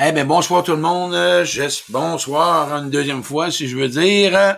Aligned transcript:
Eh 0.00 0.12
bien, 0.12 0.24
bonsoir 0.24 0.62
tout 0.62 0.76
le 0.76 0.80
monde. 0.80 1.12
Euh, 1.12 1.44
bonsoir 1.88 2.72
une 2.76 2.88
deuxième 2.88 3.24
fois, 3.24 3.50
si 3.50 3.66
je 3.66 3.76
veux 3.76 3.88
dire. 3.88 4.56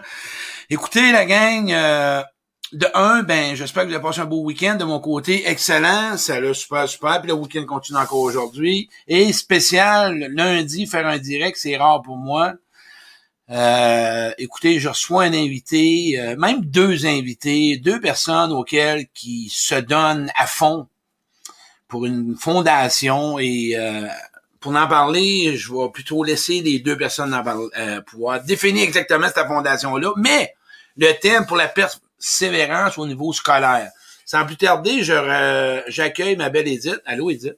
Écoutez, 0.68 1.12
la 1.12 1.24
gang, 1.24 1.72
euh, 1.72 2.22
de 2.74 2.86
un, 2.92 3.22
ben, 3.22 3.56
j'espère 3.56 3.84
que 3.84 3.88
vous 3.88 3.94
avez 3.94 4.02
passé 4.02 4.20
un 4.20 4.26
beau 4.26 4.42
week-end. 4.42 4.76
De 4.76 4.84
mon 4.84 5.00
côté, 5.00 5.48
excellent. 5.48 6.18
Ça 6.18 6.38
l'a 6.40 6.52
super, 6.52 6.86
super. 6.86 7.22
Puis 7.22 7.28
le 7.28 7.32
week-end 7.32 7.64
continue 7.64 7.98
encore 7.98 8.18
aujourd'hui. 8.18 8.90
Et 9.08 9.32
spécial, 9.32 10.30
lundi, 10.30 10.86
faire 10.86 11.06
un 11.06 11.16
direct, 11.16 11.56
c'est 11.58 11.78
rare 11.78 12.02
pour 12.02 12.18
moi. 12.18 12.52
Euh, 13.48 14.32
écoutez, 14.36 14.78
je 14.78 14.90
reçois 14.90 15.22
un 15.22 15.32
invité, 15.32 16.22
même 16.36 16.66
deux 16.66 17.06
invités, 17.06 17.78
deux 17.78 17.98
personnes 17.98 18.52
auxquelles 18.52 19.06
qui 19.14 19.48
se 19.50 19.76
donnent 19.76 20.30
à 20.36 20.46
fond 20.46 20.86
pour 21.88 22.04
une 22.04 22.36
fondation 22.36 23.38
et 23.38 23.74
pour 24.60 24.76
en 24.76 24.86
parler, 24.86 25.56
je 25.56 25.72
vais 25.72 25.88
plutôt 25.92 26.22
laisser 26.22 26.60
les 26.60 26.78
deux 26.78 26.96
personnes 26.96 27.34
en 27.34 27.42
parler, 27.42 27.68
euh, 27.78 28.00
pouvoir 28.02 28.42
définir 28.42 28.84
exactement 28.84 29.26
cette 29.26 29.46
fondation-là, 29.46 30.12
mais 30.16 30.54
le 30.96 31.12
thème 31.18 31.46
pour 31.46 31.56
la 31.56 31.66
persévérance 31.66 32.98
au 32.98 33.06
niveau 33.06 33.32
scolaire. 33.32 33.90
Sans 34.26 34.44
plus 34.44 34.56
tarder, 34.56 35.02
j'accueille 35.02 36.36
ma 36.36 36.50
belle 36.50 36.68
Edith. 36.68 37.00
Allô, 37.04 37.30
Edith? 37.30 37.56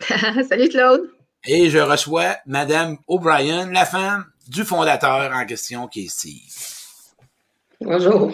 Salut, 0.48 0.68
Claude. 0.68 1.10
Et 1.46 1.70
je 1.70 1.78
reçois 1.78 2.36
Madame 2.44 2.98
O'Brien, 3.06 3.70
la 3.72 3.86
femme 3.86 4.26
du 4.48 4.64
fondateur 4.64 5.32
en 5.32 5.46
question, 5.46 5.86
qui 5.86 6.04
est 6.04 6.08
Steve. 6.08 6.42
Bonjour. 7.80 8.32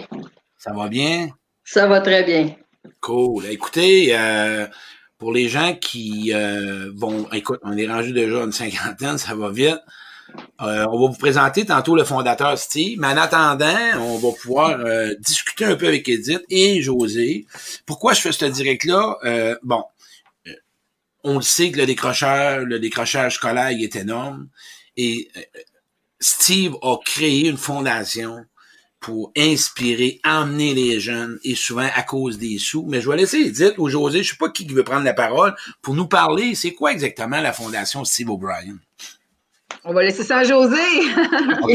Ça 0.58 0.72
va 0.72 0.88
bien? 0.88 1.28
Ça 1.64 1.86
va 1.86 2.00
très 2.00 2.24
bien. 2.24 2.56
Cool. 3.00 3.46
Écoutez, 3.46 4.16
euh, 4.16 4.66
pour 5.18 5.32
les 5.32 5.48
gens 5.48 5.74
qui 5.74 6.32
euh, 6.34 6.90
vont, 6.94 7.28
écoute, 7.32 7.60
on 7.62 7.76
est 7.76 7.86
rendu 7.86 8.12
déjà 8.12 8.42
une 8.42 8.52
cinquantaine, 8.52 9.18
ça 9.18 9.34
va 9.34 9.50
vite. 9.50 9.78
Euh, 10.60 10.86
on 10.90 11.00
va 11.00 11.06
vous 11.08 11.18
présenter 11.18 11.64
tantôt 11.64 11.96
le 11.96 12.04
fondateur 12.04 12.58
Steve, 12.58 12.98
mais 12.98 13.06
en 13.06 13.16
attendant, 13.16 13.98
on 13.98 14.18
va 14.18 14.32
pouvoir 14.32 14.80
euh, 14.80 15.14
discuter 15.20 15.64
un 15.64 15.76
peu 15.76 15.86
avec 15.86 16.08
Edith 16.08 16.42
et 16.50 16.82
José. 16.82 17.46
Pourquoi 17.86 18.12
je 18.12 18.20
fais 18.20 18.32
ce 18.32 18.44
direct-là? 18.44 19.56
bon, 19.62 19.84
on 21.24 21.36
le 21.36 21.42
sait 21.42 21.70
que 21.70 21.78
le 21.78 21.86
décrocheur, 21.86 22.64
le 22.64 22.78
décrochage 22.78 23.36
scolaire 23.36 23.68
est 23.68 23.96
énorme 23.96 24.48
et 24.96 25.28
Steve 26.20 26.76
a 26.82 26.96
créé 27.04 27.48
une 27.48 27.56
fondation 27.56 28.44
pour 29.00 29.32
inspirer, 29.36 30.20
emmener 30.24 30.74
les 30.74 31.00
jeunes, 31.00 31.38
et 31.44 31.54
souvent 31.54 31.88
à 31.94 32.02
cause 32.02 32.38
des 32.38 32.58
sous. 32.58 32.84
Mais 32.86 33.00
je 33.00 33.10
vais 33.10 33.16
laisser 33.16 33.38
Edith 33.38 33.74
ou 33.78 33.88
José, 33.88 34.22
je 34.22 34.30
sais 34.30 34.36
pas 34.38 34.48
qui 34.48 34.66
veut 34.66 34.84
prendre 34.84 35.04
la 35.04 35.14
parole, 35.14 35.54
pour 35.82 35.94
nous 35.94 36.08
parler, 36.08 36.54
c'est 36.54 36.72
quoi 36.72 36.92
exactement 36.92 37.40
la 37.40 37.52
Fondation 37.52 38.04
Steve 38.04 38.30
O'Brien? 38.30 38.76
On 39.88 39.92
va 39.92 40.02
laisser 40.02 40.24
ça 40.24 40.38
à 40.38 40.44
José. 40.44 40.76
OK. 41.62 41.70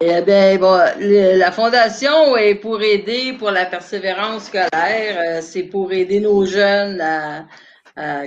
eh 0.00 0.22
bien, 0.22 0.56
bon, 0.56 0.80
la 0.98 1.52
Fondation 1.52 2.34
est 2.36 2.54
pour 2.54 2.80
aider 2.82 3.34
pour 3.38 3.50
la 3.50 3.66
persévérance 3.66 4.44
scolaire. 4.44 4.68
Euh, 5.18 5.40
c'est 5.42 5.64
pour 5.64 5.92
aider 5.92 6.20
nos 6.20 6.46
jeunes 6.46 7.00
à, 7.02 7.44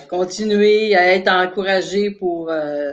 continuer 0.07 0.95
à 0.95 1.15
être 1.15 1.31
encouragés 1.31 2.11
pour 2.11 2.51
euh, 2.51 2.91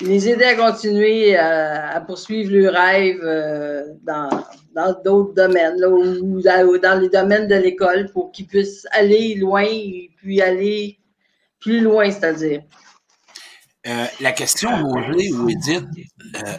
les 0.00 0.28
aider 0.28 0.44
à 0.44 0.54
continuer 0.54 1.36
à, 1.36 2.00
poursuivre 2.00 2.52
le 2.52 2.68
rêve 2.68 3.20
euh, 3.22 3.84
dans 4.04 5.02
d'autres 5.04 5.34
domaines, 5.34 5.78
là, 5.78 5.88
ou 5.88 6.40
dans 6.78 7.00
les 7.00 7.08
domaines 7.08 7.48
de 7.48 7.54
l'école 7.54 8.10
pour 8.12 8.32
qu'ils 8.32 8.46
puissent 8.46 8.86
aller 8.90 9.34
loin 9.34 9.64
et 9.64 10.10
puis 10.16 10.40
aller 10.40 10.98
plus 11.60 11.80
loin, 11.80 12.10
c'est-à-dire. 12.10 12.62
Euh, 13.86 14.06
la 14.20 14.32
question, 14.32 14.70
Roger 14.82 15.32
ou 15.32 15.48
Edith, 15.48 15.84
euh, 16.36 16.58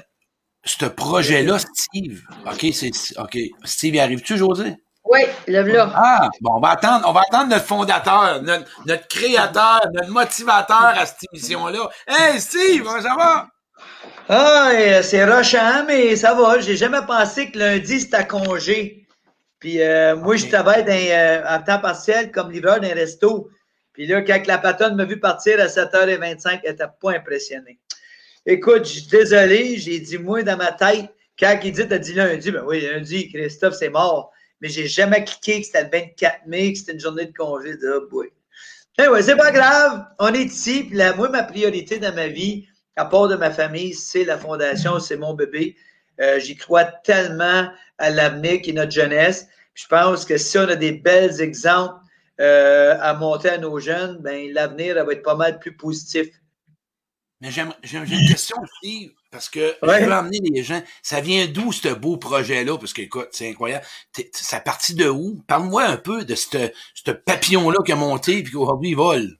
ce 0.64 0.86
projet-là, 0.86 1.58
Steve, 1.60 2.22
OK, 2.46 2.68
c'est 2.74 2.92
OK. 3.18 3.38
Steve, 3.64 3.96
y 3.96 4.00
arrive-tu, 4.00 4.38
José? 4.38 4.76
Oui, 5.06 5.20
lève-là. 5.46 5.92
Ah, 5.94 6.30
bon, 6.42 6.56
on 6.56 6.60
va 6.60 6.72
attendre, 6.72 7.06
on 7.08 7.12
va 7.12 7.22
attendre 7.30 7.52
notre 7.52 7.66
fondateur, 7.66 8.42
notre, 8.42 9.08
créateur, 9.08 9.82
notre 9.94 10.10
motivateur 10.10 10.94
à 10.98 11.06
cette 11.06 11.26
émission-là. 11.32 11.90
Hey, 12.08 12.42
Steve, 12.42 12.88
ça 13.02 13.16
va? 13.16 13.48
Ah, 14.28 14.72
c'est 15.04 15.24
rochant, 15.24 15.86
mais 15.86 16.16
ça 16.16 16.34
va. 16.34 16.60
J'ai 16.60 16.76
jamais 16.76 17.06
pensé 17.06 17.52
que 17.52 17.60
lundi, 17.60 18.02
c'était 18.02 18.26
congé. 18.26 19.06
Puis 19.60 19.80
euh, 19.80 20.16
moi, 20.16 20.38
je 20.38 20.48
travaille 20.48 20.84
dans, 20.84 20.92
euh, 20.92 21.60
temps 21.66 21.80
partiel 21.80 22.32
comme 22.32 22.52
livreur 22.52 22.80
d'un 22.80 22.96
resto. 22.96 23.50
Puis 23.94 24.08
là, 24.08 24.24
quand 24.24 24.48
la 24.48 24.58
patronne 24.58 24.96
m'a 24.96 25.06
vu 25.06 25.20
partir 25.20 25.60
à 25.62 25.68
7h25, 25.68 26.62
elle 26.64 26.72
n'était 26.72 26.84
pas 27.00 27.12
impressionnée. 27.12 27.80
Écoute, 28.48 28.86
je 28.86 29.00
suis 29.00 29.08
désolé, 29.08 29.78
j'ai 29.78 30.00
dit, 30.00 30.18
moi, 30.18 30.42
dans 30.42 30.58
ma 30.58 30.72
tête, 30.72 31.10
quand 31.40 31.60
il 31.64 31.72
dit, 31.72 31.88
t'as 31.88 31.98
dit 32.00 32.14
lundi, 32.14 32.52
ben 32.52 32.64
oui, 32.66 32.82
lundi, 32.82 33.30
Christophe, 33.30 33.76
c'est 33.76 33.90
mort 33.90 34.32
mais 34.62 34.70
j'ai 34.70 34.88
jamais 34.88 35.24
cliqué 35.24 35.62
que 35.62 35.68
c'était 35.68 35.84
le 35.84 35.90
24 35.92 36.48
mai, 36.48 36.74
que 36.74 36.80
c'était 36.80 36.94
une 36.94 37.00
journée 37.00 37.26
de 37.26 37.34
congé. 37.34 37.76
De, 37.78 38.02
oh 38.02 38.08
boy. 38.10 38.30
ouais, 39.00 39.22
c'est 39.22 39.36
pas 39.36 39.52
grave, 39.52 40.06
on 40.20 40.34
est 40.34 40.46
ici. 40.46 40.84
Puis 40.84 40.98
là, 40.98 41.16
moi, 41.16 41.30
ma 41.30 41.44
priorité 41.44 42.00
dans 42.00 42.14
ma 42.14 42.28
vie, 42.28 42.68
à 42.96 43.06
part 43.06 43.28
de 43.28 43.36
ma 43.36 43.52
famille, 43.52 43.94
c'est 43.94 44.24
la 44.24 44.38
fondation, 44.38 45.00
c'est 45.00 45.18
mon 45.18 45.34
bébé. 45.34 45.76
Euh, 46.22 46.40
j'y 46.40 46.56
crois 46.56 46.86
tellement 46.86 47.70
à 47.98 48.10
l'avenir 48.10 48.62
qui 48.62 48.70
est 48.70 48.74
notre 48.74 48.92
jeunesse. 48.92 49.48
je 49.74 49.86
pense 49.88 50.26
que 50.26 50.38
si 50.38 50.58
on 50.58 50.68
a 50.70 50.76
des 50.76 50.94
belles 50.94 51.42
exemples 51.42 51.96
euh, 52.40 52.98
à 53.02 53.14
monter 53.14 53.50
à 53.50 53.58
nos 53.58 53.80
jeunes, 53.80 54.18
ben, 54.22 54.52
l'avenir 54.54 55.04
va 55.04 55.12
être 55.12 55.24
pas 55.24 55.36
mal 55.36 55.60
plus 55.60 55.76
positif. 55.76 56.28
Mais 57.42 57.52
j'ai 57.52 57.62
une 57.62 58.28
question 58.28 58.56
aussi, 58.62 59.14
parce 59.36 59.50
que 59.50 59.76
je 59.84 60.06
veux 60.06 60.14
emmener 60.14 60.40
les 60.42 60.64
gens. 60.64 60.82
Ça 61.04 61.20
vient 61.20 61.46
d'où 61.46 61.74
ce 61.74 61.90
beau 61.90 62.16
projet-là? 62.16 62.78
Parce 62.78 62.94
que, 62.94 63.02
écoute, 63.02 63.28
c'est 63.32 63.50
incroyable. 63.50 63.86
Ça 64.32 64.62
partit 64.62 64.96
de 64.96 65.10
où? 65.10 65.42
Parle-moi 65.46 65.84
un 65.84 65.98
peu 65.98 66.24
de 66.24 66.36
ce 66.36 67.12
papillon-là 67.12 67.80
qui 67.86 67.92
a 67.92 67.98
monté 67.98 68.38
et 68.38 68.44
qu'aujourd'hui 68.46 68.92
il 68.92 68.96
vole. 68.96 69.38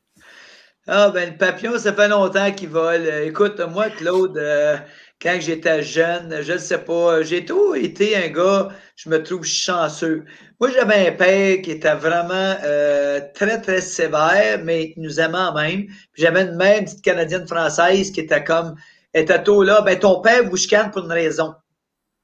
Ah, 0.86 1.12
ben, 1.12 1.32
le 1.32 1.38
papillon, 1.38 1.80
ça 1.80 1.94
fait 1.94 2.10
longtemps 2.10 2.52
qu'il 2.52 2.70
vole. 2.70 3.08
Écoute, 3.24 3.62
moi, 3.72 3.90
Claude, 3.90 4.38
euh, 4.38 4.76
quand 5.22 5.38
j'étais 5.40 5.82
jeune, 5.82 6.42
je 6.42 6.54
ne 6.54 6.58
sais 6.58 6.78
pas, 6.80 7.24
j'ai 7.24 7.46
tout 7.46 7.74
été 7.74 8.18
un 8.18 8.28
gars, 8.28 8.68
je 8.98 9.10
me 9.10 9.24
trouve 9.24 9.46
chanceux. 9.46 10.26
Moi, 10.60 10.72
j'avais 10.72 11.08
un 11.08 11.12
père 11.14 11.62
qui 11.62 11.72
était 11.72 11.96
vraiment 11.96 12.56
euh, 12.66 13.22
très, 13.34 13.62
très 13.62 13.80
sévère, 13.80 14.60
mais 14.62 14.92
qui 14.92 15.00
nous 15.00 15.22
aimait 15.22 15.38
en 15.38 15.54
même. 15.54 15.86
J'avais 16.16 16.42
une 16.42 16.58
mère, 16.58 16.80
une 16.80 16.86
petite 16.86 17.02
Canadienne 17.02 17.48
française, 17.48 18.12
qui 18.12 18.20
était 18.20 18.44
comme, 18.44 18.76
était 19.16 19.42
tôt 19.42 19.64
là, 19.64 19.82
ben 19.82 19.98
ton 19.98 20.22
père 20.22 20.48
vous 20.48 20.58
chicane 20.58 20.92
pour 20.92 21.04
une 21.04 21.12
raison. 21.12 21.56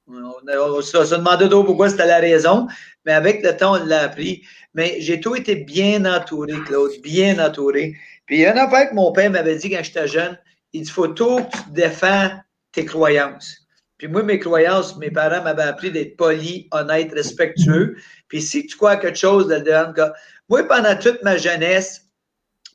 On, 0.08 0.82
se 0.82 1.16
demandait 1.16 1.48
d'où 1.48 1.64
pourquoi 1.64 1.90
c'était 1.90 2.06
la 2.06 2.20
raison, 2.20 2.68
mais 3.06 3.14
avec 3.14 3.44
le 3.44 3.56
temps, 3.56 3.76
on 3.76 3.86
l'a 3.86 4.04
appris. 4.04 4.44
Mais 4.74 4.98
j'ai 5.00 5.22
tout 5.22 5.36
été 5.36 5.56
bien 5.56 6.06
entouré, 6.06 6.54
Claude, 6.66 6.92
bien 7.02 7.40
entouré. 7.44 7.96
Puis 8.26 8.38
il 8.38 8.42
y 8.42 8.46
a 8.46 8.52
une 8.52 8.58
affaire 8.58 8.90
que 8.90 8.96
mon 8.96 9.12
père 9.12 9.32
m'avait 9.32 9.56
dit 9.56 9.70
quand 9.70 9.84
j'étais 9.84 10.08
jeune, 10.08 10.38
il 10.74 10.84
dit, 10.84 10.90
faut 10.90 11.08
tout 11.08 11.38
que 11.38 11.52
tu 11.52 11.72
défends 11.72 12.30
tes 12.72 12.86
croyances. 12.86 13.58
Puis 13.98 14.08
moi, 14.08 14.24
mes 14.24 14.40
croyances, 14.40 14.98
mes 14.98 15.12
parents 15.12 15.44
m'avaient 15.44 15.64
appris 15.64 15.92
d'être 15.92 16.18
poli, 16.18 16.68
honnête, 16.72 17.14
respectueux. 17.14 17.98
Puis 18.28 18.42
si 18.42 18.66
tu 18.66 18.76
crois 18.76 18.92
à 18.92 18.98
quelque 18.98 19.18
chose, 19.18 19.48
de 19.48 19.56
le 19.56 20.12
moi, 20.50 20.64
pendant 20.64 20.98
toute 20.98 21.22
ma 21.24 21.38
jeunesse, 21.38 22.08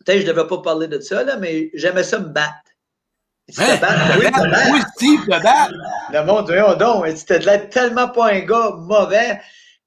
peut-être 0.05 0.21
je 0.21 0.27
ne 0.27 0.33
devais 0.33 0.47
pas 0.47 0.59
parler 0.63 0.89
de 0.89 1.01
ça, 1.01 1.25
là, 1.25 1.37
mais 1.37 1.71
j'aimais 1.75 2.05
ça 2.05 2.21
me 2.21 2.29
battre. 2.29 2.55
Tu 3.53 3.63
hein? 3.63 3.77
battre? 3.81 4.19
Oui, 4.19 4.27
te 4.27 4.73
Oui, 4.73 4.81
Steve, 4.97 5.25
te 5.25 5.43
battre. 5.43 5.75
Le 6.13 6.25
monde, 6.25 6.47
voyons 6.47 6.75
donc, 6.75 7.07
tu 7.15 7.69
tellement 7.71 8.09
pas 8.09 8.33
un 8.33 8.41
gars 8.41 8.71
mauvais. 8.77 9.41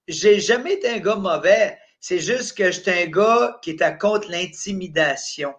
J'ai 0.08 0.40
jamais 0.40 0.74
été 0.74 0.90
un 0.90 1.00
gars 1.00 1.16
mauvais. 1.16 1.78
C'est 2.00 2.20
juste 2.20 2.58
que 2.58 2.72
j'étais 2.72 3.04
un 3.04 3.08
gars 3.08 3.60
qui 3.62 3.72
était 3.72 3.98
contre 3.98 4.30
l'intimidation. 4.32 5.54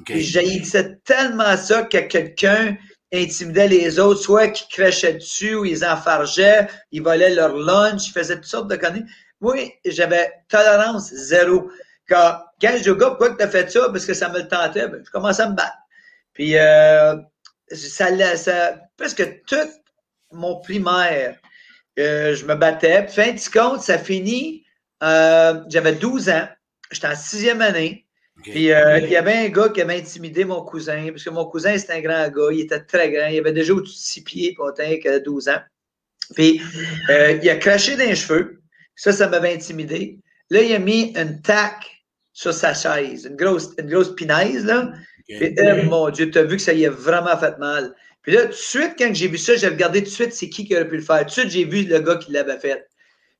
Okay. 0.00 0.14
Puis 0.14 0.72
tellement 1.04 1.56
ça 1.56 1.82
que 1.82 1.98
quelqu'un 1.98 2.76
intimidait 3.12 3.68
les 3.68 4.00
autres, 4.00 4.20
soit 4.20 4.48
qui 4.48 4.66
crachaient 4.68 5.14
dessus 5.14 5.54
ou 5.54 5.64
ils 5.64 5.84
enfargeaient, 5.84 6.66
ils 6.90 7.02
volaient 7.02 7.34
leur 7.34 7.56
lunch, 7.56 8.08
ils 8.08 8.12
faisaient 8.12 8.34
toutes 8.34 8.46
sortes 8.46 8.68
de 8.68 8.74
conneries. 8.74 9.04
Moi, 9.40 9.78
j'avais 9.84 10.32
tolérance 10.48 11.14
zéro. 11.14 11.70
Quand, 12.08 12.40
quand 12.60 12.72
je 12.76 12.82
dis 12.82 12.90
au 12.90 12.96
gars, 12.96 13.10
pourquoi 13.10 13.36
tu 13.36 13.42
as 13.44 13.48
fait 13.48 13.70
ça? 13.70 13.88
Parce 13.90 14.04
que 14.04 14.14
ça 14.14 14.28
me 14.28 14.38
le 14.38 14.48
tentait, 14.48 14.88
ben, 14.88 15.00
je 15.04 15.10
commençais 15.10 15.42
à 15.42 15.48
me 15.48 15.54
battre. 15.54 15.76
Puis, 16.32 16.58
euh, 16.58 17.14
ça, 17.70 18.36
ça, 18.36 18.80
presque 18.96 19.44
tout 19.46 19.56
mon 20.32 20.56
primaire, 20.60 21.38
euh, 21.98 22.34
je 22.34 22.44
me 22.44 22.54
battais. 22.54 23.06
Fin 23.08 23.32
de 23.32 23.50
compte, 23.52 23.80
ça 23.80 23.98
finit, 23.98 24.64
euh, 25.02 25.60
j'avais 25.68 25.92
12 25.92 26.28
ans, 26.28 26.48
j'étais 26.90 27.06
en 27.06 27.16
sixième 27.16 27.60
année. 27.60 28.06
Puis 28.42 28.72
euh, 28.72 28.98
il 28.98 29.08
y 29.08 29.16
avait 29.16 29.46
un 29.46 29.48
gars 29.48 29.68
qui 29.68 29.80
avait 29.80 29.98
intimidé 29.98 30.44
mon 30.44 30.62
cousin, 30.62 31.08
parce 31.10 31.22
que 31.22 31.30
mon 31.30 31.46
cousin, 31.46 31.78
c'était 31.78 31.94
un 31.94 32.00
grand 32.00 32.28
gars, 32.28 32.52
il 32.52 32.60
était 32.60 32.80
très 32.80 33.10
grand, 33.10 33.28
il 33.28 33.38
avait 33.38 33.52
déjà 33.52 33.72
au-dessus 33.72 33.94
de 33.94 33.98
six 33.98 34.24
pieds, 34.24 34.54
pas 34.54 34.72
que 34.72 35.18
12 35.18 35.48
ans. 35.48 35.60
Puis 36.34 36.60
il 37.08 37.50
a 37.50 37.56
craché 37.56 37.96
dans 37.96 38.04
les 38.04 38.16
cheveux, 38.16 38.60
ça, 38.96 39.12
ça 39.12 39.28
m'avait 39.28 39.54
intimidé. 39.54 40.18
Là, 40.50 40.62
il 40.62 40.74
a 40.74 40.78
mis 40.78 41.14
une 41.16 41.40
tac 41.42 42.04
sur 42.32 42.52
sa 42.52 42.74
chaise, 42.74 43.24
une 43.24 43.36
grosse, 43.36 43.70
une 43.78 43.88
grosse 43.88 44.14
pinaise, 44.14 44.64
là. 44.64 44.92
Puis, 45.26 45.54
eh, 45.56 45.82
mon 45.84 46.10
Dieu, 46.10 46.30
tu 46.30 46.38
as 46.38 46.44
vu 46.44 46.56
que 46.56 46.62
ça 46.62 46.72
y 46.72 46.86
a 46.86 46.90
vraiment 46.90 47.36
fait 47.38 47.56
mal. 47.58 47.94
Puis 48.22 48.32
là, 48.32 48.42
tout 48.44 48.48
de 48.48 48.54
suite, 48.54 48.94
quand 48.98 49.14
j'ai 49.14 49.28
vu 49.28 49.38
ça, 49.38 49.54
j'ai 49.56 49.68
regardé 49.68 50.00
tout 50.00 50.08
de 50.08 50.14
suite 50.14 50.32
c'est 50.32 50.48
qui 50.48 50.64
qui 50.64 50.74
aurait 50.74 50.88
pu 50.88 50.96
le 50.96 51.02
faire. 51.02 51.20
Tout 51.20 51.26
de 51.26 51.30
suite, 51.30 51.50
j'ai 51.50 51.64
vu 51.64 51.84
le 51.84 51.98
gars 52.00 52.16
qui 52.16 52.32
l'avait 52.32 52.58
fait. 52.58 52.86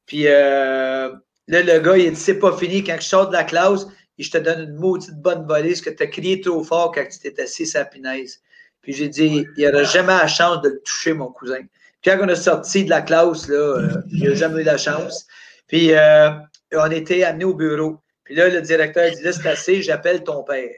Puis 0.06 0.28
euh, 0.28 1.10
là, 1.48 1.62
le 1.62 1.78
gars, 1.81 1.96
il 1.96 2.08
a 2.08 2.10
dit 2.10 2.16
c'est 2.16 2.38
pas 2.38 2.56
fini. 2.56 2.84
Quand 2.84 2.96
je 3.00 3.06
sors 3.06 3.28
de 3.28 3.32
la 3.32 3.44
classe, 3.44 3.86
je 4.19 4.31
te 4.31 4.38
donne 4.38 4.60
une 4.60 4.75
maudite 4.75 5.16
bonne 5.16 5.46
volée 5.46 5.70
parce 5.70 5.81
que 5.81 5.90
tu 5.90 6.02
as 6.02 6.06
crié 6.06 6.40
trop 6.40 6.62
fort 6.62 6.92
quand 6.92 7.04
tu 7.10 7.19
t'es 7.19 7.40
assis 7.40 7.72
pinaise. 7.90 8.40
Puis 8.82 8.92
j'ai 8.92 9.08
dit, 9.08 9.46
il 9.56 9.62
n'y 9.62 9.66
aura 9.66 9.82
jamais 9.84 10.12
la 10.12 10.26
chance 10.26 10.60
de 10.60 10.69
le 10.69 10.81
toucher, 10.81 11.14
mon 11.14 11.32
cousin. 11.32 11.60
Puis 12.02 12.10
quand 12.10 12.19
on 12.20 12.28
est 12.28 12.36
sorti 12.36 12.84
de 12.84 12.90
la 12.90 13.00
classe, 13.00 13.48
là, 13.48 13.56
euh, 13.56 14.02
il 14.12 14.28
n'a 14.28 14.34
jamais 14.34 14.60
eu 14.60 14.64
la 14.64 14.76
chance. 14.76 15.26
Puis 15.66 15.94
euh, 15.94 16.31
on 16.72 16.90
était 16.90 17.25
amené 17.25 17.44
au 17.44 17.54
bureau. 17.54 18.02
Puis 18.25 18.34
là, 18.34 18.50
le 18.50 18.60
directeur 18.60 19.10
dit, 19.10 19.22
là, 19.22 19.32
c'est 19.32 19.48
assez, 19.48 19.82
j'appelle 19.82 20.22
ton 20.22 20.42
père. 20.42 20.70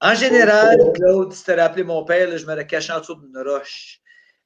En 0.00 0.14
général, 0.14 0.78
Claude, 0.94 1.32
si 1.32 1.44
tu 1.44 1.52
rappelé 1.52 1.82
mon 1.82 2.04
père, 2.04 2.36
je 2.36 2.46
me 2.46 2.62
caché 2.62 2.92
en 2.92 3.00
dessous 3.00 3.16
d'une 3.16 3.36
roche. 3.38 4.00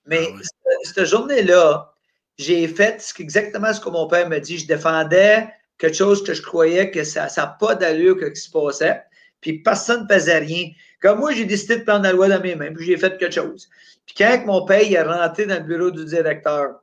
Mais 0.06 0.28
ah 0.32 0.70
cette, 0.82 1.04
journée-là, 1.04 1.92
j'ai 2.38 2.66
fait 2.68 3.04
exactement 3.18 3.72
ce 3.72 3.80
que 3.80 3.90
mon 3.90 4.06
père 4.08 4.28
m'a 4.28 4.40
dit. 4.40 4.58
Je 4.58 4.66
défendais 4.66 5.48
quelque 5.78 5.96
chose 5.96 6.24
que 6.24 6.32
je 6.32 6.42
croyais 6.42 6.90
que 6.90 7.04
ça 7.04 7.28
n'a 7.36 7.46
pas 7.46 7.74
d'allure 7.74 8.16
que 8.16 8.26
ce 8.26 8.30
qui 8.30 8.40
se 8.40 8.50
passait. 8.50 9.02
Puis 9.40 9.58
personne 9.58 10.06
ne 10.08 10.14
faisait 10.14 10.38
rien. 10.38 10.70
Comme 11.00 11.18
moi, 11.18 11.32
j'ai 11.32 11.44
décidé 11.44 11.78
de 11.78 11.84
prendre 11.84 12.04
la 12.04 12.12
loi 12.12 12.28
dans 12.28 12.40
mes 12.40 12.54
mains, 12.54 12.72
puis 12.72 12.86
j'ai 12.86 12.96
fait 12.96 13.18
quelque 13.18 13.34
chose. 13.34 13.68
Puis 14.06 14.14
quand 14.16 14.42
mon 14.46 14.64
père 14.64 14.80
est 14.80 15.02
rentré 15.02 15.46
dans 15.46 15.56
le 15.56 15.64
bureau 15.64 15.90
du 15.90 16.04
directeur, 16.04 16.80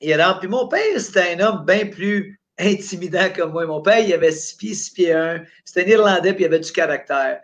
il 0.00 0.20
rentre. 0.20 0.40
Puis 0.40 0.48
mon 0.48 0.68
père, 0.68 1.00
c'était 1.00 1.34
un 1.34 1.40
homme 1.40 1.64
bien 1.64 1.86
plus 1.86 2.40
intimidant 2.58 3.30
que 3.30 3.42
moi. 3.42 3.64
Mon 3.66 3.80
père, 3.80 4.00
il 4.00 4.12
avait 4.12 4.32
six 4.32 4.56
pieds, 4.56 4.74
six 4.74 4.90
pieds 4.90 5.12
un. 5.12 5.44
C'était 5.64 5.84
un 5.84 5.98
Irlandais, 5.98 6.34
puis 6.34 6.44
il 6.44 6.46
avait 6.46 6.60
du 6.60 6.72
caractère. 6.72 7.40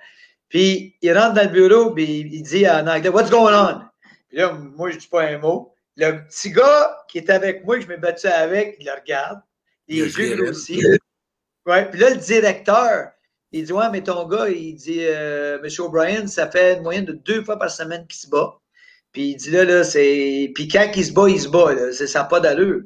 Puis 0.50 0.97
il 1.00 1.17
rentre 1.17 1.35
dans 1.35 1.44
le 1.44 1.49
bureau, 1.49 1.94
puis 1.94 2.29
il 2.31 2.43
dit 2.43 2.69
en 2.69 2.87
anglais, 2.87 3.08
What's 3.08 3.31
going 3.31 3.55
on? 3.55 3.81
Puis 4.29 4.38
là, 4.38 4.52
moi, 4.52 4.91
je 4.91 4.97
ne 4.97 5.00
dis 5.00 5.06
pas 5.06 5.23
un 5.23 5.38
mot. 5.38 5.75
Le 5.97 6.25
petit 6.26 6.50
gars 6.50 6.97
qui 7.08 7.19
est 7.19 7.31
avec 7.31 7.64
moi, 7.64 7.76
que 7.76 7.82
je 7.82 7.88
m'ai 7.88 7.97
battu 7.97 8.26
avec, 8.26 8.76
il 8.79 8.87
le 8.87 8.93
regarde. 8.93 9.41
Il 9.88 10.00
est 10.00 10.49
aussi. 10.49 10.82
Ouais. 11.67 11.88
Puis 11.91 12.00
là, 12.00 12.11
le 12.11 12.17
directeur, 12.17 13.11
il 13.52 13.64
dit 13.64 13.73
Ouais, 13.73 13.91
mais 13.91 14.02
ton 14.02 14.26
gars, 14.26 14.49
il 14.49 14.75
dit 14.75 15.00
euh, 15.00 15.61
Monsieur 15.62 15.85
O'Brien, 15.85 16.26
ça 16.26 16.50
fait 16.50 16.76
une 16.76 16.82
moyenne 16.82 17.05
de 17.05 17.12
deux 17.12 17.44
fois 17.44 17.58
par 17.58 17.70
semaine 17.70 18.06
qu'il 18.06 18.19
se 18.20 18.29
bat. 18.29 18.58
Puis 19.12 19.31
il 19.31 19.37
dit 19.37 19.50
là, 19.50 19.64
là, 19.64 19.85
c'est. 19.85 20.50
Puis 20.55 20.69
quand 20.69 20.91
il 20.94 21.05
se 21.05 21.12
bat, 21.12 21.29
il 21.29 21.41
se 21.41 21.49
bat. 21.49 21.75
Là. 21.75 21.93
Ça 21.93 22.20
n'a 22.20 22.25
pas 22.25 22.41
d'allure. 22.41 22.82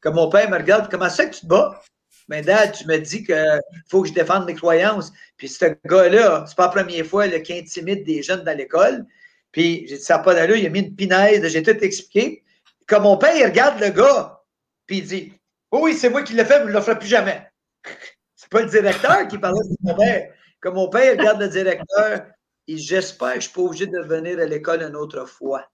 Comme 0.00 0.14
mon 0.14 0.28
père 0.28 0.48
me 0.50 0.56
regarde, 0.56 0.88
comment 0.90 1.08
ça 1.08 1.26
que 1.26 1.34
tu 1.34 1.42
te 1.42 1.46
bats? 1.46 1.80
Mais 2.28 2.42
dad, 2.42 2.72
tu 2.72 2.86
me 2.86 2.98
dis 2.98 3.24
qu'il 3.24 3.60
faut 3.88 4.02
que 4.02 4.08
je 4.08 4.14
défende 4.14 4.46
mes 4.46 4.54
croyances. 4.54 5.12
Puis 5.36 5.48
ce 5.48 5.64
gars-là, 5.86 6.44
c'est 6.46 6.56
pas 6.56 6.66
la 6.66 6.82
première 6.82 7.06
fois 7.06 7.28
qu'il 7.28 7.56
intimide 7.56 8.04
des 8.04 8.22
jeunes 8.22 8.44
dans 8.44 8.56
l'école. 8.56 9.06
Puis 9.50 9.86
j'ai 9.88 9.96
dit, 9.96 10.02
ça 10.02 10.18
n'a 10.18 10.22
pas 10.22 10.34
d'allure, 10.34 10.56
il 10.56 10.66
a 10.66 10.68
mis 10.68 10.80
une 10.80 10.94
pinaise, 10.94 11.46
j'ai 11.48 11.62
tout 11.62 11.70
expliqué. 11.70 12.44
Comme 12.86 13.04
mon 13.04 13.16
père, 13.16 13.34
il 13.34 13.44
regarde 13.44 13.80
le 13.80 13.90
gars, 13.90 14.42
puis 14.86 14.98
il 14.98 15.06
dit, 15.06 15.32
oh 15.70 15.80
oui, 15.82 15.94
c'est 15.94 16.10
moi 16.10 16.22
qui 16.22 16.34
l'ai 16.34 16.44
fait, 16.44 16.58
mais 16.60 16.66
je 16.66 16.70
ne 16.70 16.76
le 16.76 16.80
ferai 16.82 16.98
plus 16.98 17.08
jamais. 17.08 17.50
C'est 18.36 18.50
pas 18.50 18.62
le 18.62 18.70
directeur 18.70 19.26
qui 19.26 19.36
parlait 19.36 19.58
de 19.68 19.76
mon 19.80 19.94
père. 19.96 20.32
Comme 20.60 20.74
mon 20.74 20.88
père 20.88 21.12
il 21.12 21.18
regarde 21.18 21.40
le 21.40 21.48
directeur, 21.48 22.26
il 22.66 22.78
j'espère 22.78 23.34
que 23.34 23.34
je 23.34 23.36
ne 23.38 23.42
suis 23.42 23.52
pas 23.52 23.60
obligé 23.62 23.86
de 23.86 24.00
venir 24.00 24.38
à 24.38 24.44
l'école 24.44 24.82
une 24.82 24.96
autre 24.96 25.24
fois. 25.26 25.68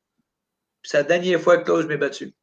c'est 0.82 0.96
la 0.98 1.02
dernière 1.02 1.40
fois 1.40 1.58
que 1.58 1.82
je 1.82 1.86
m'ai 1.86 1.96
battu. 1.96 2.34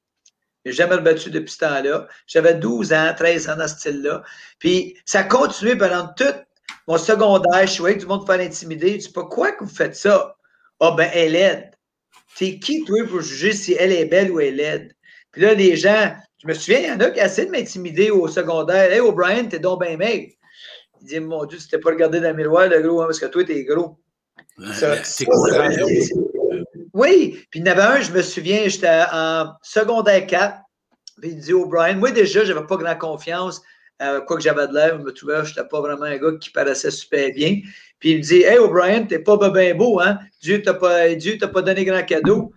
Je 0.64 0.70
n'ai 0.70 0.76
jamais 0.76 0.96
rebattu 0.96 1.30
depuis 1.30 1.52
ce 1.52 1.60
temps-là. 1.60 2.08
J'avais 2.28 2.54
12 2.54 2.94
ans, 2.94 3.14
13 3.16 3.50
ans 3.50 3.56
dans 3.56 3.68
ce 3.68 3.76
style-là. 3.76 4.24
Puis 4.60 4.98
ça 5.06 5.22
a 5.22 5.24
continué 5.24 5.76
pendant 5.76 6.08
tout 6.16 6.34
mon 6.88 6.98
secondaire. 6.98 7.68
Je 7.68 7.80
voyais 7.80 7.96
que 7.96 8.02
du 8.02 8.08
monde 8.08 8.26
faire 8.26 8.40
intimider. 8.40 8.94
Je 8.94 9.08
dis, 9.08 9.12
pourquoi 9.12 9.52
que 9.54 9.64
vous 9.64 9.74
faites 9.74 9.96
ça? 9.96 10.36
Ah, 10.80 10.90
oh, 10.92 10.96
ben, 10.96 11.10
elle 11.14 11.36
aide. 11.36 11.72
T'es 12.38 12.60
qui, 12.60 12.84
toi, 12.86 13.06
pour 13.08 13.22
juger 13.22 13.54
si 13.54 13.74
elle 13.74 13.92
est 13.92 14.06
belle 14.06 14.32
ou 14.32 14.40
elle 14.40 14.60
aide? 14.60 14.94
Puis 15.32 15.42
là, 15.42 15.54
les 15.54 15.76
gens, 15.76 16.14
je 16.42 16.48
me 16.48 16.54
souviens, 16.54 16.80
il 16.80 16.88
y 16.88 16.92
en 16.92 17.00
a 17.00 17.10
qui 17.10 17.20
essaient 17.20 17.46
de 17.46 17.52
m'intimider 17.52 18.10
au 18.10 18.28
secondaire. 18.28 18.92
Hey, 18.92 19.00
O'Brien, 19.00 19.46
t'es 19.46 19.60
donc 19.60 19.82
bien 19.82 19.98
mec. 19.98 20.38
Il 21.02 21.08
dit, 21.08 21.20
mon 21.20 21.46
Dieu, 21.46 21.58
tu 21.58 21.68
t'es 21.68 21.80
pas 21.80 21.90
regardé 21.90 22.20
dans 22.20 22.30
le 22.30 22.36
miroir, 22.36 22.68
le 22.68 22.82
gros, 22.82 23.02
hein, 23.02 23.06
parce 23.06 23.20
que 23.20 23.26
toi, 23.26 23.44
t'es 23.44 23.64
gros. 23.64 23.98
c'est 25.04 25.36
oui, 26.94 27.46
puis 27.50 27.60
il 27.60 27.68
y 27.68 27.70
en 27.70 27.72
avait 27.72 27.82
un, 27.82 28.02
je 28.02 28.12
me 28.12 28.22
souviens, 28.22 28.68
j'étais 28.68 29.04
en 29.12 29.54
secondaire 29.62 30.26
4, 30.28 30.58
puis 31.22 31.32
il 31.32 31.40
dit 31.40 31.54
O'Brien, 31.54 31.96
moi 31.96 32.12
déjà, 32.12 32.44
je 32.44 32.54
n'avais 32.54 32.66
pas 32.66 32.78
grand 32.78 32.98
confiance, 32.98 33.62
euh, 34.02 34.22
quoi 34.22 34.38
que 34.38 34.44
j'avais 34.44 34.68
de 34.68 34.74
l'air, 34.74 34.98
je 34.98 35.04
me 35.04 35.12
trouvais, 35.12 35.46
je 35.46 35.50
n'étais 35.50 35.68
pas 35.68 35.80
vraiment 35.80 36.04
un 36.04 36.18
gars 36.18 36.32
qui 36.40 36.50
paraissait 36.50 36.92
super 36.92 37.32
bien. 37.34 37.60
Puis 38.00 38.12
il 38.12 38.18
me 38.18 38.24
dit 38.24 38.42
Hey 38.42 38.58
O'Brien, 38.58 39.04
t'es 39.04 39.20
pas 39.20 39.38
bien 39.52 39.76
beau, 39.76 40.00
hein? 40.00 40.18
Dieu 40.42 40.62
t'a 40.62 40.74
pas, 40.74 41.14
Dieu 41.14 41.38
t'a 41.38 41.48
pas 41.48 41.62
donné 41.62 41.86
grand 41.86 42.04
cadeau. 42.04 42.52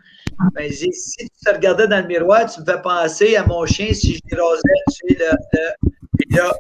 Ben, 0.55 0.65
il 0.65 0.71
dit, 0.71 0.93
si 0.93 1.29
tu 1.29 1.45
te 1.45 1.51
regardais 1.51 1.87
dans 1.87 2.01
le 2.01 2.07
miroir, 2.07 2.51
tu 2.53 2.61
me 2.61 2.65
fais 2.67 2.81
penser 2.83 3.37
à 3.37 3.47
mon 3.47 3.65
chien 3.67 3.93
si 3.93 4.15
je 4.15 4.21
l'érosais, 4.31 4.61
tu 4.89 5.15
sais, 5.15 5.19
le, 5.21 5.89
Puis 6.19 6.37
là, 6.37 6.53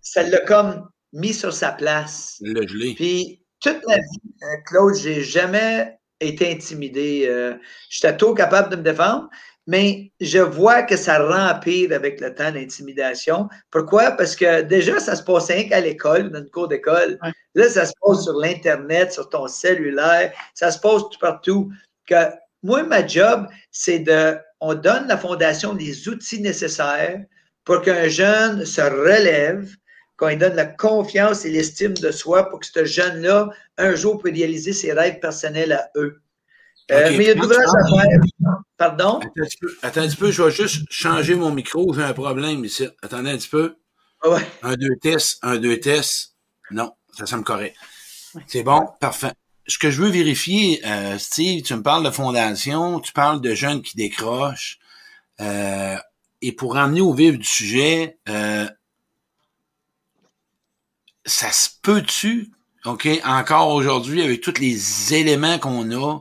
ça 0.00 0.22
l'a 0.22 0.40
comme 0.40 0.88
mis 1.12 1.34
sur 1.34 1.52
sa 1.52 1.72
place. 1.72 2.38
Le 2.40 2.66
gelé. 2.66 2.94
Puis 2.94 3.42
toute 3.60 3.80
ma 3.86 3.96
vie, 3.96 4.20
euh, 4.42 4.56
Claude, 4.66 4.94
j'ai 4.94 5.22
jamais 5.22 5.98
été 6.20 6.52
intimidé. 6.52 7.26
Euh, 7.28 7.54
J'étais 7.88 8.16
tout 8.16 8.34
capable 8.34 8.70
de 8.70 8.76
me 8.76 8.82
défendre, 8.82 9.28
mais 9.66 10.12
je 10.20 10.38
vois 10.38 10.82
que 10.82 10.96
ça 10.96 11.18
rempire 11.18 11.92
avec 11.92 12.20
le 12.20 12.34
temps 12.34 12.52
l'intimidation. 12.52 13.48
Pourquoi? 13.70 14.12
Parce 14.12 14.36
que 14.36 14.62
déjà, 14.62 15.00
ça 15.00 15.16
se 15.16 15.22
passe 15.22 15.46
rien 15.48 15.68
qu'à 15.68 15.80
l'école, 15.80 16.30
dans 16.30 16.38
une 16.38 16.50
cours 16.50 16.68
d'école. 16.68 17.18
Là, 17.54 17.68
ça 17.68 17.86
se 17.86 17.92
passe 18.00 18.22
sur 18.22 18.34
l'Internet, 18.34 19.12
sur 19.12 19.28
ton 19.28 19.48
cellulaire, 19.48 20.32
ça 20.54 20.70
se 20.70 20.78
passe 20.78 21.02
tout 21.10 21.18
partout. 21.20 21.70
Que 22.06 22.30
moi, 22.62 22.84
ma 22.84 23.06
job, 23.06 23.46
c'est 23.72 23.98
de, 23.98 24.36
on 24.60 24.74
donne 24.74 25.08
la 25.08 25.18
fondation 25.18 25.74
les 25.74 26.08
outils 26.08 26.40
nécessaires 26.40 27.24
pour 27.64 27.82
qu'un 27.82 28.08
jeune 28.08 28.64
se 28.64 28.80
relève, 28.80 29.68
qu'on 30.16 30.28
lui 30.28 30.36
donne 30.36 30.54
la 30.54 30.66
confiance 30.66 31.44
et 31.44 31.50
l'estime 31.50 31.94
de 31.94 32.10
soi 32.10 32.48
pour 32.48 32.60
que 32.60 32.66
ce 32.66 32.84
jeune-là, 32.84 33.50
un 33.78 33.94
jour, 33.94 34.18
puisse 34.18 34.34
réaliser 34.34 34.72
ses 34.72 34.92
rêves 34.92 35.20
personnels 35.20 35.72
à 35.72 35.90
eux. 35.96 36.20
Euh, 36.90 37.10
mais 37.10 37.16
il 37.16 37.22
y 37.22 37.30
a 37.30 37.34
de 37.34 37.40
l'ouvrage 37.40 37.66
à 37.66 37.96
faire. 37.96 38.20
Pardon? 38.76 39.20
Attends 39.82 40.02
un, 40.02 40.06
petit 40.06 40.16
peu, 40.16 40.30
je 40.30 40.42
vais 40.42 40.50
juste 40.50 40.84
changer 40.90 41.34
mon 41.34 41.50
micro. 41.50 41.92
J'ai 41.94 42.02
un 42.02 42.12
problème 42.12 42.64
ici. 42.64 42.86
Attendez 43.02 43.30
un 43.30 43.36
petit 43.36 43.48
peu. 43.48 43.76
Ah 44.22 44.30
ouais. 44.30 44.46
Un, 44.62 44.74
deux 44.74 44.96
tests, 45.00 45.38
un, 45.42 45.56
deux 45.56 45.80
tests. 45.80 46.34
Non, 46.70 46.92
ça 47.16 47.26
semble 47.26 47.44
correct. 47.44 47.76
C'est 48.46 48.62
bon, 48.62 48.86
parfait. 49.00 49.32
Ce 49.66 49.78
que 49.78 49.90
je 49.90 50.00
veux 50.00 50.10
vérifier, 50.10 50.80
euh, 50.86 51.18
Steve, 51.18 51.62
tu 51.62 51.74
me 51.74 51.82
parles 51.82 52.04
de 52.04 52.10
fondation, 52.10 53.00
tu 53.00 53.12
parles 53.12 53.40
de 53.40 53.54
jeunes 53.54 53.82
qui 53.82 53.96
décrochent. 53.96 54.78
Euh, 55.40 55.96
et 56.42 56.52
pour 56.52 56.76
emmener 56.76 57.00
au 57.00 57.12
vif 57.12 57.38
du 57.38 57.44
sujet, 57.44 58.18
euh, 58.28 58.68
ça 61.26 61.52
se 61.52 61.68
peut-tu, 61.82 62.52
OK, 62.84 63.08
encore 63.24 63.70
aujourd'hui, 63.70 64.22
avec 64.22 64.40
tous 64.40 64.58
les 64.60 65.14
éléments 65.14 65.58
qu'on 65.58 65.90
a, 65.92 66.20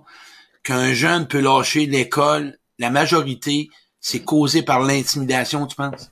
qu'un 0.63 0.93
jeune 0.93 1.27
peut 1.27 1.39
lâcher 1.39 1.85
l'école, 1.85 2.57
la 2.79 2.89
majorité, 2.89 3.69
c'est 4.01 4.23
causé 4.23 4.63
par 4.63 4.81
l'intimidation, 4.81 5.67
tu 5.67 5.75
penses? 5.75 6.11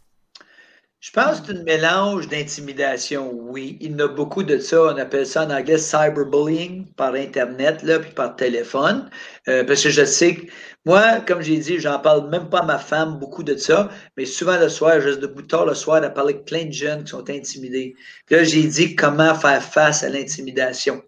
Je 1.03 1.11
pense 1.11 1.41
que 1.41 1.47
c'est 1.47 1.59
un 1.59 1.63
mélange 1.63 2.29
d'intimidation, 2.29 3.29
oui. 3.33 3.77
Il 3.81 3.91
y 3.91 3.95
en 3.95 4.05
a 4.05 4.07
beaucoup 4.07 4.41
de 4.41 4.57
ça. 4.57 4.83
On 4.83 4.97
appelle 4.97 5.27
ça 5.27 5.43
en 5.43 5.49
anglais 5.49 5.77
cyberbullying 5.77 6.85
par 6.93 7.13
Internet, 7.15 7.83
là, 7.83 7.99
puis 7.99 8.11
par 8.11 8.37
téléphone. 8.37 9.09
Euh, 9.49 9.65
parce 9.65 9.83
que 9.83 9.89
je 9.89 10.05
sais 10.05 10.35
que 10.35 10.45
moi, 10.85 11.19
comme 11.27 11.41
j'ai 11.41 11.57
dit, 11.57 11.77
j'en 11.77 11.99
parle 11.99 12.29
même 12.29 12.49
pas 12.49 12.59
à 12.59 12.65
ma 12.65 12.77
femme 12.77 13.19
beaucoup 13.19 13.43
de 13.43 13.57
ça, 13.57 13.89
mais 14.15 14.23
souvent 14.23 14.57
le 14.57 14.69
soir, 14.69 15.01
je 15.01 15.09
reste 15.09 15.19
debout 15.19 15.41
tard 15.41 15.65
le 15.65 15.73
soir 15.73 16.01
à 16.01 16.09
parler 16.09 16.35
avec 16.35 16.45
plein 16.45 16.63
de 16.63 16.71
jeunes 16.71 17.03
qui 17.03 17.09
sont 17.09 17.29
intimidés. 17.29 17.95
Puis 18.25 18.37
là, 18.37 18.43
j'ai 18.45 18.63
dit 18.63 18.95
comment 18.95 19.35
faire 19.35 19.61
face 19.61 20.03
à 20.03 20.09
l'intimidation. 20.09 21.03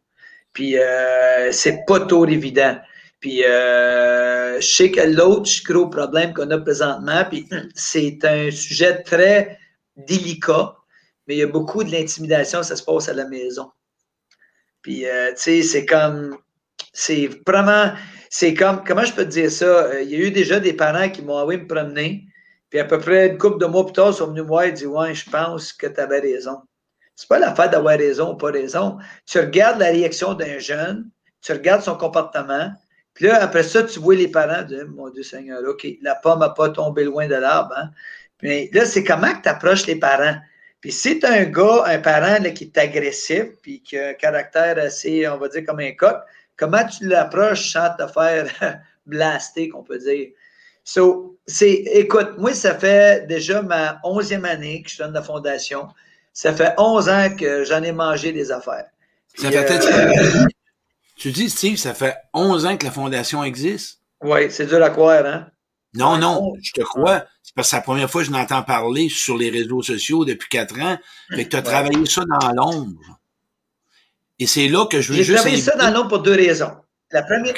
Puis 0.52 0.78
euh, 0.78 1.54
c'est 1.54 1.86
pas 1.88 2.02
trop 2.02 2.28
évident. 2.28 2.78
Puis 3.22 3.46
euh, 3.46 4.60
je 4.60 4.68
sais 4.68 4.92
que 4.92 5.00
l'autre 5.00 5.50
gros 5.64 5.88
problème 5.88 6.34
qu'on 6.34 6.52
a 6.52 6.58
présentement, 6.58 7.24
puis 7.30 7.48
c'est 7.76 8.20
un 8.26 8.52
sujet 8.52 9.02
très 9.02 9.58
délicat, 9.96 10.76
mais 11.28 11.36
il 11.36 11.40
y 11.40 11.44
a 11.44 11.48
beaucoup 11.48 11.84
de 11.84 11.92
l'intimidation, 11.92 12.64
ça 12.64 12.76
se 12.76 12.84
passe 12.84 13.10
à 13.10 13.14
la 13.14 13.28
maison. 13.28 13.72
Puis, 14.82 15.08
euh, 15.08 15.32
tu 15.32 15.42
sais, 15.42 15.62
c'est 15.64 15.86
comme, 15.86 16.38
c'est 16.94 17.30
vraiment, 17.48 17.92
c'est 18.30 18.54
comme, 18.54 18.84
comment 18.86 19.04
je 19.04 19.14
peux 19.14 19.26
te 19.26 19.30
dire 19.30 19.52
ça? 19.52 19.66
Euh, 19.66 20.02
il 20.02 20.10
y 20.10 20.16
a 20.16 20.20
eu 20.20 20.32
déjà 20.32 20.60
des 20.60 20.74
parents 20.74 21.10
qui 21.10 21.22
m'ont 21.22 21.38
envoyé 21.38 21.60
me 21.60 21.68
promener, 21.68 22.26
puis 22.70 22.80
à 22.80 22.86
peu 22.86 23.00
près 23.00 23.28
une 23.30 23.38
couple 23.38 23.60
de 23.60 23.66
mois 23.66 23.86
plus 23.86 23.94
tard, 23.94 24.10
ils 24.10 24.16
sont 24.16 24.28
venus 24.28 24.44
me 24.44 24.48
voir 24.48 24.64
et 24.64 24.72
disent 24.72 24.88
Ouais, 24.88 25.14
je 25.14 25.30
pense 25.30 25.74
que 25.74 25.88
tu 25.88 26.00
avais 26.00 26.20
raison. 26.20 26.60
C'est 27.16 27.30
pas 27.30 27.40
l'affaire 27.40 27.70
d'avoir 27.70 27.98
raison 27.98 28.34
ou 28.34 28.38
pas 28.38 28.52
raison. 28.52 28.98
Tu 29.26 29.40
regardes 29.40 29.80
la 29.80 29.88
réaction 29.88 30.34
d'un 30.34 30.60
jeune, 30.60 31.10
tu 31.42 31.54
regardes 31.54 31.82
son 31.82 31.96
comportement, 31.96 32.72
puis 33.16 33.28
là, 33.28 33.42
après 33.42 33.64
ça, 33.64 33.82
tu 33.84 34.00
vois 34.00 34.16
les 34.16 34.28
parents 34.28 34.62
dire 34.64 34.86
Mon 34.90 35.10
Dieu 35.10 35.24
Seigneur, 35.24 35.62
OK, 35.68 35.88
la 36.02 36.16
pomme 36.16 36.40
n'a 36.40 36.50
pas 36.50 36.70
tombé 36.70 37.06
loin 37.06 37.28
de 37.28 37.36
l'arbre. 37.36 37.74
Hein? 37.76 37.92
Mais 38.42 38.70
là, 38.74 38.86
c'est 38.86 39.04
comment 39.04 39.34
que 39.34 39.42
tu 39.44 39.50
approches 39.50 39.86
les 39.88 39.96
parents? 39.96 40.38
Puis 40.82 40.92
si 40.92 41.20
tu 41.20 41.26
un 41.26 41.46
gars, 41.46 41.84
un 41.86 42.00
parent 42.00 42.44
qui 42.54 42.66
est 42.66 42.78
agressif, 42.78 43.46
puis 43.62 43.82
qui 43.82 43.98
a 43.98 44.10
un 44.10 44.14
caractère 44.14 44.78
assez, 44.78 45.28
on 45.28 45.38
va 45.38 45.48
dire, 45.48 45.66
comme 45.66 45.80
un 45.80 45.92
coq, 45.94 46.18
comment 46.58 46.86
tu 46.86 47.08
l'approches 47.08 47.72
sans 47.72 47.90
te 47.96 48.06
faire 48.08 48.80
blaster, 49.06 49.70
qu'on 49.70 49.84
peut 49.84 49.98
dire? 49.98 50.30
So, 50.84 51.40
c'est, 51.48 51.72
écoute, 51.72 52.38
moi, 52.38 52.54
ça 52.54 52.78
fait 52.78 53.26
déjà 53.28 53.64
ma 53.64 54.00
onzième 54.04 54.46
année 54.46 54.84
que 54.84 54.92
je 54.92 55.00
donne 55.00 55.14
la 55.14 55.24
fondation. 55.24 55.88
Ça 56.32 56.54
fait 56.54 56.74
onze 56.78 57.10
ans 57.10 57.36
que 57.36 57.64
j'en 57.64 57.82
ai 57.82 57.92
mangé 57.92 58.32
des 58.32 58.52
affaires. 58.52 58.86
Ça 59.36 59.50
fait 59.50 59.92
euh, 59.92 60.46
Tu 61.16 61.32
dis, 61.32 61.50
Steve, 61.50 61.78
ça 61.78 61.96
fait 61.96 62.16
onze 62.34 62.66
ans 62.68 62.78
que 62.78 62.86
la 62.86 62.92
fondation 62.92 63.44
existe? 63.44 64.02
Oui, 64.22 64.52
c'est 64.52 64.68
dur 64.68 64.84
à 64.84 64.92
croire, 64.92 65.26
hein? 65.26 65.48
Non, 65.96 66.18
non, 66.18 66.54
je 66.62 66.72
te 66.74 66.82
crois. 66.82 67.26
C'est 67.56 67.62
parce 67.62 67.68
que 67.68 67.72
c'est 67.72 67.76
la 67.78 67.82
première 67.84 68.12
fois 68.12 68.22
que 68.22 68.28
je 68.28 68.32
n'entends 68.32 68.64
parler 68.64 69.08
sur 69.08 69.38
les 69.38 69.50
réseaux 69.50 69.82
sociaux 69.82 70.26
depuis 70.26 70.50
quatre 70.50 70.78
ans. 70.78 70.98
Fait 71.30 71.46
que 71.46 71.52
tu 71.52 71.56
as 71.56 71.62
travaillé 71.62 72.06
ça 72.06 72.24
dans 72.42 72.52
l'ombre. 72.52 73.22
Et 74.40 74.46
c'est 74.46 74.68
là 74.68 74.86
que 74.88 75.00
je 75.00 75.14
veux 75.14 75.20
juste. 75.20 75.30
J'ai 75.30 75.36
travaillé 75.36 75.62
ça 75.62 75.78
dans 75.78 75.90
l'ombre 75.90 76.10
pour 76.10 76.20
deux 76.20 76.36
raisons. 76.36 76.76
La 77.12 77.24
première. 77.24 77.54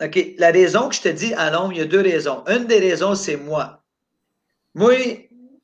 OK. 0.00 0.34
La 0.38 0.52
raison 0.52 0.88
que 0.88 0.94
je 0.94 1.00
te 1.00 1.08
dis 1.08 1.34
à 1.34 1.50
l'ombre, 1.50 1.72
il 1.72 1.78
y 1.78 1.80
a 1.80 1.86
deux 1.86 2.02
raisons. 2.02 2.44
Une 2.46 2.66
des 2.66 2.78
raisons, 2.78 3.16
c'est 3.16 3.36
moi. 3.36 3.82
Moi, 4.76 4.94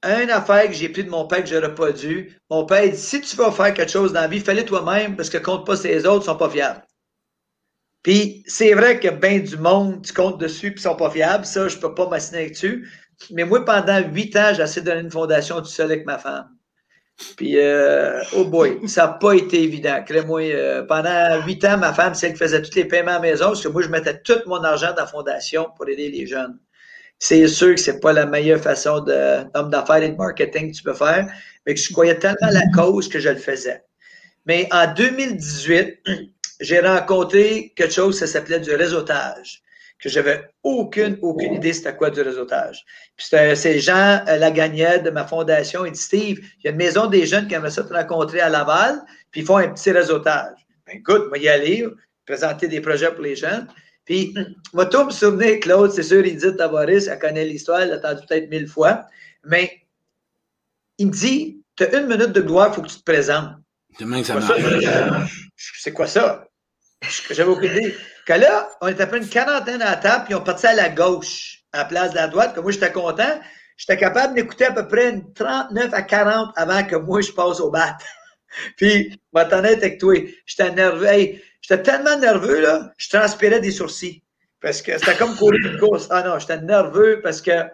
une 0.02 0.30
affaire 0.30 0.66
que 0.66 0.72
j'ai 0.72 0.88
pris 0.88 1.04
de 1.04 1.10
mon 1.10 1.28
père 1.28 1.44
que 1.44 1.50
j'aurais 1.50 1.72
pas 1.72 1.92
dû, 1.92 2.36
mon 2.50 2.66
père 2.66 2.90
dit 2.90 2.98
si 2.98 3.20
tu 3.20 3.36
veux 3.36 3.50
faire 3.52 3.72
quelque 3.74 3.92
chose 3.92 4.12
dans 4.12 4.22
la 4.22 4.28
vie, 4.28 4.40
fais-le 4.40 4.64
toi-même 4.64 5.14
parce 5.14 5.30
que 5.30 5.38
compte 5.38 5.64
pas 5.64 5.76
ces 5.76 6.04
autres, 6.04 6.24
sont 6.24 6.36
pas 6.36 6.50
fiables. 6.50 6.82
Puis 8.02 8.42
c'est 8.46 8.72
vrai 8.72 8.98
que 8.98 9.08
bien 9.08 9.38
du 9.40 9.56
monde, 9.56 10.04
tu 10.04 10.12
comptes 10.12 10.40
dessus 10.40 10.72
puis 10.72 10.82
sont 10.82 10.96
pas 10.96 11.10
fiables, 11.10 11.44
ça, 11.44 11.68
je 11.68 11.76
peux 11.76 11.94
pas 11.94 12.08
m'assiner 12.08 12.50
dessus. 12.50 12.88
Mais 13.30 13.44
moi, 13.44 13.64
pendant 13.64 13.98
huit 14.00 14.34
ans, 14.36 14.52
j'ai 14.54 14.62
essayé 14.62 14.80
de 14.82 14.86
donner 14.86 15.02
une 15.02 15.10
fondation 15.10 15.58
tout 15.58 15.66
seul 15.66 15.86
avec 15.86 16.06
ma 16.06 16.18
femme. 16.18 16.48
Puis, 17.36 17.58
euh, 17.58 18.22
oh 18.34 18.44
boy, 18.44 18.78
ça 18.88 19.06
n'a 19.06 19.12
pas 19.12 19.34
été 19.34 19.62
évident. 19.62 20.02
Crée-moi, 20.04 20.40
euh, 20.40 20.82
pendant 20.84 21.44
huit 21.44 21.62
ans, 21.66 21.76
ma 21.76 21.92
femme, 21.92 22.14
c'est 22.14 22.28
elle 22.28 22.32
qui 22.32 22.38
faisait 22.38 22.62
tous 22.62 22.74
les 22.74 22.86
paiements 22.86 23.12
à 23.12 23.14
la 23.14 23.20
maison, 23.20 23.46
parce 23.46 23.62
que 23.62 23.68
moi, 23.68 23.82
je 23.82 23.88
mettais 23.88 24.18
tout 24.22 24.38
mon 24.46 24.62
argent 24.64 24.92
dans 24.92 25.02
la 25.02 25.06
fondation 25.06 25.68
pour 25.76 25.86
aider 25.88 26.08
les 26.10 26.26
jeunes. 26.26 26.58
C'est 27.18 27.46
sûr 27.48 27.74
que 27.74 27.80
c'est 27.80 28.00
pas 28.00 28.14
la 28.14 28.24
meilleure 28.24 28.60
façon 28.60 29.00
d'homme 29.00 29.68
d'affaires 29.68 30.02
et 30.02 30.08
de 30.08 30.16
marketing 30.16 30.72
que 30.72 30.76
tu 30.76 30.82
peux 30.82 30.94
faire, 30.94 31.26
mais 31.66 31.74
que 31.74 31.80
je 31.80 31.92
croyais 31.92 32.18
tellement 32.18 32.48
à 32.48 32.52
la 32.52 32.62
cause 32.74 33.08
que 33.08 33.20
je 33.20 33.28
le 33.28 33.36
faisais. 33.36 33.82
Mais 34.46 34.66
en 34.72 34.92
2018, 34.94 35.98
j'ai 36.60 36.80
rencontré 36.80 37.72
quelque 37.74 37.92
chose, 37.92 38.18
ça 38.18 38.26
s'appelait 38.26 38.60
du 38.60 38.74
réseautage 38.74 39.62
que 40.00 40.08
j'avais 40.08 40.48
aucune, 40.62 41.18
aucune 41.20 41.54
idée 41.54 41.72
c'était 41.72 41.94
quoi 41.94 42.10
du 42.10 42.20
réseautage. 42.22 42.84
Puis 43.16 43.26
c'est 43.54 43.78
Jean 43.80 44.24
euh, 44.28 44.36
Lagagnette 44.36 45.04
de 45.04 45.10
ma 45.10 45.26
fondation. 45.26 45.84
Il 45.84 45.92
dit 45.92 46.00
Steve, 46.00 46.38
il 46.40 46.64
y 46.64 46.68
a 46.68 46.70
une 46.70 46.78
maison 46.78 47.06
des 47.06 47.26
jeunes 47.26 47.46
qui 47.46 47.54
aimeraient 47.54 47.70
ça 47.70 47.84
te 47.84 47.92
rencontrer 47.92 48.40
à 48.40 48.48
Laval, 48.48 49.00
puis 49.30 49.42
ils 49.42 49.46
font 49.46 49.58
un 49.58 49.68
petit 49.68 49.90
réseautage. 49.90 50.56
Ben, 50.86 50.96
écoute, 50.96 51.28
moi 51.28 51.38
y 51.38 51.48
aller, 51.48 51.86
présenter 52.24 52.66
des 52.66 52.80
projets 52.80 53.12
pour 53.12 53.22
les 53.22 53.36
jeunes. 53.36 53.66
Puis, 54.06 54.34
moi, 54.72 54.86
tout 54.86 55.04
me 55.04 55.10
souvenir, 55.10 55.60
Claude, 55.60 55.92
c'est 55.92 56.02
sûr, 56.02 56.24
il 56.24 56.36
dit 56.36 56.56
Tavares, 56.56 56.88
elle 56.88 57.18
connaît 57.18 57.44
l'histoire, 57.44 57.80
elle 57.80 57.90
l'a 57.90 57.98
entendu 57.98 58.26
peut-être 58.26 58.50
mille 58.50 58.68
fois, 58.68 59.06
mais 59.44 59.82
il 60.96 61.08
me 61.08 61.12
dit 61.12 61.62
Tu 61.76 61.84
as 61.84 61.98
une 61.98 62.06
minute 62.06 62.32
de 62.32 62.40
gloire, 62.40 62.68
il 62.70 62.74
faut 62.74 62.82
que 62.82 62.88
tu 62.88 62.98
te 62.98 63.04
présentes. 63.04 63.56
C'est 65.56 65.92
quoi 65.92 66.06
ça? 66.06 66.46
J'avais 67.30 67.50
aucune 67.50 67.70
idée. 67.70 67.96
Que 68.26 68.34
là, 68.34 68.68
on 68.80 68.88
était 68.88 69.02
à 69.02 69.06
peu 69.06 69.16
une 69.16 69.28
quarantaine 69.28 69.82
à 69.82 69.90
la 69.90 69.96
table, 69.96 70.24
puis 70.26 70.34
on 70.34 70.42
partait 70.42 70.68
à 70.68 70.74
la 70.74 70.88
gauche, 70.88 71.62
à 71.72 71.78
la 71.78 71.84
place 71.86 72.10
de 72.10 72.16
la 72.16 72.28
droite, 72.28 72.54
que 72.54 72.60
moi, 72.60 72.72
j'étais 72.72 72.92
content. 72.92 73.40
J'étais 73.76 73.96
capable 73.96 74.34
d'écouter 74.34 74.66
à 74.66 74.72
peu 74.72 74.86
près 74.86 75.10
une 75.10 75.32
39 75.32 75.94
à 75.94 76.02
40 76.02 76.52
avant 76.56 76.84
que 76.84 76.96
moi, 76.96 77.22
je 77.22 77.32
passe 77.32 77.60
au 77.60 77.70
bat. 77.70 77.96
puis, 78.76 79.18
m'attendais 79.32 79.72
avec 79.72 79.98
toi. 79.98 80.14
J'étais 80.44 80.70
nerveux. 80.72 81.40
j'étais 81.62 81.82
tellement 81.82 82.18
nerveux, 82.18 82.60
là, 82.60 82.92
je 82.98 83.08
transpirais 83.08 83.60
des 83.60 83.70
sourcils. 83.70 84.22
Parce 84.60 84.82
que 84.82 84.98
c'était 84.98 85.16
comme 85.16 85.34
courir 85.36 85.72
une 85.72 85.78
course. 85.78 86.08
Ah 86.10 86.22
non, 86.22 86.38
j'étais 86.38 86.60
nerveux 86.60 87.20
parce 87.22 87.40
que 87.40 87.64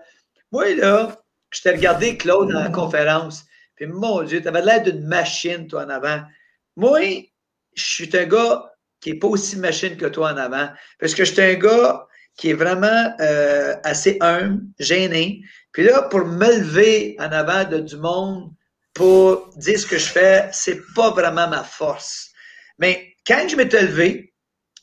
moi, 0.52 0.73
là, 0.76 1.16
je 1.50 1.62
t'ai 1.62 1.71
regardé 1.73 2.16
Claude 2.16 2.52
dans 2.52 2.62
la 2.62 2.71
conférence. 2.71 3.45
Puis, 3.75 3.87
mon 3.87 4.23
Dieu, 4.23 4.40
tu 4.40 4.47
avais 4.47 4.62
l'air 4.62 4.83
d'une 4.83 5.04
machine, 5.04 5.66
toi, 5.66 5.85
en 5.85 5.88
avant. 5.88 6.23
Moi, 6.76 7.33
je 7.75 7.85
suis 7.85 8.16
un 8.16 8.25
gars 8.25 8.75
qui 9.07 9.13
n'est 9.13 9.19
pas 9.21 9.29
aussi 9.29 9.57
machine 9.57 9.97
que 9.97 10.07
toi 10.07 10.33
en 10.33 10.37
avant. 10.37 10.69
Parce 10.99 11.15
que 11.15 11.25
je 11.25 11.33
suis 11.33 11.41
un 11.41 11.55
gars 11.55 12.09
qui 12.37 12.51
est 12.51 12.55
vraiment 12.55 13.15
euh, 13.21 13.77
assez 13.85 14.19
humble, 14.21 14.63
gêné. 14.81 15.43
Puis 15.71 15.85
là, 15.85 16.03
pour 16.03 16.25
me 16.27 16.59
lever 16.59 17.15
en 17.21 17.31
avant 17.31 17.63
de 17.63 17.79
du 17.79 17.97
monde 17.99 18.51
pour 18.95 19.49
dire 19.59 19.79
ce 19.79 19.87
que 19.87 19.97
je 19.97 20.07
fais, 20.07 20.49
c'est 20.51 20.81
pas 20.97 21.11
vraiment 21.11 21.47
ma 21.47 21.63
force. 21.63 22.33
Mais 22.81 23.13
quand 23.25 23.47
je 23.49 23.55
m'étais 23.55 23.83
levé, 23.83 24.35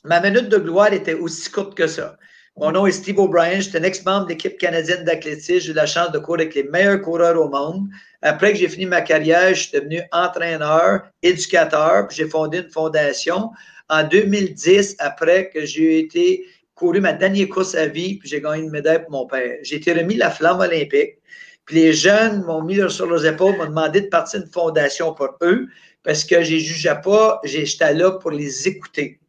ma 0.04 0.20
minute 0.20 0.48
de 0.48 0.56
gloire 0.56 0.94
était 0.94 1.12
aussi 1.12 1.50
courte 1.50 1.76
que 1.76 1.86
ça. 1.86 2.16
Mon 2.56 2.70
nom 2.70 2.86
est 2.86 2.92
Steve 2.92 3.18
O'Brien, 3.18 3.56
je 3.56 3.68
suis 3.68 3.76
un 3.76 3.82
ex-membre 3.82 4.24
de 4.24 4.30
l'équipe 4.30 4.56
canadienne 4.56 5.04
d'athlétisme. 5.04 5.66
J'ai 5.66 5.72
eu 5.72 5.74
la 5.74 5.86
chance 5.86 6.12
de 6.12 6.18
courir 6.18 6.46
avec 6.46 6.54
les 6.54 6.62
meilleurs 6.62 7.02
coureurs 7.02 7.38
au 7.38 7.50
monde. 7.50 7.88
Après 8.22 8.52
que 8.52 8.58
j'ai 8.58 8.68
fini 8.68 8.86
ma 8.86 9.02
carrière, 9.02 9.54
je 9.54 9.64
suis 9.64 9.72
devenu 9.72 10.00
entraîneur, 10.12 11.02
éducateur, 11.22 12.06
puis 12.06 12.16
j'ai 12.16 12.28
fondé 12.28 12.60
une 12.60 12.70
fondation 12.70 13.50
en 13.88 14.06
2010, 14.06 14.96
après 14.98 15.50
que 15.50 15.64
j'ai 15.64 15.98
été 15.98 16.44
couru 16.74 17.00
ma 17.00 17.12
dernière 17.12 17.48
course 17.48 17.74
à 17.74 17.86
vie, 17.86 18.18
puis 18.18 18.28
j'ai 18.28 18.40
gagné 18.40 18.62
une 18.62 18.70
médaille 18.70 19.02
pour 19.02 19.12
mon 19.12 19.26
père. 19.26 19.58
J'ai 19.62 19.76
été 19.76 19.92
remis 19.92 20.16
la 20.16 20.30
flamme 20.30 20.60
olympique. 20.60 21.18
Puis 21.66 21.76
les 21.76 21.92
jeunes 21.92 22.42
m'ont 22.44 22.62
mis 22.62 22.78
sur 22.90 23.06
leurs 23.06 23.24
épaules, 23.24 23.56
m'ont 23.56 23.66
demandé 23.66 24.02
de 24.02 24.08
partir 24.08 24.40
une 24.40 24.50
fondation 24.50 25.14
pour 25.14 25.30
eux, 25.42 25.66
parce 26.02 26.24
que 26.24 26.42
je 26.42 26.56
jugeais 26.56 27.00
pas, 27.02 27.40
j'étais 27.44 27.94
là 27.94 28.12
pour 28.12 28.30
les 28.30 28.68
écouter. 28.68 29.20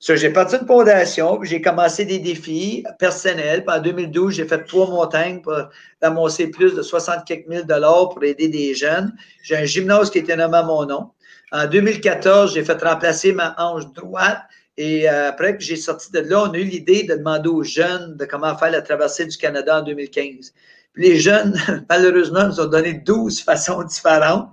So, 0.00 0.14
j'ai 0.14 0.30
parti 0.30 0.54
une 0.54 0.66
fondation, 0.66 1.42
j'ai 1.42 1.60
commencé 1.60 2.04
des 2.04 2.20
défis 2.20 2.84
personnels. 3.00 3.64
Puis 3.64 3.76
en 3.76 3.80
2012, 3.80 4.32
j'ai 4.32 4.44
fait 4.44 4.62
trois 4.64 4.88
montagnes 4.88 5.40
pour 5.40 5.56
amasser 6.00 6.48
plus 6.48 6.72
de 6.72 6.82
64 6.82 7.46
000 7.48 7.66
pour 7.66 8.22
aider 8.22 8.46
des 8.46 8.74
jeunes. 8.74 9.12
J'ai 9.42 9.56
un 9.56 9.64
gymnase 9.64 10.10
qui 10.10 10.18
était 10.18 10.36
nommé 10.36 10.58
à 10.58 10.62
mon 10.62 10.86
nom. 10.86 11.10
En 11.52 11.66
2014, 11.66 12.54
j'ai 12.54 12.64
fait 12.64 12.82
remplacer 12.82 13.32
ma 13.32 13.54
hanche 13.58 13.90
droite. 13.92 14.42
Et 14.76 15.08
euh, 15.08 15.30
après 15.30 15.56
que 15.56 15.62
j'ai 15.62 15.76
sorti 15.76 16.12
de 16.12 16.20
là, 16.20 16.44
on 16.44 16.52
a 16.52 16.58
eu 16.58 16.64
l'idée 16.64 17.02
de 17.02 17.14
demander 17.14 17.48
aux 17.48 17.64
jeunes 17.64 18.16
de 18.16 18.24
comment 18.24 18.56
faire 18.56 18.70
la 18.70 18.82
traversée 18.82 19.26
du 19.26 19.36
Canada 19.36 19.80
en 19.80 19.82
2015. 19.82 20.52
Puis 20.92 21.02
les 21.02 21.18
jeunes, 21.18 21.58
malheureusement, 21.90 22.46
nous 22.46 22.60
ont 22.60 22.66
donné 22.66 22.94
12 22.94 23.42
façons 23.42 23.82
différentes. 23.82 24.50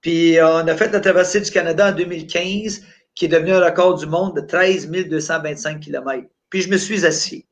Puis 0.00 0.36
on 0.40 0.66
a 0.68 0.74
fait 0.76 0.90
la 0.92 1.00
traversée 1.00 1.40
du 1.40 1.50
Canada 1.50 1.90
en 1.90 1.92
2015, 1.92 2.82
qui 3.14 3.24
est 3.26 3.28
devenu 3.28 3.52
un 3.52 3.64
record 3.64 3.98
du 3.98 4.06
monde 4.06 4.36
de 4.36 4.40
13 4.40 4.90
225 4.90 5.80
km. 5.80 6.26
Puis 6.50 6.62
je 6.62 6.70
me 6.70 6.76
suis 6.76 7.04
assis. 7.04 7.46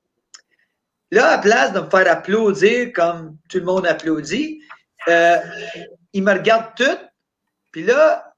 Là, 1.11 1.33
à 1.33 1.38
place 1.38 1.73
de 1.75 1.81
me 1.81 1.90
faire 1.90 2.11
applaudir 2.11 2.90
comme 2.95 3.37
tout 3.50 3.59
le 3.59 3.64
monde 3.64 3.87
applaudit, 3.87 4.62
euh, 5.09 5.37
ils 6.14 6.23
me 6.23 6.33
regardent 6.33 6.75
tout. 6.75 6.99
Puis 7.71 7.85
là, 7.85 8.32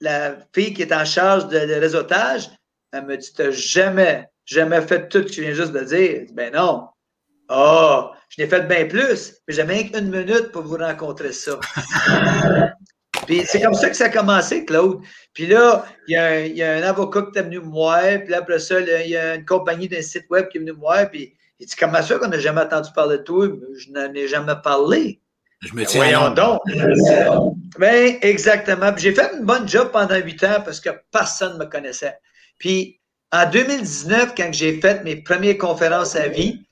la 0.00 0.36
fille 0.54 0.74
qui 0.74 0.82
est 0.82 0.92
en 0.92 1.04
charge 1.04 1.48
de, 1.48 1.58
réseautage, 1.58 2.50
elle 2.92 3.06
me 3.06 3.16
dit 3.16 3.32
Tu 3.32 3.42
n'as 3.42 3.50
jamais, 3.50 4.28
jamais 4.44 4.80
fait 4.82 5.08
tout 5.08 5.18
ce 5.18 5.24
que 5.24 5.30
tu 5.30 5.40
viens 5.42 5.52
juste 5.52 5.72
de 5.72 5.80
dire. 5.80 6.26
ben 6.32 6.52
non. 6.52 6.88
Oh, 7.48 8.10
je 8.30 8.42
n'ai 8.42 8.48
fait 8.48 8.62
bien 8.66 8.86
plus, 8.86 9.34
mais 9.46 9.64
même 9.64 9.90
qu'une 9.90 10.10
minute 10.10 10.50
pour 10.50 10.62
vous 10.62 10.78
rencontrer 10.78 11.32
ça. 11.32 11.58
Puis 13.26 13.42
c'est 13.46 13.60
comme 13.62 13.74
ça 13.74 13.88
que 13.88 13.96
ça 13.96 14.06
a 14.06 14.08
commencé, 14.08 14.64
Claude. 14.64 15.00
Puis 15.32 15.46
là, 15.46 15.86
il 16.08 16.14
y, 16.14 16.62
a 16.62 16.72
un, 16.72 16.82
avocat 16.82 17.22
qui 17.32 17.38
est 17.38 17.42
venu 17.42 17.60
me 17.60 17.70
voir, 17.70 18.02
puis 18.24 18.34
après 18.34 18.58
ça, 18.58 18.80
il 18.80 19.10
y 19.10 19.16
a 19.16 19.36
une 19.36 19.44
compagnie 19.44 19.88
d'un 19.88 20.02
site 20.02 20.26
web 20.30 20.48
qui 20.48 20.58
est 20.58 20.60
venu 20.60 20.72
me 20.72 20.78
voir, 20.78 21.08
puis 21.10 21.34
il 21.58 21.66
dit 21.66 21.74
Comment 21.78 22.02
ça 22.02 22.18
qu'on 22.18 22.28
n'a 22.28 22.38
jamais 22.38 22.60
entendu 22.60 22.90
parler 22.94 23.18
de 23.18 23.22
toi? 23.22 23.48
Je 23.76 23.90
n'en 23.90 24.12
ai 24.12 24.28
jamais 24.28 24.54
parlé. 24.62 25.20
Je 25.60 25.74
me 25.74 25.84
tiens. 25.84 26.02
Voyons 26.02 26.34
donc. 26.34 26.60
Ben, 27.78 28.18
exactement. 28.22 28.92
J'ai 28.96 29.14
fait 29.14 29.32
une 29.34 29.44
bonne 29.44 29.68
job 29.68 29.90
pendant 29.92 30.16
huit 30.16 30.42
ans 30.44 30.62
parce 30.64 30.80
que 30.80 30.90
personne 31.10 31.54
ne 31.54 31.64
me 31.64 31.70
connaissait. 31.70 32.18
Puis, 32.58 33.00
en 33.32 33.50
2019, 33.50 34.34
quand 34.36 34.52
j'ai 34.52 34.80
fait 34.80 35.02
mes 35.02 35.16
premières 35.16 35.58
conférences 35.58 36.14
à 36.14 36.28
vie, 36.28 36.64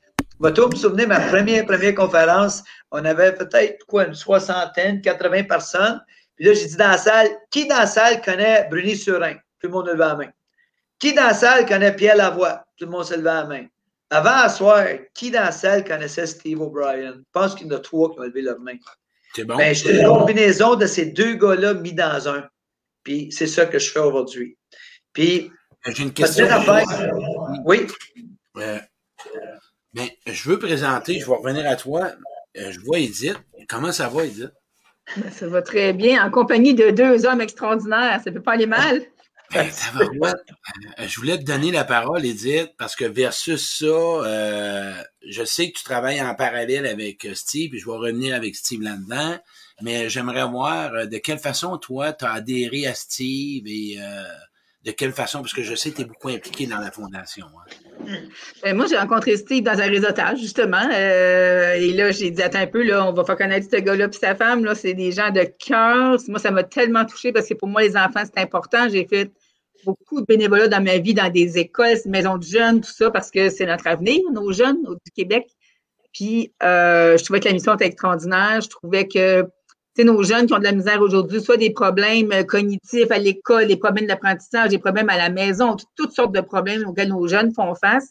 vais 0.43 0.51
me 0.51 0.77
souvenir, 0.77 1.09
ma 1.09 1.21
première, 1.21 1.65
première 1.65 1.95
conférence, 1.95 2.63
on 2.91 3.05
avait 3.05 3.33
peut-être 3.33 3.85
quoi, 3.87 4.07
une 4.07 4.15
soixantaine, 4.15 5.01
80 5.01 5.45
personnes. 5.45 6.01
Puis 6.37 6.47
là, 6.47 6.55
j'ai 6.55 6.67
dit 6.67 6.77
dans 6.77 6.89
la 6.89 6.99
salle, 6.99 7.29
qui 7.51 7.67
dans 7.67 7.79
la 7.79 7.87
salle 7.87 8.21
connaît 8.23 8.67
Bruni 8.69 8.97
Surin? 8.97 9.35
Tout 9.61 9.69
le 9.69 9.71
monde 9.71 9.89
a 9.89 9.93
levé 9.93 10.05
la 10.05 10.15
main. 10.17 10.29
Qui 10.99 11.15
dans 11.15 11.27
la 11.27 11.35
salle 11.35 11.67
connaît 11.67 11.95
Pierre 11.95 12.17
Lavoie? 12.17 12.65
Tout 12.77 12.87
le 12.87 12.91
monde 12.91 13.05
s'est 13.05 13.17
levé 13.17 13.25
la 13.25 13.45
main. 13.45 13.67
Avant 14.13 14.43
à 14.45 14.49
soir, 14.51 14.87
qui 15.15 15.31
dans 15.31 15.41
la 15.41 15.53
salle 15.53 15.85
connaissait 15.85 16.27
Steve 16.27 16.61
O'Brien? 16.61 17.15
Je 17.15 17.23
pense 17.33 17.55
qu'il 17.55 17.67
y 17.67 17.73
en 17.73 17.77
a 17.77 17.79
trois 17.79 18.13
qui 18.13 18.21
ont 18.21 18.25
levé 18.25 18.43
leur 18.43 18.61
main. 18.61 18.75
C'est 19.35 19.47
bon. 19.47 19.57
Ben, 19.57 19.75
une 19.75 20.07
combinaison 20.07 20.77
de 20.77 20.85
ces 20.85 21.07
deux 21.07 21.37
gars-là 21.37 21.73
mis 21.73 21.95
dans 21.95 22.29
un. 22.29 22.45
Puis 23.05 23.33
c'est 23.33 23.47
ça 23.47 23.65
que 23.65 23.79
je 23.79 23.91
fais 23.91 24.01
aujourd'hui. 24.01 24.59
Puis. 25.15 25.51
Ben, 25.83 25.95
j'ai 25.95 26.03
une 26.03 26.13
question. 26.13 26.47
Oui? 27.65 27.87
Euh, 28.59 28.79
ben, 29.95 30.09
je 30.27 30.49
veux 30.51 30.59
présenter, 30.59 31.19
je 31.19 31.27
vais 31.27 31.35
revenir 31.35 31.67
à 31.67 31.77
toi. 31.77 32.11
je 32.55 32.79
vois 32.81 32.99
Edith. 32.99 33.41
Comment 33.67 33.93
ça 33.93 34.09
va, 34.09 34.27
Edith? 34.27 34.53
Ben, 35.17 35.31
ça 35.31 35.49
va 35.49 35.63
très 35.63 35.95
bien. 35.95 36.23
En 36.23 36.31
compagnie 36.31 36.75
de 36.75 36.91
deux 36.91 37.25
hommes 37.25 37.41
extraordinaires, 37.41 38.21
ça 38.23 38.31
ne 38.31 38.37
peut 38.37 38.43
pas 38.43 38.53
aller 38.53 38.67
mal. 38.67 39.01
Euh, 40.99 41.07
je 41.07 41.17
voulais 41.17 41.39
te 41.39 41.45
donner 41.45 41.71
la 41.71 41.85
parole, 41.85 42.25
Edith, 42.25 42.73
parce 42.79 42.97
que 42.97 43.05
versus 43.05 43.79
ça, 43.79 43.87
euh, 43.87 44.93
je 45.27 45.45
sais 45.45 45.71
que 45.71 45.79
tu 45.79 45.85
travailles 45.85 46.21
en 46.21 46.35
parallèle 46.35 46.87
avec 46.87 47.25
euh, 47.25 47.35
Steve, 47.35 47.75
et 47.75 47.79
je 47.79 47.87
vais 47.87 47.93
revenir 47.97 48.35
avec 48.35 48.57
Steve 48.57 48.83
là-dedans, 48.83 49.39
mais 49.81 50.09
j'aimerais 50.09 50.47
voir 50.47 51.07
de 51.07 51.19
quelle 51.19 51.39
façon, 51.39 51.77
toi, 51.79 52.13
tu 52.13 52.25
as 52.25 52.33
adhéré 52.33 52.87
à 52.87 52.95
Steve 52.95 53.65
et 53.67 53.99
de 54.85 54.91
quelle 54.91 55.13
façon, 55.13 55.41
parce 55.41 55.53
que 55.53 55.63
je 55.63 55.75
sais 55.75 55.91
que 55.91 55.97
tu 55.97 56.03
es 56.03 56.05
beaucoup 56.05 56.29
impliqué 56.29 56.67
dans 56.67 56.79
la 56.79 56.91
fondation. 56.91 57.47
Hein. 57.47 58.17
Ben, 58.63 58.77
moi, 58.77 58.87
j'ai 58.89 58.99
rencontré 58.99 59.37
Steve 59.37 59.63
dans 59.63 59.81
un 59.81 59.89
réseautage, 59.89 60.39
justement. 60.41 60.89
et 60.91 61.93
là, 61.93 62.11
j'ai 62.11 62.31
dit, 62.31 62.43
attends 62.43 62.61
un 62.61 62.67
peu, 62.67 62.83
là, 62.83 63.07
on 63.07 63.13
va 63.13 63.25
faire 63.25 63.37
connaître 63.37 63.69
ce 63.71 63.77
gars-là 63.81 64.09
et 64.09 64.13
sa 64.13 64.35
femme. 64.35 64.65
Là, 64.65 64.75
c'est 64.75 64.95
des 64.95 65.13
gens 65.13 65.31
de 65.31 65.45
cœur. 65.45 66.19
Moi, 66.29 66.39
ça 66.39 66.51
m'a 66.51 66.65
tellement 66.65 67.05
touché 67.05 67.33
parce 67.33 67.49
que 67.49 67.55
pour 67.55 67.69
moi, 67.69 67.83
les 67.83 67.97
enfants, 67.97 68.23
c'est 68.25 68.41
important. 68.41 68.89
J'ai 68.89 69.07
fait 69.07 69.33
beaucoup 69.85 70.21
de 70.21 70.27
bénévolat 70.27 70.69
dans 70.69 70.83
ma 70.83 70.99
vie, 70.99 71.15
dans 71.15 71.31
des 71.31 71.59
écoles, 71.59 71.97
maisons 72.07 72.39
de 72.39 72.45
jeunes, 72.45 72.81
tout 72.81 72.91
ça, 72.91 73.11
parce 73.11 73.31
que 73.31 73.51
c'est 73.51 73.67
notre 73.67 73.87
avenir, 73.87 74.21
nos 74.33 74.53
jeunes 74.53 74.83
du 74.83 75.13
Québec. 75.15 75.49
Puis, 76.13 76.53
euh, 76.63 77.17
je 77.17 77.25
trouvais 77.25 77.41
que 77.41 77.49
la 77.49 77.55
mission 77.55 77.75
était 77.75 77.87
extraordinaire. 77.87 78.61
Je 78.61 78.69
trouvais 78.69 79.09
que, 79.09 79.47
nos 79.99 80.23
jeunes 80.23 80.47
qui 80.47 80.55
ont 80.55 80.59
de 80.59 80.65
la 80.65 80.73
misère 80.73 81.01
aujourd'hui, 81.01 81.41
soit 81.41 81.57
des 81.57 81.71
problèmes 81.71 82.45
cognitifs 82.47 83.11
à 83.11 83.19
l'école, 83.19 83.67
des 83.67 83.77
problèmes 83.77 84.07
d'apprentissage, 84.07 84.71
des 84.71 84.79
problèmes 84.79 85.11
à 85.11 85.17
la 85.17 85.31
maison, 85.31 85.77
toutes 85.97 86.13
sortes 86.13 86.35
de 86.35 86.41
problèmes 86.41 86.87
auxquels 86.87 87.09
nos 87.09 87.27
jeunes 87.29 87.53
font 87.55 87.75
face, 87.75 88.11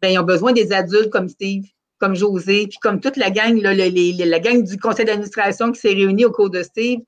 bien, 0.00 0.10
ils 0.10 0.18
ont 0.18 0.24
besoin 0.24 0.52
des 0.52 0.72
adultes 0.72 1.10
comme 1.10 1.28
Steve, 1.28 1.64
comme 1.98 2.16
José, 2.16 2.66
puis 2.66 2.78
comme 2.80 3.00
toute 3.00 3.16
la 3.16 3.30
gang, 3.30 3.60
la 3.60 4.40
gang 4.40 4.62
du 4.64 4.76
conseil 4.78 5.04
d'administration 5.04 5.70
qui 5.70 5.80
s'est 5.80 5.92
réunie 5.92 6.24
au 6.24 6.32
cours 6.32 6.50
de 6.50 6.62
Steve. 6.62 7.00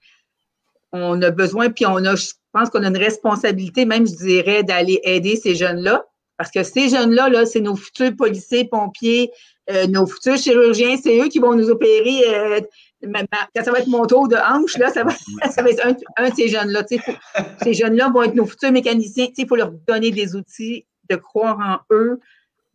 On 0.92 1.20
a 1.22 1.30
besoin, 1.30 1.70
puis 1.70 1.86
on 1.86 2.04
a 2.04 2.14
pense 2.54 2.70
qu'on 2.70 2.82
a 2.82 2.88
une 2.88 2.96
responsabilité, 2.96 3.84
même, 3.84 4.06
je 4.06 4.14
dirais, 4.14 4.62
d'aller 4.62 5.00
aider 5.02 5.36
ces 5.36 5.54
jeunes-là. 5.54 6.06
Parce 6.36 6.50
que 6.50 6.62
ces 6.62 6.88
jeunes-là, 6.88 7.28
-là, 7.30 7.46
c'est 7.46 7.60
nos 7.60 7.76
futurs 7.76 8.14
policiers, 8.16 8.64
pompiers, 8.64 9.30
euh, 9.70 9.86
nos 9.86 10.06
futurs 10.06 10.36
chirurgiens, 10.36 10.96
c'est 10.96 11.18
eux 11.18 11.28
qui 11.28 11.38
vont 11.38 11.54
nous 11.54 11.70
opérer. 11.70 12.22
Euh, 12.28 12.60
quand 13.02 13.64
ça 13.64 13.70
va 13.70 13.78
être 13.78 13.88
mon 13.88 14.06
tour 14.06 14.28
de 14.28 14.36
hanche, 14.36 14.76
là, 14.78 14.90
ça 14.90 15.04
va, 15.04 15.10
ça 15.50 15.62
va 15.62 15.70
être 15.70 15.86
un, 16.16 16.28
de 16.30 16.34
ces 16.34 16.48
jeunes-là. 16.48 16.84
Ces 17.62 17.74
jeunes-là 17.74 18.10
vont 18.10 18.22
être 18.22 18.34
nos 18.34 18.46
futurs 18.46 18.72
mécaniciens. 18.72 19.28
Il 19.36 19.46
faut 19.46 19.56
leur 19.56 19.72
donner 19.86 20.10
des 20.10 20.36
outils, 20.36 20.86
de 21.10 21.16
croire 21.16 21.58
en 21.58 21.94
eux, 21.94 22.20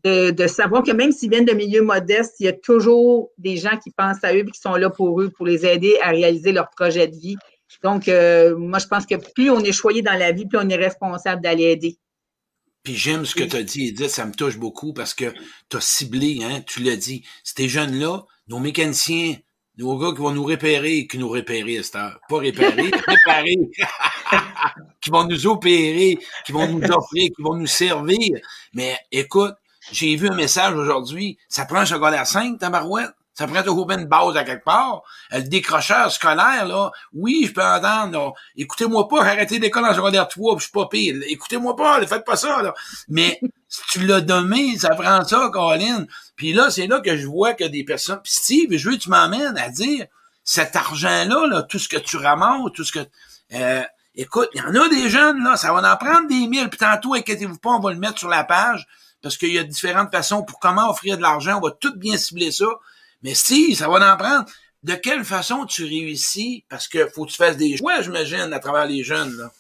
de, 0.04 0.32
de, 0.32 0.48
savoir 0.48 0.84
que 0.84 0.92
même 0.92 1.12
s'ils 1.12 1.30
viennent 1.30 1.46
de 1.46 1.54
milieux 1.54 1.82
modestes, 1.82 2.36
il 2.40 2.46
y 2.46 2.50
a 2.50 2.54
toujours 2.54 3.32
des 3.38 3.58
gens 3.58 3.78
qui 3.84 3.92
pensent 3.92 4.24
à 4.24 4.34
eux 4.34 4.40
et 4.40 4.46
qui 4.46 4.60
sont 4.60 4.76
là 4.76 4.90
pour 4.90 5.22
eux, 5.22 5.30
pour 5.30 5.46
les 5.46 5.66
aider 5.66 5.98
à 6.02 6.10
réaliser 6.10 6.52
leur 6.52 6.70
projet 6.70 7.08
de 7.08 7.16
vie. 7.16 7.36
Donc, 7.84 8.08
euh, 8.08 8.56
moi, 8.58 8.80
je 8.80 8.88
pense 8.88 9.06
que 9.06 9.16
plus 9.16 9.50
on 9.50 9.60
est 9.60 9.72
choyé 9.72 10.02
dans 10.02 10.18
la 10.18 10.32
vie, 10.32 10.46
plus 10.46 10.58
on 10.58 10.70
est 10.70 10.76
responsable 10.76 11.42
d'aller 11.42 11.66
aider. 11.66 11.98
Puis 12.84 12.96
j'aime 12.96 13.26
ce 13.26 13.36
que 13.36 13.44
tu 13.44 13.56
as 13.56 13.64
dit, 13.64 13.88
Edith, 13.88 14.10
ça 14.10 14.26
me 14.26 14.32
touche 14.32 14.58
beaucoup 14.58 14.94
parce 14.94 15.14
que 15.14 15.34
tu 15.70 15.78
as 15.78 15.82
ciblé, 15.82 16.40
hein, 16.44 16.62
tu 16.66 16.82
l'as 16.82 16.96
dit, 16.96 17.26
ces 17.44 17.68
jeunes-là, 17.68 18.24
nos 18.48 18.60
mécaniciens, 18.60 19.36
nos 19.78 19.98
gars 19.98 20.12
qui 20.12 20.22
vont 20.22 20.32
nous 20.32 20.44
repérer, 20.44 21.08
qui 21.08 21.18
nous 21.18 21.30
repérer 21.30 21.78
à 21.78 21.84
cette 21.84 21.96
heure. 21.96 22.20
Pas 22.30 22.40
réparer, 22.40 22.92
réparer. 23.08 23.58
qui 25.02 25.10
vont 25.10 25.26
nous 25.26 25.48
opérer, 25.48 26.18
qui 26.46 26.52
vont 26.52 26.68
nous 26.68 26.88
offrir, 26.92 27.30
qui 27.36 27.42
vont 27.42 27.56
nous 27.56 27.68
servir. 27.68 28.40
Mais 28.74 28.98
écoute, 29.12 29.54
j'ai 29.92 30.16
vu 30.16 30.30
un 30.30 30.36
message 30.36 30.76
aujourd'hui, 30.76 31.38
ça 31.48 31.66
prend 31.66 31.80
un 31.80 31.86
secondaire 31.86 32.28
5, 32.28 32.60
ta 32.60 32.70
marouette. 32.70 33.12
Ça 33.40 33.48
prend 33.48 33.64
toujours 33.64 33.90
une 33.92 34.04
base 34.04 34.36
à 34.36 34.44
quelque 34.44 34.66
part. 34.66 35.02
Le 35.32 35.44
décrocheur 35.44 36.12
scolaire, 36.12 36.66
là, 36.68 36.92
oui, 37.14 37.46
je 37.48 37.54
peux 37.54 37.64
entendre, 37.64 38.34
écoutez-moi 38.58 39.08
pas, 39.08 39.22
arrêtez 39.22 39.60
l'école 39.60 39.86
en 39.86 39.94
secondaire 39.96 40.28
3, 40.28 40.58
je 40.58 40.64
suis 40.64 40.74
pas 40.74 40.88
pire. 40.88 41.16
Écoutez-moi 41.26 41.74
pas, 41.78 42.02
ne 42.02 42.06
faites 42.06 42.26
pas 42.26 42.36
ça, 42.36 42.62
là. 42.62 42.74
Mais 43.08 43.40
si 43.70 43.82
tu 43.92 44.06
l'as 44.06 44.20
donné, 44.20 44.78
ça 44.78 44.90
prend 44.90 45.24
ça, 45.24 45.50
Colin. 45.54 46.06
Puis 46.36 46.52
là, 46.52 46.70
c'est 46.70 46.88
là 46.88 47.00
que 47.00 47.16
je 47.16 47.26
vois 47.28 47.54
que 47.54 47.64
des 47.64 47.86
personnes. 47.86 48.20
Puis 48.22 48.34
Steve, 48.34 48.76
je 48.76 48.90
veux 48.90 48.98
que 48.98 49.04
tu 49.04 49.10
m'emmènes 49.10 49.58
à 49.58 49.70
dire 49.70 50.08
cet 50.44 50.76
argent-là, 50.76 51.48
là, 51.48 51.64
tout 51.64 51.80
ce 51.80 51.88
que 51.88 51.96
tu 51.96 52.18
ramasses, 52.18 52.74
tout 52.74 52.84
ce 52.84 52.92
que. 52.92 53.08
Euh, 53.54 53.84
écoute, 54.16 54.50
il 54.54 54.60
y 54.60 54.62
en 54.62 54.76
a 54.76 54.90
des 54.90 55.10
jeunes, 55.10 55.42
là, 55.46 55.56
ça 55.56 55.72
va 55.72 55.94
en 55.94 55.96
prendre 55.96 56.28
des 56.28 56.46
mille, 56.46 56.68
puis 56.68 56.80
tantôt, 56.80 57.14
inquiétez-vous 57.14 57.60
pas, 57.60 57.70
on 57.70 57.80
va 57.80 57.94
le 57.94 58.00
mettre 58.00 58.20
sur 58.20 58.28
la 58.28 58.44
page, 58.44 58.86
parce 59.22 59.38
qu'il 59.38 59.54
y 59.54 59.60
a 59.60 59.64
différentes 59.64 60.12
façons 60.12 60.44
pour 60.44 60.60
comment 60.60 60.90
offrir 60.90 61.16
de 61.16 61.22
l'argent, 61.22 61.58
on 61.58 61.66
va 61.66 61.72
tout 61.72 61.96
bien 61.96 62.18
cibler 62.18 62.52
ça. 62.52 62.66
Mais 63.22 63.34
si, 63.34 63.76
ça 63.76 63.88
va 63.88 64.14
en 64.14 64.18
prendre. 64.18 64.46
De 64.82 64.96
quelle 64.96 65.26
façon 65.26 65.66
tu 65.66 65.84
réussis? 65.84 66.64
Parce 66.70 66.88
que 66.88 67.08
faut 67.10 67.26
que 67.26 67.32
tu 67.32 67.38
fasses 67.38 67.58
des 67.58 67.76
choix, 67.76 68.02
j'imagine, 68.02 68.54
à 68.54 68.60
travers 68.60 68.86
les 68.86 69.04
jeunes. 69.04 69.36
Là. 69.38 69.52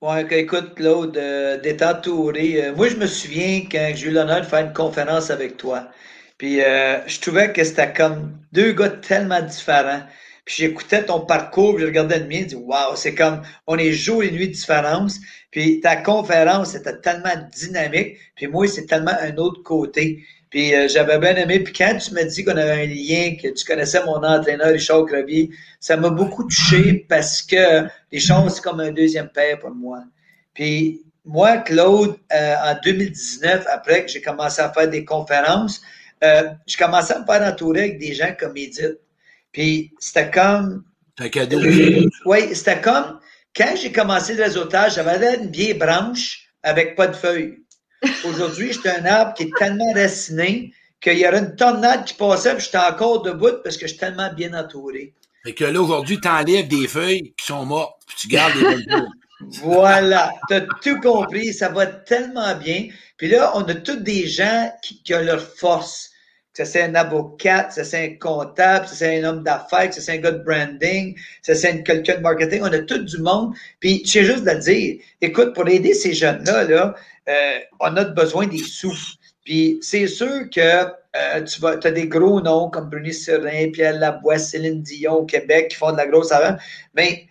Ouais, 0.00 0.40
écoute, 0.40 0.74
Claude, 0.76 1.16
euh, 1.16 1.58
d'être 1.58 1.82
entouré. 1.82 2.70
Moi, 2.76 2.88
je 2.88 2.96
me 2.96 3.06
souviens 3.06 3.62
quand 3.70 3.92
j'ai 3.94 4.08
eu 4.08 4.10
l'honneur 4.12 4.42
de 4.42 4.46
faire 4.46 4.64
une 4.64 4.72
conférence 4.72 5.30
avec 5.30 5.56
toi. 5.56 5.88
Puis 6.38 6.62
euh, 6.62 7.06
je 7.06 7.20
trouvais 7.20 7.52
que 7.52 7.64
c'était 7.64 7.92
comme 7.92 8.38
deux 8.52 8.72
gars 8.72 8.90
tellement 8.90 9.40
différents. 9.40 10.02
Puis 10.44 10.56
j'écoutais 10.58 11.04
ton 11.04 11.20
parcours, 11.20 11.78
je 11.78 11.86
regardais 11.86 12.20
le 12.20 12.26
mien, 12.26 12.40
je 12.42 12.48
dis 12.48 12.54
Waouh, 12.54 12.94
c'est 12.94 13.14
comme 13.14 13.42
on 13.66 13.76
est 13.78 13.92
jour 13.92 14.22
et 14.22 14.30
nuit 14.30 14.48
de 14.48 14.52
différence. 14.52 15.18
Puis 15.50 15.80
ta 15.80 15.96
conférence 15.96 16.74
était 16.74 17.00
tellement 17.00 17.34
dynamique. 17.52 18.18
Puis 18.36 18.46
moi, 18.46 18.68
c'est 18.68 18.86
tellement 18.86 19.16
un 19.20 19.36
autre 19.38 19.62
côté. 19.62 20.24
Puis 20.50 20.74
euh, 20.74 20.88
j'avais 20.88 21.18
bien 21.18 21.34
aimé. 21.36 21.60
Puis 21.60 21.72
quand 21.72 21.96
tu 21.98 22.14
m'as 22.14 22.24
dit 22.24 22.44
qu'on 22.44 22.56
avait 22.56 22.82
un 22.82 22.86
lien, 22.86 23.36
que 23.40 23.48
tu 23.48 23.64
connaissais 23.64 24.04
mon 24.04 24.22
entraîneur, 24.22 24.68
Richard 24.68 25.06
Crevier, 25.06 25.50
ça 25.80 25.96
m'a 25.96 26.10
beaucoup 26.10 26.44
touché 26.44 27.04
parce 27.08 27.42
que 27.42 27.86
Richard, 28.12 28.50
c'est 28.50 28.62
comme 28.62 28.80
un 28.80 28.92
deuxième 28.92 29.28
père 29.28 29.58
pour 29.58 29.70
moi. 29.70 30.02
Puis 30.54 31.02
moi, 31.24 31.58
Claude, 31.58 32.16
euh, 32.32 32.54
en 32.64 32.76
2019, 32.82 33.66
après 33.72 34.04
que 34.04 34.10
j'ai 34.12 34.22
commencé 34.22 34.62
à 34.62 34.72
faire 34.72 34.88
des 34.88 35.04
conférences, 35.04 35.82
euh, 36.24 36.50
je 36.66 36.76
commençais 36.76 37.14
à 37.14 37.20
me 37.20 37.26
faire 37.26 37.42
entourer 37.42 37.80
avec 37.80 37.98
des 37.98 38.14
gens 38.14 38.32
comme 38.38 38.56
Edith. 38.56 38.98
Puis 39.52 39.92
c'était 39.98 40.30
comme. 40.30 40.84
Un 41.18 41.28
cadeau. 41.28 41.60
oui, 42.24 42.54
c'était 42.54 42.80
comme 42.80 43.18
quand 43.56 43.74
j'ai 43.80 43.90
commencé 43.90 44.34
le 44.34 44.44
réseautage, 44.44 44.96
j'avais 44.96 45.36
une 45.36 45.50
vieille 45.50 45.74
branche 45.74 46.50
avec 46.62 46.94
pas 46.94 47.06
de 47.06 47.16
feuilles. 47.16 47.58
Aujourd'hui, 48.24 48.72
j'étais 48.72 48.90
un 48.90 49.04
arbre 49.04 49.34
qui 49.34 49.44
est 49.44 49.56
tellement 49.58 49.92
raciné 49.92 50.72
qu'il 51.00 51.18
y 51.18 51.26
aurait 51.26 51.38
une 51.38 51.56
tornade 51.56 52.04
qui 52.04 52.14
passait, 52.14 52.54
puis 52.54 52.64
j'étais 52.64 52.78
encore 52.78 53.22
debout 53.22 53.62
parce 53.62 53.76
que 53.76 53.86
je 53.86 53.92
suis 53.92 54.00
tellement 54.00 54.32
bien 54.32 54.54
entouré. 54.54 55.12
Fait 55.44 55.52
que 55.52 55.64
là, 55.64 55.80
aujourd'hui, 55.80 56.18
tu 56.20 56.28
enlèves 56.28 56.68
des 56.68 56.88
feuilles 56.88 57.32
qui 57.36 57.46
sont 57.46 57.64
mortes, 57.64 58.02
puis 58.06 58.16
tu 58.18 58.28
gardes 58.28 58.54
les 58.56 58.62
bonnes 58.62 59.08
Voilà, 59.62 60.32
tu 60.48 60.54
as 60.54 60.62
tout 60.82 60.98
compris, 61.00 61.52
ça 61.52 61.68
va 61.68 61.86
tellement 61.86 62.56
bien. 62.56 62.88
Puis 63.16 63.28
là, 63.28 63.52
on 63.54 63.62
a 63.62 63.74
tous 63.74 63.96
des 63.96 64.26
gens 64.26 64.72
qui, 64.82 65.02
qui 65.02 65.14
ont 65.14 65.22
leur 65.22 65.40
force. 65.40 66.10
Que 66.56 66.64
c'est 66.64 66.82
un 66.82 66.94
avocat, 66.94 67.64
que 67.64 67.84
c'est 67.84 68.04
un 68.04 68.16
comptable, 68.18 68.86
que 68.86 68.94
c'est 68.94 69.22
un 69.22 69.28
homme 69.28 69.42
d'affaires, 69.42 69.90
que 69.90 70.00
c'est 70.00 70.12
un 70.12 70.18
gars 70.18 70.30
de 70.30 70.42
branding, 70.42 71.14
que 71.46 71.54
c'est 71.54 71.82
quelqu'un 71.82 72.16
de 72.16 72.22
marketing. 72.22 72.62
On 72.62 72.72
a 72.72 72.78
tout 72.78 72.98
du 72.98 73.18
monde. 73.18 73.54
Puis, 73.80 74.02
j'ai 74.06 74.24
juste 74.24 74.44
de 74.44 74.54
dire, 74.54 74.96
écoute, 75.20 75.54
pour 75.54 75.68
aider 75.68 75.92
ces 75.92 76.14
jeunes-là, 76.14 76.64
là, 76.64 76.94
euh, 77.28 77.58
on 77.80 77.96
a 77.96 78.04
besoin 78.04 78.46
des 78.46 78.58
sous. 78.58 78.96
Puis 79.44 79.78
c'est 79.80 80.08
sûr 80.08 80.50
que 80.50 80.60
euh, 80.60 81.42
tu 81.42 81.60
vas, 81.60 81.78
as 81.82 81.90
des 81.90 82.08
gros 82.08 82.40
noms 82.40 82.68
comme 82.68 82.90
Bruni 82.90 83.14
Serin, 83.14 83.70
Pierre 83.72 83.98
Laboisse, 83.98 84.50
Céline 84.50 84.82
Dion 84.82 85.18
au 85.18 85.24
Québec 85.24 85.68
qui 85.68 85.76
font 85.76 85.92
de 85.92 85.96
la 85.96 86.06
grosse 86.06 86.32
avant, 86.32 86.56
mais 86.94 87.26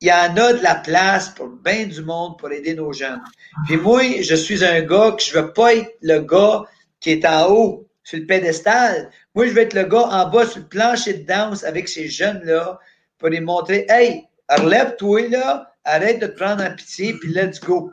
il 0.00 0.08
y 0.08 0.12
en 0.12 0.36
a 0.36 0.52
de 0.52 0.62
la 0.62 0.74
place 0.74 1.28
pour 1.28 1.48
bien 1.48 1.86
du 1.86 2.02
monde 2.02 2.38
pour 2.38 2.50
aider 2.50 2.74
nos 2.74 2.92
jeunes. 2.92 3.20
Puis 3.66 3.76
moi, 3.76 4.02
je 4.20 4.34
suis 4.34 4.64
un 4.64 4.80
gars 4.80 5.14
que 5.16 5.22
je 5.22 5.38
veux 5.38 5.52
pas 5.52 5.74
être 5.74 5.94
le 6.00 6.20
gars 6.20 6.64
qui 7.00 7.12
est 7.12 7.24
en 7.24 7.50
haut 7.50 7.86
sur 8.04 8.18
le 8.18 8.26
pédestal. 8.26 9.10
Moi, 9.34 9.46
je 9.46 9.52
veux 9.52 9.62
être 9.62 9.74
le 9.74 9.84
gars 9.84 10.08
en 10.08 10.28
bas 10.28 10.46
sur 10.46 10.60
le 10.60 10.66
plancher 10.66 11.14
de 11.14 11.26
danse 11.26 11.64
avec 11.64 11.88
ces 11.88 12.08
jeunes-là 12.08 12.78
pour 13.18 13.28
les 13.28 13.40
montrer 13.40 13.86
Hey, 13.88 14.24
relève-toi 14.48 15.28
là, 15.28 15.72
arrête 15.84 16.20
de 16.20 16.26
te 16.26 16.36
prendre 16.36 16.64
en 16.64 16.74
pitié, 16.74 17.14
puis 17.14 17.32
let's 17.32 17.60
go. 17.60 17.92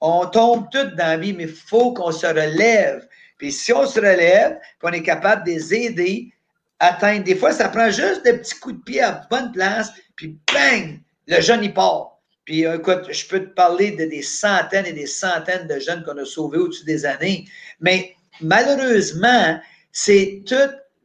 On 0.00 0.26
tombe 0.26 0.68
tous 0.70 0.94
dans 0.96 1.06
la 1.06 1.16
vie, 1.16 1.32
mais 1.32 1.44
il 1.44 1.48
faut 1.48 1.92
qu'on 1.92 2.12
se 2.12 2.26
relève. 2.26 3.06
Puis 3.38 3.52
si 3.52 3.72
on 3.72 3.86
se 3.86 3.98
relève, 3.98 4.58
qu'on 4.80 4.90
est 4.90 5.02
capable 5.02 5.44
de 5.44 5.52
les 5.52 5.74
aider 5.74 6.32
à 6.78 6.94
atteindre. 6.94 7.24
Des 7.24 7.34
fois, 7.34 7.52
ça 7.52 7.68
prend 7.68 7.90
juste 7.90 8.24
des 8.24 8.34
petits 8.34 8.58
coups 8.58 8.76
de 8.76 8.82
pied 8.82 9.02
à 9.02 9.26
bonne 9.30 9.52
place, 9.52 9.92
puis 10.16 10.38
bang, 10.52 11.00
le 11.26 11.40
jeune, 11.40 11.64
il 11.64 11.74
part. 11.74 12.18
Puis 12.44 12.64
euh, 12.66 12.78
écoute, 12.78 13.12
je 13.12 13.26
peux 13.28 13.40
te 13.40 13.54
parler 13.54 13.90
de 13.92 14.04
des 14.06 14.22
centaines 14.22 14.86
et 14.86 14.92
des 14.92 15.06
centaines 15.06 15.66
de 15.66 15.78
jeunes 15.78 16.02
qu'on 16.02 16.16
a 16.16 16.24
sauvés 16.24 16.58
au-dessus 16.58 16.84
des 16.84 17.04
années. 17.04 17.44
Mais 17.80 18.14
malheureusement, 18.40 19.60
c'est 19.92 20.42
tout 20.46 20.54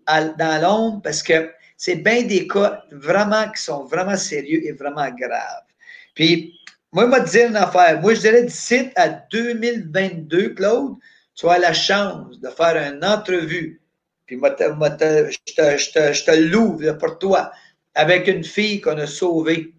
dans 0.08 0.62
l'ombre 0.62 1.02
parce 1.02 1.24
que 1.24 1.52
c'est 1.78 1.96
bien 1.96 2.24
des 2.24 2.48
cas 2.48 2.84
vraiment 2.92 3.50
qui 3.52 3.62
sont 3.62 3.86
vraiment 3.86 4.18
sérieux 4.18 4.66
et 4.66 4.72
vraiment 4.72 5.10
graves. 5.12 5.64
Puis 6.16 6.60
moi, 6.92 7.06
je 7.06 7.12
vais 7.12 7.24
te 7.26 7.30
dire 7.32 7.50
une 7.50 7.56
affaire. 7.56 8.00
Moi, 8.02 8.14
je 8.14 8.22
dirais 8.22 8.44
d'ici 8.44 8.90
à 8.96 9.10
2022, 9.10 10.50
Claude, 10.50 10.96
tu 11.36 11.50
as 11.50 11.58
la 11.58 11.74
chance 11.74 12.40
de 12.40 12.50
faire 12.50 12.78
une 12.78 13.04
entrevue. 13.04 13.82
puis 14.26 14.36
moi, 14.36 14.56
je, 14.60 15.54
te, 15.54 15.78
je, 16.14 16.24
te, 16.24 16.32
l'ouvre 16.32 16.94
pour 16.94 17.18
toi, 17.18 17.52
avec 17.96 18.28
une 18.28 18.44
fille 18.44 18.80
qu'on 18.80 18.98
a 18.98 19.08
sauvée 19.08 19.74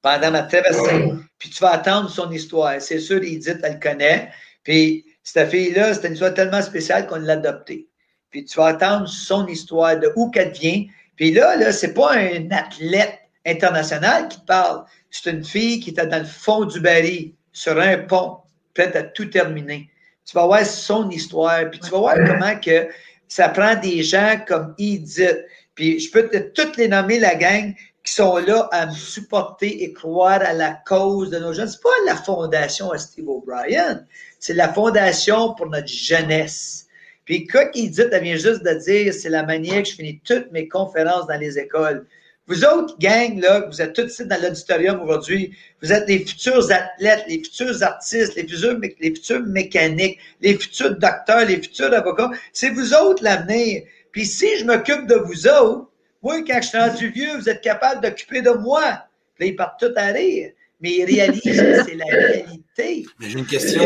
pendant 0.00 0.30
ma 0.30 0.42
traversée. 0.42 1.12
Puis 1.38 1.50
tu 1.50 1.62
vas 1.62 1.72
attendre 1.72 2.08
son 2.08 2.30
histoire. 2.32 2.80
C'est 2.80 3.00
sûr, 3.00 3.22
Edith, 3.22 3.60
elle 3.62 3.78
connaît. 3.78 4.30
Puis 4.62 5.04
cette 5.24 5.50
fille-là, 5.50 5.94
c'est 5.94 6.06
une 6.06 6.12
histoire 6.12 6.34
tellement 6.34 6.62
spéciale 6.62 7.06
qu'on 7.06 7.16
l'a 7.16 7.32
adoptée. 7.32 7.88
Puis 8.30 8.44
tu 8.44 8.56
vas 8.58 8.66
attendre 8.66 9.08
son 9.08 9.46
histoire, 9.46 9.98
de 9.98 10.12
où 10.16 10.30
qu'elle 10.30 10.52
vient. 10.52 10.84
Puis 11.16 11.32
là, 11.32 11.56
là, 11.56 11.72
c'est 11.72 11.94
pas 11.94 12.14
un 12.14 12.50
athlète 12.50 13.18
international 13.46 14.28
qui 14.28 14.40
te 14.40 14.44
parle. 14.44 14.84
C'est 15.10 15.30
une 15.30 15.44
fille 15.44 15.80
qui 15.80 15.90
était 15.90 16.06
dans 16.06 16.18
le 16.18 16.24
fond 16.24 16.64
du 16.64 16.80
baril, 16.80 17.32
sur 17.52 17.78
un 17.80 17.98
pont, 17.98 18.38
prête 18.74 18.94
à 18.96 19.02
tout 19.02 19.26
terminer. 19.26 19.88
Tu 20.26 20.34
vas 20.34 20.46
voir 20.46 20.64
son 20.66 21.08
histoire, 21.10 21.70
puis 21.70 21.80
tu 21.80 21.90
vas 21.90 21.98
voir 21.98 22.16
comment 22.26 22.58
que 22.58 22.88
ça 23.28 23.48
prend 23.48 23.76
des 23.76 24.02
gens 24.02 24.38
comme 24.46 24.74
Edith. 24.78 25.44
Puis 25.74 26.00
je 26.00 26.10
peux 26.10 26.28
te 26.28 26.36
toutes 26.36 26.76
les 26.76 26.88
nommer, 26.88 27.18
la 27.18 27.34
gang, 27.34 27.74
qui 28.04 28.12
sont 28.12 28.36
là 28.36 28.68
à 28.70 28.90
supporter 28.90 29.82
et 29.82 29.92
croire 29.92 30.42
à 30.42 30.52
la 30.52 30.78
cause 30.86 31.30
de 31.30 31.38
nos 31.38 31.54
jeunes. 31.54 31.68
C'est 31.68 31.82
pas 31.82 31.88
la 32.06 32.16
fondation 32.16 32.90
à 32.90 32.98
Steve 32.98 33.28
O'Brien, 33.28 34.04
c'est 34.38 34.54
la 34.54 34.72
fondation 34.72 35.54
pour 35.54 35.68
notre 35.68 35.88
jeunesse. 35.88 36.86
Puis 37.24 37.46
quoi 37.46 37.70
Edith, 37.74 38.08
elle 38.12 38.22
vient 38.22 38.36
juste 38.36 38.62
de 38.62 38.74
dire, 38.84 39.14
c'est 39.14 39.30
la 39.30 39.42
manière 39.42 39.82
que 39.82 39.88
je 39.88 39.94
finis 39.94 40.20
toutes 40.22 40.52
mes 40.52 40.68
conférences 40.68 41.26
dans 41.26 41.40
les 41.40 41.58
écoles. 41.58 42.06
Vous 42.46 42.62
autres, 42.66 42.98
gang, 42.98 43.40
là, 43.40 43.64
vous 43.66 43.80
êtes 43.80 43.94
tous 43.94 44.04
ici 44.04 44.26
dans 44.26 44.38
l'auditorium 44.42 45.00
aujourd'hui, 45.00 45.56
vous 45.80 45.90
êtes 45.90 46.06
les 46.06 46.18
futurs 46.18 46.70
athlètes, 46.70 47.24
les 47.26 47.42
futurs 47.42 47.82
artistes, 47.82 48.34
les 48.34 48.46
futurs, 48.46 48.78
les 49.00 49.14
futurs 49.14 49.46
mécaniques, 49.46 50.18
les 50.42 50.58
futurs 50.58 50.94
docteurs, 50.98 51.46
les 51.46 51.62
futurs 51.62 51.94
avocats. 51.94 52.30
C'est 52.52 52.68
vous 52.68 52.92
autres 52.92 53.24
l'avenir. 53.24 53.84
Puis 54.12 54.26
si 54.26 54.58
je 54.58 54.66
m'occupe 54.66 55.06
de 55.06 55.14
vous 55.14 55.48
autres, 55.48 55.88
moi, 56.24 56.42
quand 56.42 56.60
je 56.62 56.68
suis 56.68 56.78
rendu 56.78 57.08
vieux, 57.10 57.36
vous 57.36 57.48
êtes 57.48 57.60
capable 57.60 58.02
d'occuper 58.02 58.40
de 58.40 58.50
moi. 58.50 59.04
Puis 59.34 59.44
là, 59.44 59.46
ils 59.52 59.56
partent 59.56 59.78
tous 59.78 59.92
à 59.96 60.06
rire. 60.06 60.52
Mais 60.80 60.96
ils 60.96 61.04
réalisent 61.04 61.42
que 61.42 61.84
c'est 61.84 61.94
la 61.94 62.06
réalité. 62.06 63.06
J'ai 63.20 63.38
une 63.38 63.46
question. 63.46 63.82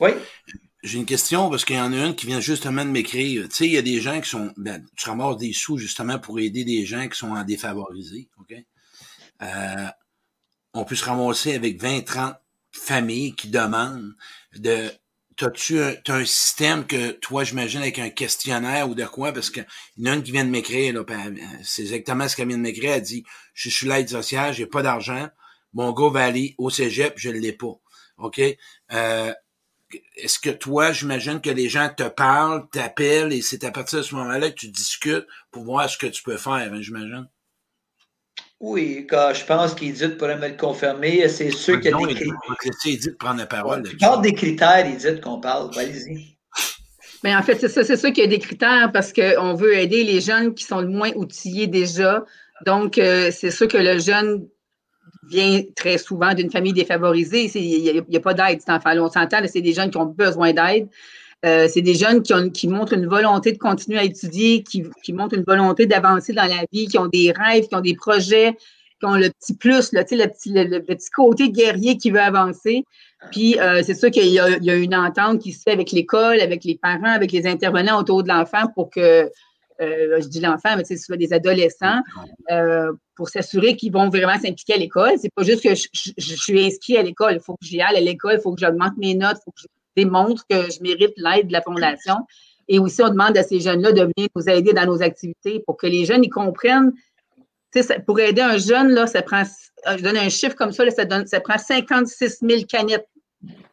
Oui. 0.00 0.10
J'ai 0.82 0.98
une 0.98 1.06
question 1.06 1.48
parce 1.48 1.64
qu'il 1.64 1.76
y 1.76 1.80
en 1.80 1.92
a 1.92 1.96
une 1.96 2.14
qui 2.14 2.26
vient 2.26 2.40
justement 2.40 2.84
de 2.84 2.90
m'écrire. 2.90 3.48
Tu 3.48 3.54
sais, 3.54 3.66
il 3.66 3.72
y 3.72 3.78
a 3.78 3.82
des 3.82 4.00
gens 4.00 4.20
qui 4.20 4.28
sont. 4.28 4.52
Ben, 4.56 4.84
tu 4.96 5.08
ramasses 5.08 5.36
des 5.38 5.52
sous 5.52 5.78
justement 5.78 6.18
pour 6.18 6.38
aider 6.38 6.64
des 6.64 6.84
gens 6.84 7.08
qui 7.08 7.18
sont 7.18 7.30
en 7.30 7.44
défavorisés. 7.44 8.28
OK? 8.38 8.54
Euh, 9.42 9.86
on 10.74 10.84
peut 10.84 10.94
se 10.94 11.04
ramasser 11.04 11.54
avec 11.54 11.80
20, 11.80 12.04
30 12.04 12.36
familles 12.72 13.34
qui 13.34 13.48
demandent 13.48 14.14
de. 14.56 14.90
T'as-tu 15.36 15.78
un, 15.80 15.94
un 16.08 16.24
système 16.24 16.86
que 16.86 17.10
toi, 17.12 17.44
j'imagine, 17.44 17.82
avec 17.82 17.98
un 17.98 18.08
questionnaire 18.08 18.88
ou 18.88 18.94
de 18.94 19.04
quoi? 19.04 19.32
Parce 19.32 19.50
qu'il 19.50 19.66
y 19.98 20.08
en 20.08 20.12
a 20.12 20.16
une 20.16 20.22
qui 20.22 20.32
vient 20.32 20.44
de 20.44 20.50
m'écrire, 20.50 20.94
là, 20.94 21.04
c'est 21.62 21.82
exactement 21.82 22.26
ce 22.26 22.36
qu'elle 22.36 22.48
vient 22.48 22.56
de 22.56 22.62
m'écrire. 22.62 22.92
Elle 22.92 23.02
dit 23.02 23.24
Je 23.52 23.68
suis 23.68 23.86
l'aide 23.86 24.08
sociale, 24.08 24.54
j'ai 24.54 24.66
pas 24.66 24.82
d'argent, 24.82 25.28
mon 25.74 25.92
gars 25.92 26.08
va 26.10 26.24
aller 26.24 26.54
au 26.56 26.70
Cégep, 26.70 27.14
je 27.16 27.28
ne 27.28 27.38
l'ai 27.38 27.52
pas. 27.52 27.74
OK? 28.16 28.40
Euh, 28.92 29.32
est-ce 30.16 30.38
que 30.38 30.50
toi, 30.50 30.92
j'imagine 30.92 31.40
que 31.40 31.50
les 31.50 31.68
gens 31.68 31.90
te 31.94 32.08
parlent, 32.08 32.68
t'appellent 32.70 33.32
et 33.32 33.42
c'est 33.42 33.64
à 33.64 33.70
partir 33.70 33.98
de 33.98 34.04
ce 34.04 34.14
moment-là 34.14 34.50
que 34.50 34.56
tu 34.56 34.68
discutes 34.68 35.26
pour 35.50 35.64
voir 35.64 35.88
ce 35.88 35.98
que 35.98 36.06
tu 36.06 36.22
peux 36.22 36.38
faire, 36.38 36.52
hein, 36.72 36.82
j'imagine? 36.82 37.28
Oui, 38.60 39.06
quand 39.08 39.32
je 39.34 39.44
pense 39.44 39.74
qu'Edith 39.74 40.16
pourrait 40.16 40.38
me 40.38 40.48
le 40.48 40.56
confirmer. 40.56 41.28
C'est 41.28 41.50
sûr 41.50 41.78
qu'il 41.80 41.90
y 41.90 41.94
a 41.94 42.06
des 42.06 42.14
critères. 42.14 43.16
prendre 43.18 43.40
la 43.40 43.46
parole. 43.46 43.82
Tu 43.82 43.96
parles 43.96 44.22
des 44.22 44.32
critères, 44.32 44.86
Edith, 44.86 45.20
qu'on 45.20 45.40
parle. 45.40 45.70
Allez-y. 45.76 46.36
Mais 47.22 47.36
en 47.36 47.42
fait, 47.42 47.56
c'est 47.56 47.68
ça, 47.68 47.84
c'est 47.84 47.96
sûr 47.96 48.12
qu'il 48.12 48.24
y 48.24 48.26
a 48.26 48.30
des 48.30 48.38
critères 48.38 48.90
parce 48.92 49.12
qu'on 49.12 49.54
veut 49.54 49.76
aider 49.76 50.04
les 50.04 50.20
jeunes 50.20 50.54
qui 50.54 50.64
sont 50.64 50.80
le 50.80 50.88
moins 50.88 51.12
outillés 51.16 51.66
déjà. 51.66 52.24
Donc, 52.64 52.96
euh, 52.96 53.30
c'est 53.30 53.50
sûr 53.50 53.68
que 53.68 53.76
le 53.76 53.98
jeune 53.98 54.48
vient 55.28 55.60
très 55.74 55.98
souvent 55.98 56.32
d'une 56.32 56.50
famille 56.50 56.72
défavorisée. 56.72 57.50
Il 57.54 58.04
n'y 58.08 58.16
a, 58.16 58.20
pas 58.20 58.32
d'aide, 58.32 58.60
cet 58.60 58.70
enfant 58.70 58.96
On 58.96 59.10
s'entend, 59.10 59.38
c'est 59.46 59.60
des 59.60 59.74
jeunes 59.74 59.90
qui 59.90 59.98
ont 59.98 60.06
besoin 60.06 60.54
d'aide. 60.54 60.88
Euh, 61.46 61.68
c'est 61.72 61.82
des 61.82 61.94
jeunes 61.94 62.22
qui, 62.22 62.34
ont, 62.34 62.50
qui 62.50 62.68
montrent 62.68 62.94
une 62.94 63.06
volonté 63.06 63.52
de 63.52 63.58
continuer 63.58 63.98
à 63.98 64.04
étudier, 64.04 64.62
qui, 64.62 64.84
qui 65.02 65.12
montrent 65.12 65.36
une 65.36 65.44
volonté 65.44 65.86
d'avancer 65.86 66.32
dans 66.32 66.44
la 66.44 66.64
vie, 66.72 66.86
qui 66.88 66.98
ont 66.98 67.06
des 67.06 67.32
rêves, 67.32 67.68
qui 67.68 67.74
ont 67.74 67.80
des 67.80 67.94
projets, 67.94 68.56
qui 68.98 69.06
ont 69.06 69.14
le 69.14 69.30
petit 69.30 69.54
plus, 69.54 69.92
le, 69.92 70.02
petit, 70.02 70.52
le, 70.52 70.80
petit 70.80 71.10
côté 71.10 71.50
guerrier 71.50 71.96
qui 71.96 72.10
veut 72.10 72.20
avancer. 72.20 72.84
Puis 73.30 73.58
euh, 73.60 73.82
c'est 73.84 73.94
sûr 73.94 74.10
qu'il 74.10 74.26
y, 74.26 74.34
y, 74.34 74.70
a 74.70 74.74
une 74.74 74.94
entente 74.94 75.40
qui 75.40 75.52
se 75.52 75.62
fait 75.62 75.72
avec 75.72 75.92
l'école, 75.92 76.40
avec 76.40 76.64
les 76.64 76.76
parents, 76.76 77.04
avec 77.04 77.32
les 77.32 77.46
intervenants 77.46 78.00
autour 78.00 78.22
de 78.22 78.28
l'enfant 78.28 78.66
pour 78.74 78.90
que 78.90 79.30
euh, 79.80 80.20
je 80.20 80.28
dis 80.28 80.40
l'enfant, 80.40 80.76
mais 80.76 80.84
c'est 80.84 80.96
soit 80.96 81.16
des 81.16 81.32
adolescents, 81.32 82.00
euh, 82.50 82.92
pour 83.14 83.28
s'assurer 83.28 83.76
qu'ils 83.76 83.92
vont 83.92 84.08
vraiment 84.08 84.38
s'impliquer 84.38 84.74
à 84.74 84.78
l'école. 84.78 85.12
C'est 85.20 85.32
pas 85.34 85.42
juste 85.42 85.62
que 85.62 85.74
je, 85.74 86.34
suis 86.34 86.66
inscrit 86.66 86.96
à 86.96 87.02
l'école, 87.02 87.34
il 87.34 87.40
faut 87.40 87.54
que 87.54 87.66
j'y 87.66 87.80
aille 87.80 87.96
à 87.96 88.00
l'école, 88.00 88.36
il 88.38 88.40
faut 88.40 88.54
que 88.54 88.60
j'augmente 88.60 88.96
mes 88.96 89.14
notes, 89.14 89.36
il 89.40 89.44
faut 89.44 89.50
que 89.50 89.60
je 89.60 89.66
démontre 89.96 90.44
que 90.48 90.70
je 90.70 90.82
mérite 90.82 91.14
l'aide 91.16 91.48
de 91.48 91.52
la 91.52 91.62
fondation. 91.62 92.16
Et 92.68 92.78
aussi, 92.78 93.02
on 93.02 93.08
demande 93.08 93.36
à 93.36 93.42
ces 93.42 93.60
jeunes-là 93.60 93.92
de 93.92 94.02
venir 94.02 94.28
nous 94.34 94.48
aider 94.48 94.72
dans 94.72 94.86
nos 94.86 95.02
activités 95.02 95.62
pour 95.66 95.76
que 95.76 95.86
les 95.86 96.04
jeunes 96.04 96.24
y 96.24 96.28
comprennent. 96.28 96.92
pour 98.06 98.20
aider 98.20 98.42
un 98.42 98.58
jeune, 98.58 98.88
là, 98.88 99.06
ça 99.06 99.22
prend, 99.22 99.42
je 99.86 100.02
donne 100.02 100.16
un 100.16 100.28
chiffre 100.28 100.56
comme 100.56 100.72
ça, 100.72 100.88
ça, 100.90 101.04
donne, 101.04 101.26
ça 101.26 101.40
prend 101.40 101.58
56 101.58 102.38
000 102.42 102.62
canettes 102.68 103.08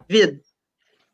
vides 0.10 0.42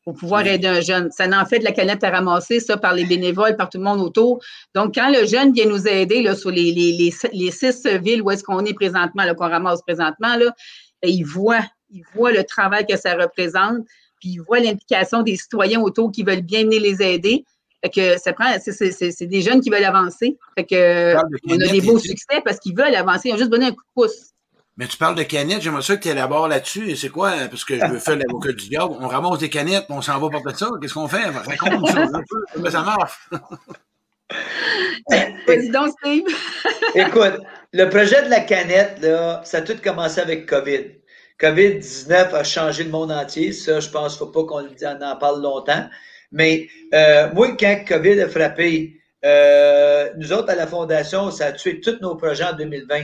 pour 0.03 0.15
pouvoir 0.15 0.45
aider 0.45 0.67
un 0.67 0.81
jeune. 0.81 1.11
Ça 1.11 1.25
en 1.27 1.45
fait 1.45 1.59
de 1.59 1.63
la 1.63 1.71
canette 1.71 2.03
à 2.03 2.09
ramasser, 2.09 2.59
ça, 2.59 2.77
par 2.77 2.93
les 2.93 3.05
bénévoles, 3.05 3.55
par 3.55 3.69
tout 3.69 3.77
le 3.77 3.83
monde 3.83 4.01
autour. 4.01 4.43
Donc, 4.73 4.95
quand 4.95 5.09
le 5.09 5.25
jeune 5.25 5.53
vient 5.53 5.67
nous 5.67 5.87
aider 5.87 6.23
là, 6.23 6.35
sur 6.35 6.49
les, 6.49 6.71
les, 6.71 7.13
les, 7.31 7.51
six 7.51 7.85
villes 8.01 8.21
où 8.21 8.31
est-ce 8.31 8.43
qu'on 8.43 8.65
est 8.65 8.73
présentement, 8.73 9.23
qu'on 9.35 9.49
ramasse 9.49 9.81
présentement, 9.83 10.35
là, 10.35 10.53
ben, 11.01 11.09
il 11.11 11.23
voit, 11.23 11.63
il 11.91 12.03
voit 12.13 12.31
le 12.31 12.43
travail 12.43 12.85
que 12.85 12.97
ça 12.97 13.15
représente, 13.15 13.85
puis 14.19 14.29
il 14.29 14.39
voit 14.39 14.59
l'implication 14.59 15.21
des 15.21 15.35
citoyens 15.35 15.81
autour 15.81 16.11
qui 16.11 16.23
veulent 16.23 16.41
bien 16.41 16.63
venir 16.63 16.81
les 16.81 17.01
aider. 17.01 17.45
Fait 17.83 17.89
que 17.89 18.19
ça 18.19 18.33
prend, 18.33 18.53
c'est 18.59 19.25
des 19.25 19.41
jeunes 19.41 19.61
qui 19.61 19.69
veulent 19.69 19.85
avancer. 19.85 20.37
Fait 20.57 20.65
que, 20.65 21.15
on 21.47 21.59
a 21.59 21.67
des 21.67 21.81
beaux 21.81 21.99
succès 21.99 22.41
parce 22.43 22.59
qu'ils 22.59 22.75
veulent 22.75 22.95
avancer. 22.95 23.29
Ils 23.29 23.33
ont 23.33 23.37
juste 23.37 23.51
donné 23.51 23.67
un 23.67 23.71
coup 23.71 23.83
de 23.83 23.93
pouce. 23.93 24.31
Mais 24.75 24.87
tu 24.87 24.97
parles 24.97 25.15
de 25.15 25.23
canettes, 25.23 25.61
j'aimerais 25.61 25.81
ça 25.81 25.97
que 25.97 26.03
tu 26.03 26.07
élabores 26.07 26.47
là-dessus. 26.47 26.89
Et 26.89 26.95
c'est 26.95 27.09
quoi? 27.09 27.33
Parce 27.49 27.65
que 27.65 27.77
je 27.77 27.85
veux 27.85 27.99
faire 27.99 28.15
l'avocat 28.15 28.53
du 28.53 28.69
diable. 28.69 28.95
On 28.99 29.07
ramasse 29.07 29.39
des 29.39 29.49
canettes, 29.49 29.85
on 29.89 30.01
s'en 30.01 30.19
va 30.19 30.29
porter 30.29 30.57
ça. 30.57 30.69
Qu'est-ce 30.81 30.93
qu'on 30.93 31.07
fait? 31.07 31.25
Raconte 31.25 31.89
ça 31.89 32.03
un 32.03 32.11
peu. 32.11 32.61
Mais 32.61 32.71
ça 32.71 32.83
marche. 32.83 33.29
Président 35.45 35.91
Steve. 35.91 36.23
Écoute, 36.95 37.41
le 37.73 37.89
projet 37.89 38.23
de 38.23 38.29
la 38.29 38.39
canette, 38.41 38.99
là, 39.01 39.41
ça 39.43 39.57
a 39.57 39.61
tout 39.61 39.75
commencé 39.83 40.21
avec 40.21 40.45
COVID. 40.45 40.98
COVID-19 41.39 42.35
a 42.35 42.43
changé 42.43 42.83
le 42.83 42.89
monde 42.89 43.11
entier. 43.11 43.53
Ça, 43.53 43.79
je 43.79 43.89
pense 43.89 44.17
qu'il 44.17 44.27
ne 44.27 44.31
faut 44.31 44.45
pas 44.45 44.61
qu'on 44.61 44.65
en 44.65 45.15
parle 45.15 45.41
longtemps. 45.41 45.87
Mais 46.31 46.67
euh, 46.93 47.29
moi, 47.33 47.55
quand 47.59 47.83
COVID 47.87 48.21
a 48.21 48.29
frappé, 48.29 48.99
euh, 49.25 50.09
nous 50.17 50.31
autres, 50.33 50.49
à 50.49 50.55
la 50.55 50.67
Fondation, 50.67 51.31
ça 51.31 51.47
a 51.47 51.51
tué 51.51 51.79
tous 51.79 51.97
nos 52.01 52.15
projets 52.15 52.43
en 52.43 52.53
2020. 52.53 53.03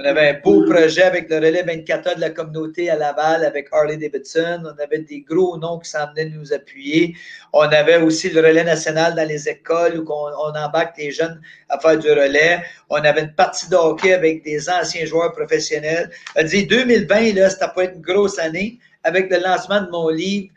On 0.00 0.04
avait 0.04 0.28
un 0.28 0.40
beau 0.44 0.64
projet 0.64 1.02
avec 1.02 1.28
le 1.28 1.38
relais 1.38 1.64
24 1.64 2.06
heures 2.06 2.14
de 2.14 2.20
la 2.20 2.30
communauté 2.30 2.88
à 2.88 2.94
Laval 2.94 3.44
avec 3.44 3.66
Harley 3.72 3.96
Davidson. 3.96 4.62
On 4.62 4.80
avait 4.80 5.00
des 5.00 5.22
gros 5.22 5.58
noms 5.58 5.80
qui 5.80 5.90
s'en 5.90 6.08
venaient 6.12 6.30
nous 6.30 6.52
appuyer. 6.52 7.16
On 7.52 7.62
avait 7.62 8.00
aussi 8.00 8.30
le 8.30 8.40
relais 8.40 8.62
national 8.62 9.16
dans 9.16 9.26
les 9.26 9.48
écoles 9.48 9.98
où 9.98 10.06
on, 10.08 10.54
embarque 10.56 10.96
les 10.98 11.10
jeunes 11.10 11.40
à 11.68 11.80
faire 11.80 11.98
du 11.98 12.08
relais. 12.12 12.62
On 12.90 12.98
avait 12.98 13.22
une 13.22 13.34
partie 13.34 13.68
de 13.68 13.74
hockey 13.74 14.12
avec 14.12 14.44
des 14.44 14.70
anciens 14.70 15.04
joueurs 15.04 15.32
professionnels. 15.32 16.10
On 16.36 16.44
dit 16.44 16.64
2020, 16.64 17.34
là, 17.34 17.50
c'était 17.50 17.66
pas 17.74 17.86
une 17.86 18.00
grosse 18.00 18.38
année 18.38 18.78
avec 19.02 19.28
le 19.32 19.38
lancement 19.38 19.80
de 19.80 19.90
mon 19.90 20.10
livre. 20.10 20.54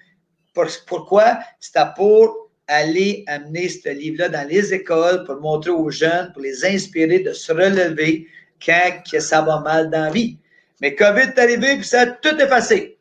Pourquoi? 0.85 1.39
C'était 1.59 1.79
pour 1.95 2.51
aller 2.67 3.23
amener 3.25 3.69
ce 3.69 3.89
livre-là 3.89 4.29
dans 4.29 4.47
les 4.47 4.71
écoles 4.71 5.23
pour 5.23 5.37
montrer 5.37 5.71
aux 5.71 5.89
jeunes, 5.89 6.31
pour 6.31 6.43
les 6.43 6.63
inspirer 6.63 7.19
de 7.19 7.33
se 7.33 7.51
relever, 7.51 8.27
quand 8.63 9.03
que 9.09 9.19
ça 9.19 9.41
va 9.41 9.59
mal 9.59 9.89
dans 9.89 10.05
la 10.05 10.11
vie. 10.11 10.37
Mais 10.81 10.95
COVID 10.95 11.21
est 11.21 11.39
arrivé, 11.39 11.75
puis 11.75 11.85
ça 11.85 12.01
a 12.01 12.07
tout 12.07 12.35
effacé. 12.39 12.97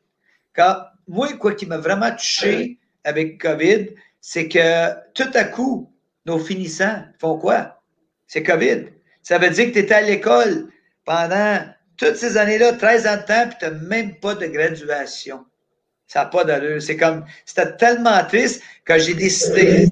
Quand, 0.55 0.77
moi, 1.09 1.33
quoi 1.35 1.55
qui 1.55 1.67
m'a 1.67 1.79
vraiment 1.79 2.11
touché 2.11 2.79
avec 3.05 3.41
COVID, 3.41 3.89
c'est 4.21 4.49
que 4.49 4.93
tout 5.15 5.31
à 5.35 5.45
coup, 5.45 5.91
nos 6.27 6.39
finissants 6.39 7.03
font 7.19 7.39
quoi? 7.39 7.81
C'est 8.27 8.43
COVID. 8.43 8.87
Ça 9.23 9.39
veut 9.39 9.51
dire 9.51 9.67
que 9.67 9.73
tu 9.73 9.79
étais 9.79 9.95
à 9.95 10.03
l'école 10.03 10.69
pendant 11.05 11.65
toutes 11.97 12.17
ces 12.17 12.37
années-là, 12.37 12.75
13 12.75 13.07
ans 13.07 13.17
de 13.17 13.23
temps, 13.23 13.49
puis 13.49 13.57
tu 13.59 13.65
n'as 13.65 13.71
même 13.71 14.17
pas 14.17 14.35
de 14.35 14.47
graduation. 14.47 15.45
Ça 16.07 16.21
n'a 16.21 16.27
pas 16.27 16.45
d'allure. 16.45 16.83
C'est 16.83 16.97
comme, 16.97 17.25
c'était 17.45 17.77
tellement 17.77 18.25
triste 18.25 18.63
que 18.85 18.99
j'ai 18.99 19.15
décidé 19.15 19.89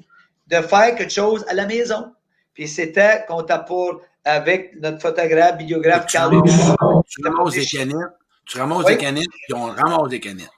de 0.47 0.55
faire 0.57 0.95
quelque 0.95 1.13
chose 1.13 1.45
à 1.47 1.53
la 1.53 1.65
maison. 1.65 2.13
Puis 2.53 2.67
c'était 2.67 3.23
qu'on 3.27 3.45
pour 3.65 4.01
avec 4.25 4.75
notre 4.79 5.01
photographe, 5.01 5.57
biographe 5.57 6.05
Carl 6.07 6.41
Tu 6.45 7.21
ramasses 7.23 7.53
des 7.53 7.65
canettes, 7.65 7.95
tu 8.45 8.57
ramasses 8.57 8.85
des 8.85 8.97
canettes, 8.97 9.27
puis 9.47 9.53
on 9.55 9.65
ramasse 9.65 10.09
des 10.09 10.19
canettes. 10.19 10.49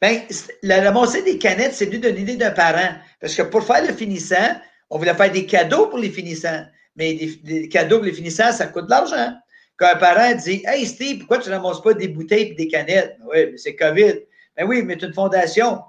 Bien, 0.00 0.22
la 0.62 0.82
ramasser 0.82 1.22
des 1.22 1.38
canettes, 1.38 1.74
c'est 1.74 1.86
venu 1.86 1.98
d'une 1.98 2.18
idée 2.18 2.36
d'un 2.36 2.50
parent. 2.50 2.94
Parce 3.20 3.34
que 3.34 3.42
pour 3.42 3.64
faire 3.64 3.86
le 3.86 3.92
finissant, 3.92 4.60
On 4.90 4.98
voulait 4.98 5.14
faire 5.14 5.32
des 5.32 5.46
cadeaux 5.46 5.86
pour 5.86 5.98
les 5.98 6.10
finissants. 6.10 6.64
Mais 6.94 7.14
des, 7.14 7.68
cadeaux 7.68 7.96
pour 7.96 8.04
les 8.04 8.12
finissants, 8.12 8.52
ça 8.52 8.66
coûte 8.66 8.84
de 8.84 8.90
l'argent. 8.90 9.34
Quand 9.76 9.88
un 9.92 9.96
parent 9.96 10.34
dit 10.34 10.62
Hey 10.66 10.86
Steve, 10.86 11.18
pourquoi 11.18 11.38
tu 11.38 11.48
ne 11.48 11.54
ramasses 11.54 11.82
pas 11.82 11.94
des 11.94 12.08
bouteilles 12.08 12.50
et 12.50 12.54
des 12.54 12.68
canettes? 12.68 13.16
Oui, 13.22 13.46
mais 13.50 13.56
c'est 13.56 13.74
COVID. 13.74 14.14
Ben 14.56 14.68
oui, 14.68 14.82
mais 14.82 14.96
tu 14.96 15.06
une 15.06 15.14
fondation. 15.14 15.80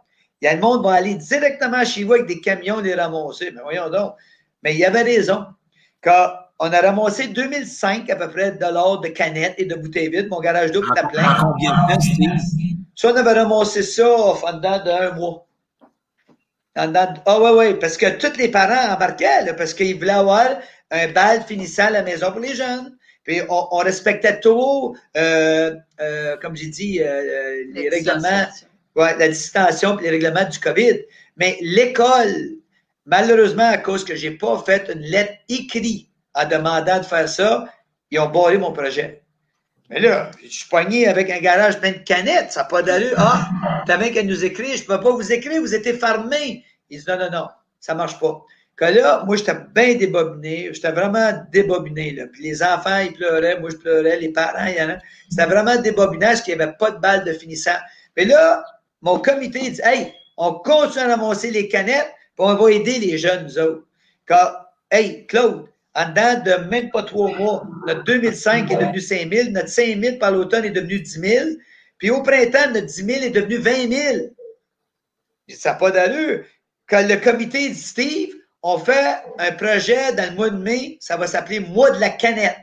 Il 0.42 0.46
y 0.46 0.48
a 0.48 0.56
le 0.56 0.62
monde 0.62 0.82
qui 0.82 0.88
va 0.88 0.96
aller 0.96 1.16
directement 1.16 1.84
chez 1.84 2.04
vous 2.04 2.14
avec 2.14 2.26
des 2.26 2.40
camions 2.40 2.80
les 2.80 2.96
ramasser. 2.96 3.52
Mais 3.52 3.58
ben 3.58 3.64
voyons 3.64 3.90
donc. 3.90 4.16
Mais 4.64 4.74
il 4.74 4.80
y 4.80 4.86
avait 4.86 5.04
raison. 5.04 5.46
Quand 6.02 6.30
on 6.60 6.72
a 6.72 6.82
ramassé 6.82 7.28
2005 7.28 8.10
à 8.10 8.16
peu 8.16 8.30
près 8.30 8.52
de 8.54 8.60
dollars 8.60 9.02
de 9.02 9.10
canettes 9.10 9.56
et 9.58 9.66
de 9.66 9.76
bouteilles 9.76 10.10
vides, 10.10 10.30
mon 10.30 10.40
garage 10.40 10.72
d'eau 10.72 10.84
était 10.84 11.08
plein. 11.08 11.32
En 11.32 11.52
combien 11.52 11.72
de 11.72 11.94
temps, 11.94 12.00
Steve? 12.00 12.66
Ça, 12.96 13.12
on 13.12 13.16
avait 13.16 13.34
ramassé 13.34 13.84
ça 13.84 14.08
en 14.08 14.54
dedans 14.54 14.84
d'un 14.84 15.12
mois. 15.12 15.48
En 16.78 16.88
dedans 16.88 17.14
Ah 17.26 17.42
oui, 17.42 17.52
oui, 17.58 17.74
parce 17.80 17.98
que 17.98 18.18
tous 18.18 18.38
les 18.38 18.50
parents 18.50 18.94
embarquaient, 18.94 19.54
parce 19.58 19.74
qu'ils 19.74 19.98
voulaient 19.98 20.12
avoir 20.12 20.48
un 20.92 21.08
bal 21.10 21.44
finissant 21.44 21.88
à 21.88 21.90
la 21.92 22.04
maison 22.04 22.32
pour 22.32 22.40
les 22.40 22.56
jeunes. 22.56 22.96
Puis 23.26 23.42
on, 23.50 23.78
respectait 23.78 24.40
tout, 24.40 24.96
euh, 25.18 25.76
euh, 26.00 26.38
comme 26.38 26.56
j'ai 26.56 26.68
dit, 26.68 27.02
euh, 27.02 27.64
les 27.74 27.90
règlements, 27.90 28.46
ouais, 28.96 29.18
la 29.18 29.28
distanciation 29.28 30.00
et 30.00 30.04
les 30.04 30.10
règlements 30.12 30.48
du 30.48 30.60
COVID. 30.60 31.02
Mais 31.36 31.58
l'école, 31.62 32.60
malheureusement, 33.06 33.68
à 33.68 33.78
cause 33.78 34.06
que 34.06 34.16
je 34.16 34.30
n'ai 34.30 34.38
pas 34.38 34.62
fait 34.64 34.92
une 34.94 35.02
lettre 35.02 35.34
écrite 35.50 36.08
en 36.36 36.46
demandant 36.46 37.00
de 37.00 37.06
faire 37.06 37.28
ça, 37.28 37.66
ils 38.12 38.20
ont 38.20 38.30
barré 38.30 38.58
mon 38.58 38.72
projet. 38.72 39.24
Mais 39.90 40.00
là, 40.00 40.32
je 40.44 40.50
suis 40.50 40.68
poigné 40.70 41.08
avec 41.08 41.30
un 41.30 41.40
garage 41.40 41.80
plein 41.80 41.92
de 41.92 42.00
canettes, 42.00 42.52
ça 42.52 42.62
n'a 42.62 42.68
pas 42.68 42.82
d'allure. 42.82 43.16
Ah, 43.18 43.50
t'avais 43.86 44.12
qu'à 44.12 44.24
nous 44.24 44.44
écrire, 44.44 44.76
je 44.76 44.82
ne 44.82 44.88
peux 44.88 45.00
pas 45.00 45.12
vous 45.12 45.32
écrire, 45.32 45.62
vous 45.62 45.76
êtes 45.76 46.00
fermé. 46.00 46.64
Ils 46.90 46.98
disent 46.98 47.08
non, 47.08 47.18
non, 47.18 47.32
non, 47.32 47.48
ça 47.80 47.94
ne 47.94 48.00
marche 48.00 48.20
pas. 48.20 48.42
Que 48.76 48.86
là, 48.86 49.24
moi, 49.26 49.38
j'étais 49.38 49.56
bien 49.74 49.96
débobiné, 49.96 50.70
j'étais 50.74 50.92
vraiment 50.92 51.32
débobiné. 51.52 52.12
Là. 52.12 52.26
Puis 52.28 52.44
les 52.44 52.62
enfants, 52.62 52.98
ils 52.98 53.14
pleuraient, 53.14 53.60
moi, 53.60 53.70
je 53.70 53.78
pleurais, 53.78 54.20
les 54.20 54.30
parents, 54.30 54.66
il 54.66 54.76
y 54.76 54.82
en 54.82 54.90
a. 54.90 54.98
C'était 55.30 55.46
vraiment 55.46 55.78
débobiné 55.78 56.26
parce 56.26 56.42
qu'il 56.42 56.58
n'y 56.58 56.62
avait 56.62 56.74
pas 56.74 56.92
de 56.92 56.98
balle 56.98 57.24
de 57.24 57.32
finissant. 57.32 57.78
Mais 58.18 58.26
là, 58.26 58.66
mon 59.02 59.20
comité 59.20 59.70
dit 59.70 59.82
Hey, 59.84 60.14
on 60.36 60.56
continue 60.56 61.06
à 61.06 61.16
ramasser 61.16 61.52
les 61.52 61.70
canettes, 61.70 62.12
puis 62.36 62.46
on 62.46 62.56
va 62.56 62.72
aider 62.72 63.00
les 63.00 63.18
jeunes, 63.18 63.44
nous 63.44 63.60
autres. 63.60 63.84
Car, 64.26 64.74
hey, 64.92 65.26
Claude, 65.28 65.68
en 65.96 66.10
dedans 66.10 66.42
de 66.44 66.70
même 66.70 66.92
pas 66.92 67.04
trois 67.04 67.32
mois, 67.36 67.66
notre 67.88 68.04
2005 68.04 68.70
est 68.70 68.76
devenu 68.76 69.00
5 69.00 69.34
000, 69.34 69.50
notre 69.52 69.70
5 69.70 70.00
000 70.00 70.18
par 70.18 70.32
l'automne 70.32 70.66
est 70.66 70.72
devenu 70.72 71.00
10 71.00 71.20
000, 71.20 71.46
puis 71.98 72.10
au 72.10 72.22
printemps, 72.22 72.72
notre 72.74 72.88
10 72.88 73.06
000 73.06 73.24
est 73.24 73.30
devenu 73.30 73.58
20 73.58 73.92
000. 73.92 74.26
Ça 75.50 75.72
n'a 75.72 75.76
pas 75.78 75.92
d'allure. 75.92 76.44
Quand 76.88 77.08
le 77.08 77.16
comité 77.16 77.70
dit 77.70 77.76
Steve, 77.76 78.34
on 78.62 78.78
fait 78.78 79.24
un 79.40 79.52
projet 79.54 80.12
dans 80.14 80.30
le 80.30 80.36
mois 80.36 80.50
de 80.50 80.58
mai, 80.58 80.98
ça 81.00 81.18
va 81.18 81.28
s'appeler 81.28 81.60
Mois 81.60 81.92
de 81.92 82.00
la 82.00 82.10
canette. 82.10 82.58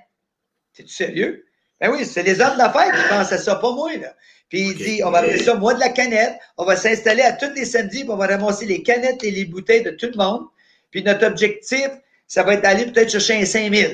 C'est-tu 0.73 0.93
sérieux? 0.93 1.47
Ben 1.81 1.91
oui, 1.91 2.05
c'est 2.05 2.23
les 2.23 2.41
hommes 2.41 2.59
d'affaires 2.59 2.93
qui 2.93 3.09
pensent 3.09 3.33
à 3.33 3.39
ça, 3.39 3.57
pas 3.57 3.73
moi, 3.73 3.97
là. 3.97 4.15
Puis 4.49 4.61
il 4.61 4.75
dit, 4.77 5.03
on 5.05 5.11
va 5.11 5.19
appeler 5.19 5.39
ça 5.39 5.55
Mois 5.55 5.75
de 5.75 5.81
la 5.81 5.89
canette, 5.89 6.35
on 6.59 6.65
va 6.65 6.77
s'installer 6.77 7.23
à 7.23 7.33
tous 7.33 7.55
les 7.55 7.65
samedis, 7.65 8.01
puis 8.01 8.11
on 8.11 8.17
va 8.17 8.27
ramasser 8.27 8.67
les 8.67 8.83
canettes 8.83 9.25
et 9.25 9.31
les 9.31 9.47
bouteilles 9.47 9.83
de 9.83 9.91
tout 9.91 10.11
le 10.13 10.17
monde. 10.17 10.47
Puis 10.91 11.03
notre 11.03 11.27
objectif, 11.27 11.89
ça 12.33 12.43
va 12.43 12.55
être 12.55 12.63
d'aller 12.63 12.87
peut-être 12.87 13.11
chercher 13.11 13.43
un 13.43 13.45
5 13.45 13.75
000. 13.75 13.93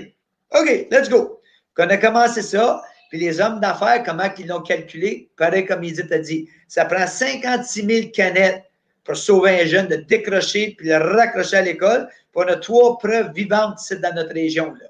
OK, 0.55 0.87
let's 0.93 1.09
go. 1.09 1.41
Quand 1.75 1.87
on 1.87 1.91
a 1.91 1.97
commencé 1.97 2.41
ça, 2.41 2.81
puis 3.11 3.19
les 3.19 3.41
hommes 3.41 3.59
d'affaires, 3.59 4.05
comment 4.05 4.31
ils 4.39 4.47
l'ont 4.47 4.63
calculé? 4.63 5.29
Pareil 5.37 5.67
comme 5.67 5.83
Edith 5.83 6.13
a 6.13 6.21
dit, 6.21 6.49
ça 6.69 6.85
prend 6.85 7.05
56 7.05 7.85
000 7.85 8.09
canettes 8.15 8.63
pour 9.03 9.17
sauver 9.17 9.63
un 9.63 9.67
jeune 9.67 9.89
de 9.89 9.97
décrocher 9.97 10.77
puis 10.79 10.87
le 10.87 10.99
raccrocher 10.99 11.57
à 11.57 11.63
l'école. 11.63 12.07
Puis 12.07 12.37
on 12.37 12.43
a 12.43 12.55
trois 12.55 12.97
preuves 12.99 13.33
vivantes 13.33 13.83
ici 13.83 13.99
dans 13.99 14.15
notre 14.15 14.35
région. 14.35 14.67
Là. 14.67 14.87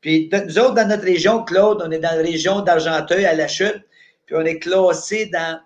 Puis 0.00 0.30
nous 0.32 0.58
autres, 0.58 0.72
dans 0.72 0.88
notre 0.88 1.04
région, 1.04 1.44
Claude, 1.44 1.82
on 1.84 1.90
est 1.90 1.98
dans 1.98 2.16
la 2.16 2.22
région 2.22 2.62
d'Argenteuil 2.62 3.26
à 3.26 3.34
la 3.34 3.48
chute, 3.48 3.84
puis 4.24 4.34
on 4.34 4.46
est 4.46 4.60
classé 4.60 5.26
dans 5.26 5.60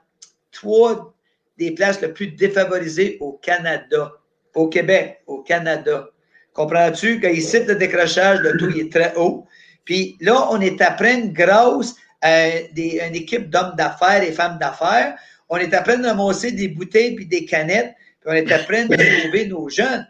trois 0.50 1.14
des 1.56 1.70
places 1.70 2.00
les 2.00 2.08
plus 2.08 2.32
défavorisées 2.32 3.18
au 3.20 3.35
Canada, 3.35 4.11
au 4.56 4.66
Québec, 4.68 5.22
au 5.28 5.40
Canada. 5.44 6.08
Comprends-tu 6.54 7.20
qu'ici, 7.20 7.64
le 7.64 7.74
décrochage, 7.74 8.40
le 8.40 8.56
taux 8.58 8.68
est 8.68 8.92
très 8.92 9.14
haut. 9.16 9.46
Puis 9.84 10.16
là, 10.20 10.48
on 10.50 10.60
est 10.60 10.80
après 10.80 11.22
grâce 11.28 11.94
à 12.20 12.50
des, 12.72 13.00
une 13.06 13.14
équipe 13.14 13.50
d'hommes 13.50 13.74
d'affaires 13.76 14.22
et 14.22 14.32
femmes 14.32 14.58
d'affaires. 14.58 15.16
On 15.48 15.56
est 15.56 15.74
après 15.74 15.96
de 15.98 16.06
ramasser 16.06 16.52
des 16.52 16.68
bouteilles 16.68 17.14
puis 17.14 17.26
des 17.26 17.44
canettes. 17.44 17.94
Puis 18.20 18.30
on 18.30 18.32
est 18.32 18.52
après 18.52 18.86
de 18.86 18.96
sauver 19.22 19.46
nos 19.46 19.68
jeunes. 19.68 20.06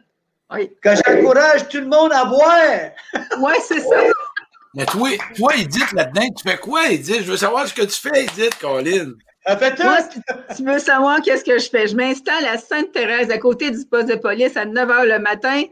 Quand 0.83 0.95
j'encourage 1.07 1.69
tout 1.69 1.81
le 1.81 1.87
monde 1.87 2.13
à 2.13 2.25
boire. 2.27 2.91
oui, 3.41 3.53
c'est 3.67 3.81
ça. 3.81 3.97
Mais 4.75 4.85
toi, 4.87 5.09
toi, 5.37 5.55
Edith, 5.57 5.93
là-dedans, 5.93 6.29
tu 6.37 6.49
fais 6.49 6.59
quoi, 6.59 6.91
Edith? 6.91 7.23
Je 7.25 7.31
veux 7.31 7.37
savoir 7.37 7.67
ce 7.67 7.75
que 7.75 7.83
tu 7.83 8.01
fais, 8.01 8.25
Edith, 8.25 8.59
Colin. 8.61 9.13
Moi, 9.47 9.99
tu 10.57 10.65
veux 10.65 10.79
savoir 10.79 11.21
qu'est-ce 11.21 11.45
que 11.45 11.59
je 11.59 11.69
fais? 11.69 11.89
Je 11.89 11.97
m'installe 11.97 12.45
à 12.47 12.59
Sainte-Thérèse, 12.59 13.31
à 13.31 13.39
côté 13.39 13.71
du 13.71 13.85
poste 13.85 14.09
de 14.09 14.15
police, 14.15 14.57
à 14.57 14.65
9 14.65 14.89
h 14.89 15.05
le 15.07 15.19
matin. 15.19 15.63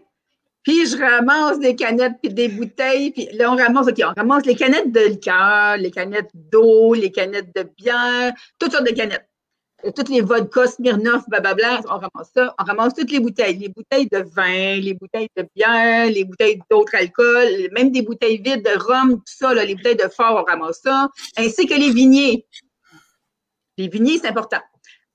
Puis 0.62 0.86
je 0.86 0.98
ramasse 0.98 1.58
des 1.58 1.74
canettes 1.74 2.16
puis 2.22 2.32
des 2.32 2.48
bouteilles. 2.48 3.12
Puis 3.12 3.28
là, 3.32 3.52
on 3.52 3.56
ramasse, 3.56 3.88
OK, 3.88 4.00
on 4.04 4.12
ramasse 4.14 4.44
les 4.44 4.54
canettes 4.54 4.92
de 4.92 5.00
liqueur, 5.00 5.76
les 5.78 5.90
canettes 5.90 6.30
d'eau, 6.34 6.94
les 6.94 7.10
canettes 7.10 7.54
de 7.54 7.62
bière, 7.62 8.32
toutes 8.58 8.72
sortes 8.72 8.86
de 8.86 8.94
canettes. 8.94 9.26
Toutes 9.96 10.10
les 10.10 10.20
vodkas, 10.20 10.72
Smirnoff, 10.72 11.26
blablabla, 11.28 11.80
on 11.86 11.98
ramasse 11.98 12.30
ça. 12.34 12.54
On 12.58 12.64
ramasse 12.64 12.92
toutes 12.92 13.10
les 13.10 13.20
bouteilles. 13.20 13.56
Les 13.56 13.70
bouteilles 13.70 14.08
de 14.12 14.18
vin, 14.18 14.76
les 14.78 14.92
bouteilles 14.92 15.30
de 15.34 15.48
bière, 15.56 16.10
les 16.10 16.24
bouteilles 16.24 16.60
d'autres 16.70 16.94
alcools, 16.94 17.70
même 17.72 17.90
des 17.90 18.02
bouteilles 18.02 18.42
vides 18.42 18.62
de 18.62 18.78
rhum, 18.78 19.16
tout 19.16 19.22
ça, 19.24 19.54
là, 19.54 19.64
les 19.64 19.74
bouteilles 19.74 19.96
de 19.96 20.08
fort, 20.08 20.42
on 20.42 20.50
ramasse 20.50 20.80
ça. 20.82 21.08
Ainsi 21.38 21.66
que 21.66 21.74
les 21.74 21.90
vigniers. 21.90 22.46
Les 23.78 23.88
vigniers, 23.88 24.18
c'est 24.18 24.28
important. 24.28 24.60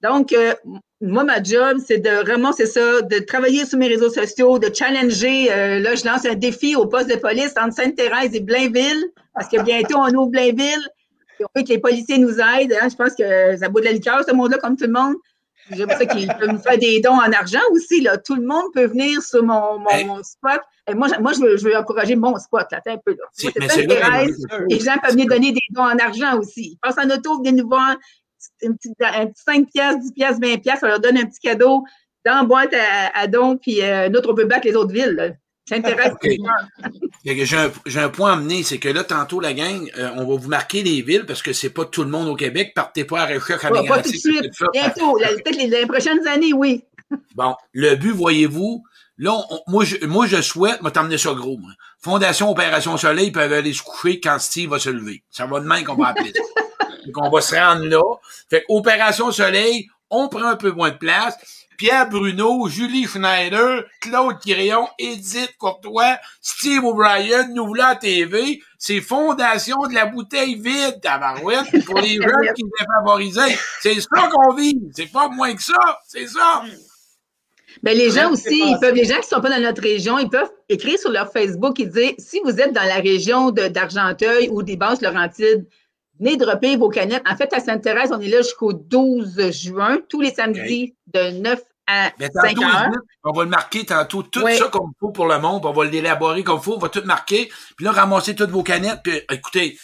Donc, 0.02 0.34
euh, 0.34 0.56
moi, 1.02 1.24
ma 1.24 1.44
job, 1.44 1.78
c'est 1.86 1.98
de 1.98 2.30
ramasser 2.30 2.66
ça, 2.66 3.02
de 3.02 3.20
travailler 3.20 3.66
sur 3.66 3.78
mes 3.78 3.88
réseaux 3.88 4.10
sociaux, 4.10 4.60
de 4.60 4.74
challenger. 4.74 5.52
Euh, 5.52 5.80
là, 5.80 5.96
je 5.96 6.06
lance 6.06 6.26
un 6.26 6.36
défi 6.36 6.76
au 6.76 6.86
poste 6.86 7.10
de 7.10 7.16
police 7.16 7.54
entre 7.62 7.76
Sainte-Thérèse 7.76 8.34
et 8.34 8.40
Blainville, 8.40 9.12
parce 9.34 9.50
que 9.50 9.62
bientôt, 9.62 9.98
on 9.98 10.14
ouvre 10.14 10.32
Blainville. 10.32 10.90
Et 11.40 11.44
on 11.44 11.48
veut 11.54 11.64
que 11.64 11.70
les 11.70 11.80
policiers 11.80 12.18
nous 12.18 12.40
aident. 12.40 12.78
Hein. 12.82 12.88
Je 12.90 12.96
pense 12.96 13.14
que 13.14 13.58
ça 13.58 13.68
bout 13.68 13.82
de 13.82 13.86
la 13.86 13.92
liqueur, 13.92 14.24
ce 14.26 14.34
monde-là, 14.34 14.58
comme 14.58 14.78
tout 14.78 14.86
le 14.86 14.94
monde. 14.94 15.16
J'aime 15.72 15.90
ça 15.90 16.06
qu'ils 16.06 16.28
peuvent 16.28 16.54
me 16.54 16.60
faire 16.60 16.78
des 16.78 17.02
dons 17.02 17.16
en 17.16 17.32
argent 17.32 17.60
aussi. 17.72 18.00
Là. 18.02 18.18
Tout 18.18 18.36
le 18.36 18.46
monde 18.46 18.66
peut 18.74 18.86
venir 18.86 19.22
sur 19.22 19.44
mon, 19.44 19.80
mon, 19.80 20.24
spot. 20.24 20.62
Et 20.88 20.94
moi, 20.94 21.08
moi 21.20 21.34
je, 21.34 21.40
veux, 21.42 21.58
je 21.58 21.66
veux 21.66 21.76
encourager 21.76 22.16
mon 22.16 22.38
spot. 22.38 22.68
Là, 22.72 22.82
un 22.86 22.98
peu, 23.04 23.12
là. 23.12 23.26
c'est 23.34 23.52
Sainte-Thérèse. 23.52 24.46
Les 24.70 24.80
gens 24.80 24.96
peuvent 25.02 25.14
venir 25.14 25.28
donner 25.28 25.52
des 25.52 25.62
dons 25.72 25.82
en 25.82 25.98
argent 25.98 26.40
aussi. 26.40 26.74
Ils 26.74 26.78
passent 26.82 27.04
en 27.04 27.10
auto, 27.10 27.40
venez 27.40 27.52
nous 27.52 27.68
voir 27.68 27.98
un 28.64 28.74
petit, 28.74 28.94
un 29.00 29.28
petit 29.28 29.44
5 29.46 29.68
piastres, 29.72 30.02
10 30.02 30.12
piastres, 30.14 30.42
20 30.42 30.58
piastres, 30.58 30.84
on 30.84 30.88
leur 30.88 31.00
donne 31.00 31.18
un 31.18 31.26
petit 31.26 31.40
cadeau 31.40 31.84
dans 32.26 32.36
la 32.36 32.44
boîte 32.44 32.74
à, 32.74 33.18
à 33.18 33.28
dons, 33.28 33.58
puis 33.58 33.82
euh, 33.82 34.10
nous 34.10 34.18
autres, 34.18 34.32
on 34.32 34.36
peut 34.36 34.46
battre 34.46 34.66
les 34.66 34.76
autres 34.76 34.94
villes. 34.94 35.38
Ça 35.68 35.76
intéresse 35.76 36.14
J'ai 37.26 37.58
un, 37.58 37.72
un, 37.96 38.10
point 38.10 38.34
à 38.34 38.36
mener, 38.36 38.64
c'est 38.64 38.78
que 38.78 38.90
là, 38.90 39.04
tantôt, 39.04 39.40
la 39.40 39.54
gang, 39.54 39.90
euh, 39.98 40.12
on 40.16 40.26
va 40.26 40.36
vous 40.36 40.50
marquer 40.50 40.84
les 40.84 41.02
villes 41.02 41.26
parce 41.26 41.42
que 41.42 41.54
c'est 41.54 41.72
pas 41.72 41.86
tout 41.86 42.04
le 42.04 42.10
monde 42.10 42.28
au 42.28 42.36
Québec. 42.36 42.74
Partez 42.76 43.04
pas 43.04 43.22
à 43.22 43.26
recherche 43.26 43.66
à 43.66 43.70
Pas, 43.70 43.84
pas 43.84 44.02
tout 44.02 44.12
de 44.12 44.18
suite, 44.18 44.52
bientôt. 44.74 45.18
Peut-être 45.18 45.58
les, 45.58 45.68
les, 45.68 45.86
prochaines 45.86 46.26
années, 46.28 46.54
oui. 46.54 46.84
bon, 47.36 47.56
le 47.74 47.96
but, 47.96 48.12
voyez-vous, 48.12 48.84
là, 49.18 49.34
moi, 49.68 49.86
je, 49.86 50.06
moi, 50.06 50.28
je 50.28 50.42
souhaite, 50.42 50.82
moi, 50.82 50.92
t'emmener 50.92 51.18
ça 51.18 51.34
gros, 51.34 51.58
moi. 51.58 51.72
Fondation 52.00 52.52
Opération 52.52 52.98
Soleil, 52.98 53.28
ils 53.28 53.32
peuvent 53.32 53.54
aller 53.54 53.74
se 53.74 53.82
coucher 53.82 54.20
quand 54.20 54.38
Steve 54.38 54.70
va 54.70 54.80
se 54.80 54.90
lever. 54.90 55.24
Ça 55.32 55.48
va 55.48 55.60
demain 55.60 55.84
qu'on 55.84 55.96
va 55.96 56.10
appeler 56.10 56.32
ça. 56.32 56.65
Donc, 57.06 57.24
on 57.24 57.30
va 57.30 57.42
se 57.42 57.56
rendre 57.56 57.86
là. 57.86 58.02
Fait 58.50 58.66
Opération 58.70 59.32
Soleil, 59.32 59.88
on 60.10 60.28
prend 60.30 60.46
un 60.46 60.56
peu 60.56 60.72
moins 60.72 60.92
de 60.92 60.98
place. 60.98 61.38
Pierre 61.78 62.10
Bruno, 62.10 62.68
Julie 62.70 63.06
Schneider, 63.06 63.84
Claude 64.00 64.40
Quirion, 64.40 64.88
Edith 64.98 65.56
Courtois, 65.58 66.18
Steve 66.42 66.84
O'Brien, 66.86 67.50
nous 67.50 67.68
voilà 67.68 67.96
TV. 67.96 68.62
C'est 68.78 69.02
Fondation 69.02 69.78
de 69.90 69.94
la 69.94 70.06
bouteille 70.06 70.56
vide, 70.56 71.02
tabarouette, 71.02 71.86
pour 71.86 72.00
les 72.00 72.16
jeunes 72.22 72.54
qui 72.56 72.62
sont 72.62 72.86
favorisés. 72.98 73.58
C'est 73.82 74.00
ça 74.00 74.30
qu'on 74.32 74.54
vit. 74.54 74.80
C'est 74.96 75.12
pas 75.12 75.28
moins 75.28 75.54
que 75.54 75.62
ça. 75.62 76.00
C'est 76.08 76.28
ça. 76.28 76.64
Mais 77.84 77.94
ben, 77.94 77.98
les 77.98 78.12
gens 78.12 78.32
aussi, 78.32 78.58
ils 78.58 78.78
peuvent, 78.80 78.96
les 78.96 79.06
gens 79.06 79.20
qui 79.20 79.28
sont 79.28 79.42
pas 79.42 79.50
dans 79.50 79.62
notre 79.62 79.82
région, 79.82 80.18
ils 80.18 80.30
peuvent 80.30 80.52
écrire 80.70 80.98
sur 80.98 81.12
leur 81.12 81.32
Facebook 81.32 81.80
et 81.80 81.86
dire, 81.86 82.14
si 82.18 82.40
vous 82.44 82.60
êtes 82.62 82.74
dans 82.74 82.84
la 82.84 82.96
région 82.96 83.52
d'Argenteuil 83.52 84.50
ou 84.50 84.64
des 84.64 84.78
Basses 84.78 85.02
Laurentides, 85.02 85.68
Venez 86.20 86.38
dropper 86.38 86.78
vos 86.78 86.90
canettes. 86.90 87.24
En 87.30 87.36
fait, 87.36 87.54
à 87.54 87.60
Sainte-Thérèse, 87.60 88.12
on 88.14 88.20
est 88.22 88.28
là 88.28 88.38
jusqu'au 88.38 88.74
12 88.74 89.52
juin, 89.52 90.00
tous 90.08 90.22
les 90.22 90.34
samedis 90.34 90.96
de 91.08 91.42
9 91.42 91.62
à 91.88 92.12
5 92.20 92.62
heures. 92.62 92.90
On 93.24 93.32
va 93.32 93.44
le 93.44 93.50
marquer 93.50 93.86
tantôt, 93.86 94.24
tout 94.24 94.42
ça 94.42 94.68
comme 94.70 94.92
il 94.92 95.00
faut 95.00 95.12
pour 95.12 95.28
le 95.28 95.40
monde, 95.40 95.66
on 95.66 95.74
va 95.74 95.86
l'élaborer 95.86 96.44
comme 96.44 96.58
il 96.58 96.64
faut, 96.64 96.76
on 96.76 96.80
va 96.80 96.90
tout 96.90 97.04
marquer, 97.06 97.50
puis 97.76 97.86
là, 97.86 97.92
ramasser 97.92 98.36
toutes 98.36 98.50
vos 98.50 98.64
canettes, 98.64 99.02
puis 99.04 99.22
écoutez, 99.32 99.78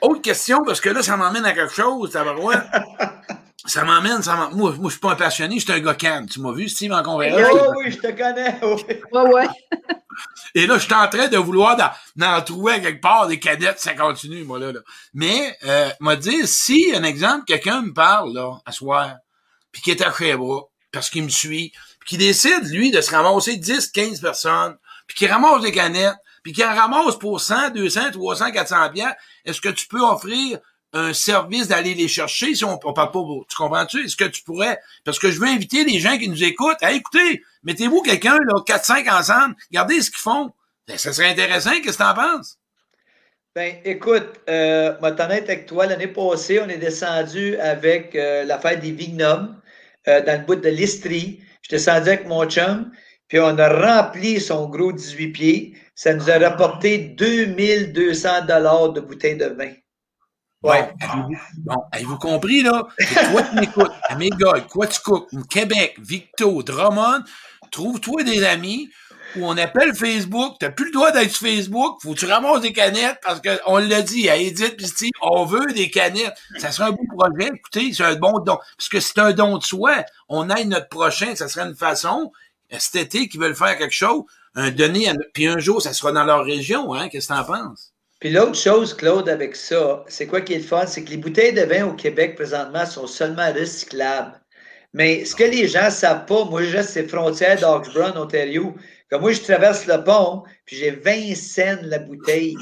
autre 0.00 0.22
question, 0.22 0.62
parce 0.64 0.80
que 0.80 0.90
là, 0.90 1.02
ça 1.02 1.16
m'emmène 1.16 1.44
à 1.44 1.52
quelque 1.52 1.72
chose, 1.72 2.12
ça 2.12 2.22
va 2.22 2.34
ça 3.66 3.84
m'emmène, 3.84 4.22
ça 4.22 4.36
m'emmène. 4.36 4.56
Moi, 4.56 4.74
moi, 4.78 4.84
je 4.84 4.90
suis 4.90 5.00
pas 5.00 5.12
un 5.12 5.16
passionné, 5.16 5.58
je 5.58 5.64
suis 5.64 5.72
un 5.72 5.80
gars 5.80 5.94
calme. 5.94 6.26
Tu 6.26 6.40
m'as 6.40 6.52
vu, 6.52 6.68
Steve, 6.68 6.92
en 6.92 7.02
conférence? 7.02 7.50
Oh, 7.52 7.72
oui, 7.78 7.90
je 7.90 7.98
te 7.98 8.08
connais. 8.08 8.58
Oui. 8.62 9.00
Ouais, 9.12 9.34
ouais. 9.34 9.46
Et 10.54 10.66
là, 10.66 10.78
je 10.78 10.84
suis 10.84 10.94
en 10.94 11.08
train 11.08 11.28
de 11.28 11.36
vouloir 11.36 11.76
d'en 12.16 12.42
trouver 12.42 12.80
quelque 12.80 13.00
part 13.00 13.26
des 13.26 13.38
cadettes, 13.38 13.78
ça 13.78 13.94
continue, 13.94 14.44
moi, 14.44 14.58
là. 14.58 14.72
là. 14.72 14.80
Mais, 15.14 15.56
euh, 15.64 15.90
m'a 16.00 16.16
dit, 16.16 16.46
si, 16.46 16.92
un 16.94 17.04
exemple, 17.04 17.44
quelqu'un 17.46 17.82
me 17.82 17.92
parle, 17.92 18.34
là, 18.34 18.58
à 18.64 18.72
soir, 18.72 19.16
puis 19.72 19.82
qui 19.82 19.90
est 19.90 20.02
à 20.02 20.12
Sherbrooke, 20.12 20.70
parce 20.92 21.10
qu'il 21.10 21.24
me 21.24 21.28
suit, 21.28 21.72
puis 22.00 22.08
qui 22.10 22.16
décide, 22.18 22.64
lui, 22.70 22.90
de 22.90 23.00
se 23.00 23.10
ramasser 23.10 23.56
10, 23.56 23.88
15 23.88 24.20
personnes, 24.20 24.76
puis 25.06 25.16
qui 25.16 25.26
ramasse 25.26 25.62
des 25.62 25.72
canettes, 25.72 26.16
puis 26.42 26.52
qui 26.52 26.64
en 26.64 26.74
ramasse 26.74 27.18
pour 27.18 27.40
100, 27.40 27.70
200, 27.70 28.12
300, 28.12 28.52
400 28.52 28.90
bières, 28.90 29.14
est-ce 29.44 29.60
que 29.60 29.68
tu 29.68 29.86
peux 29.86 30.00
offrir 30.00 30.58
un 30.92 31.12
service 31.12 31.68
d'aller 31.68 31.94
les 31.94 32.08
chercher 32.08 32.54
si 32.54 32.64
on, 32.64 32.78
parle 32.78 33.10
pas 33.10 33.20
tu 33.48 33.56
comprends-tu? 33.56 34.04
Est-ce 34.04 34.16
que 34.16 34.24
tu 34.24 34.42
pourrais? 34.42 34.78
Parce 35.04 35.18
que 35.18 35.30
je 35.30 35.38
veux 35.40 35.48
inviter 35.48 35.84
les 35.84 36.00
gens 36.00 36.16
qui 36.16 36.28
nous 36.28 36.44
écoutent 36.44 36.82
à 36.82 36.92
écouter 36.92 37.42
mettez-vous 37.66 38.00
quelqu'un 38.00 38.38
là 38.38 38.62
4 38.66 38.84
5 38.84 39.12
ensemble 39.12 39.54
regardez 39.70 40.00
ce 40.00 40.10
qu'ils 40.10 40.20
font 40.20 40.52
ben, 40.88 40.96
ça 40.96 41.12
serait 41.12 41.30
intéressant 41.30 41.72
qu'est-ce 41.82 41.98
que 41.98 42.02
tu 42.02 42.08
en 42.08 42.14
penses? 42.14 42.58
Ben, 43.56 43.76
écoute, 43.86 44.38
euh, 44.50 44.98
honnête 45.00 45.44
avec 45.44 45.64
toi, 45.64 45.86
l'année 45.86 46.08
passée, 46.08 46.60
on 46.60 46.68
est 46.68 46.76
descendu 46.76 47.56
avec 47.56 48.14
euh, 48.14 48.44
l'affaire 48.44 48.78
des 48.78 48.90
Vignobles 48.90 49.48
euh, 50.08 50.20
dans 50.20 50.38
le 50.38 50.44
bout 50.44 50.56
de 50.56 50.68
l'Istrie. 50.68 51.40
Je 51.62 51.70
descendu 51.70 52.10
avec 52.10 52.26
mon 52.26 52.44
chum, 52.44 52.92
puis 53.28 53.40
on 53.40 53.58
a 53.58 53.68
rempli 53.68 54.42
son 54.42 54.68
gros 54.68 54.92
18 54.92 55.28
pieds. 55.28 55.74
Ça 55.94 56.12
nous 56.12 56.30
a 56.30 56.38
rapporté 56.38 56.98
2200 56.98 58.44
dollars 58.44 58.90
de 58.90 59.00
bouteilles 59.00 59.38
de 59.38 59.46
vin. 59.46 59.72
Ouais. 60.62 60.92
Bon, 61.64 61.82
avez-vous 61.92 62.18
compris, 62.18 62.62
là? 62.62 62.86
toi 62.98 63.42
qui 63.42 63.56
m'écoutes, 63.56 64.68
quoi 64.68 64.86
tu 64.86 65.00
coupes? 65.00 65.30
Québec, 65.48 65.96
Victo, 65.98 66.62
Drummond, 66.62 67.22
trouve-toi 67.70 68.22
des 68.22 68.44
amis 68.44 68.90
où 69.36 69.46
on 69.46 69.56
appelle 69.58 69.94
Facebook, 69.94 70.56
t'as 70.58 70.70
plus 70.70 70.86
le 70.86 70.92
droit 70.92 71.10
d'être 71.10 71.30
sur 71.30 71.46
Facebook, 71.46 71.98
faut 72.02 72.14
que 72.14 72.18
tu 72.18 72.26
ramasses 72.26 72.60
des 72.60 72.72
canettes 72.72 73.18
parce 73.22 73.40
qu'on 73.40 73.76
l'a 73.78 74.02
dit 74.02 74.28
à 74.28 74.36
Edith 74.36 74.76
pis 74.76 74.86
Steve, 74.86 75.10
on 75.20 75.44
veut 75.44 75.72
des 75.72 75.90
canettes. 75.90 76.34
Ça 76.58 76.70
serait 76.70 76.88
un 76.88 76.92
bon 76.92 77.06
projet, 77.06 77.50
écoutez, 77.54 77.92
c'est 77.92 78.04
un 78.04 78.14
bon 78.14 78.38
don. 78.38 78.58
Parce 78.78 78.88
que 78.88 79.00
c'est 79.00 79.18
un 79.18 79.32
don 79.32 79.58
de 79.58 79.64
soi. 79.64 80.04
On 80.28 80.48
aide 80.48 80.68
notre 80.68 80.88
prochain, 80.88 81.34
ça 81.34 81.48
serait 81.48 81.66
une 81.66 81.76
façon, 81.76 82.32
cet 82.78 82.96
été, 82.96 83.28
qui 83.28 83.38
veulent 83.38 83.56
faire 83.56 83.76
quelque 83.76 83.94
chose, 83.94 84.22
un 84.54 84.70
donner, 84.70 85.12
puis 85.34 85.46
un 85.46 85.58
jour, 85.58 85.82
ça 85.82 85.92
sera 85.92 86.12
dans 86.12 86.24
leur 86.24 86.44
région, 86.44 86.94
hein? 86.94 87.08
Qu'est-ce 87.08 87.28
que 87.28 87.34
t'en 87.34 87.44
penses? 87.44 87.92
Puis 88.20 88.30
l'autre 88.30 88.54
chose, 88.54 88.94
Claude, 88.94 89.28
avec 89.28 89.54
ça, 89.54 90.02
c'est 90.08 90.26
quoi 90.26 90.40
qui 90.40 90.54
est 90.54 90.58
le 90.58 90.64
fun? 90.64 90.86
C'est 90.86 91.04
que 91.04 91.10
les 91.10 91.18
bouteilles 91.18 91.52
de 91.52 91.62
vin 91.62 91.84
au 91.86 91.92
Québec, 91.92 92.34
présentement, 92.34 92.86
sont 92.86 93.06
seulement 93.06 93.52
recyclables. 93.52 94.40
Mais 94.96 95.26
ce 95.26 95.34
que 95.34 95.44
les 95.44 95.68
gens 95.68 95.84
ne 95.84 95.90
savent 95.90 96.24
pas, 96.24 96.46
moi, 96.46 96.62
je 96.62 96.80
c'est 96.80 97.06
frontières 97.06 97.60
d'Oxborough, 97.60 98.16
Ontario. 98.16 98.74
Comme 99.10 99.20
moi, 99.20 99.32
je 99.32 99.42
traverse 99.42 99.86
le 99.86 100.02
pont, 100.02 100.42
puis 100.64 100.76
j'ai 100.76 100.90
20 100.90 101.34
cents 101.34 101.82
la 101.82 101.98
bouteille. 101.98 102.56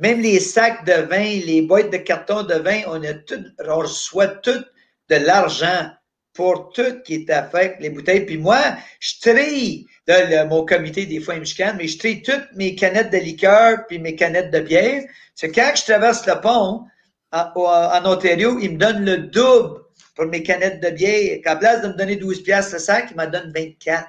Même 0.00 0.20
les 0.20 0.40
sacs 0.40 0.84
de 0.84 1.02
vin, 1.08 1.40
les 1.46 1.62
boîtes 1.62 1.92
de 1.92 1.98
carton 1.98 2.42
de 2.42 2.54
vin, 2.54 2.80
on 2.88 3.00
a 3.04 3.14
tout, 3.14 3.44
on 3.64 3.78
reçoit 3.78 4.26
tout 4.26 4.64
de 5.08 5.14
l'argent 5.14 5.90
pour 6.34 6.72
tout 6.72 7.00
qui 7.04 7.14
est 7.14 7.30
à 7.30 7.44
faire 7.44 7.76
les 7.78 7.90
bouteilles. 7.90 8.26
Puis 8.26 8.38
moi, 8.38 8.58
je 8.98 9.20
trie, 9.20 9.86
dans 10.08 10.48
mon 10.48 10.64
comité, 10.64 11.06
des 11.06 11.20
fois, 11.20 11.34
il 11.36 11.42
me 11.42 11.76
mais 11.76 11.86
je 11.86 11.96
trie 11.96 12.22
toutes 12.22 12.48
mes 12.56 12.74
canettes 12.74 13.12
de 13.12 13.18
liqueur 13.18 13.86
puis 13.86 14.00
mes 14.00 14.16
canettes 14.16 14.50
de 14.50 14.58
bière. 14.58 15.04
C'est 15.36 15.52
quand 15.52 15.70
je 15.76 15.84
traverse 15.84 16.26
le 16.26 16.40
pont 16.40 16.86
en, 17.30 18.04
Ontario, 18.04 18.58
il 18.60 18.72
me 18.72 18.78
donne 18.78 19.04
le 19.04 19.18
double 19.18 19.79
pour 20.20 20.28
mes 20.28 20.42
canettes 20.42 20.82
de 20.82 20.90
bière. 20.90 21.38
Qu'à 21.42 21.56
place 21.56 21.80
de 21.80 21.88
me 21.88 21.94
donner 21.94 22.16
12 22.16 22.42
piastres 22.42 22.74
le 22.74 22.78
sac, 22.78 23.08
il 23.10 23.16
m'en 23.16 23.26
donne 23.26 23.50
24. 23.56 24.06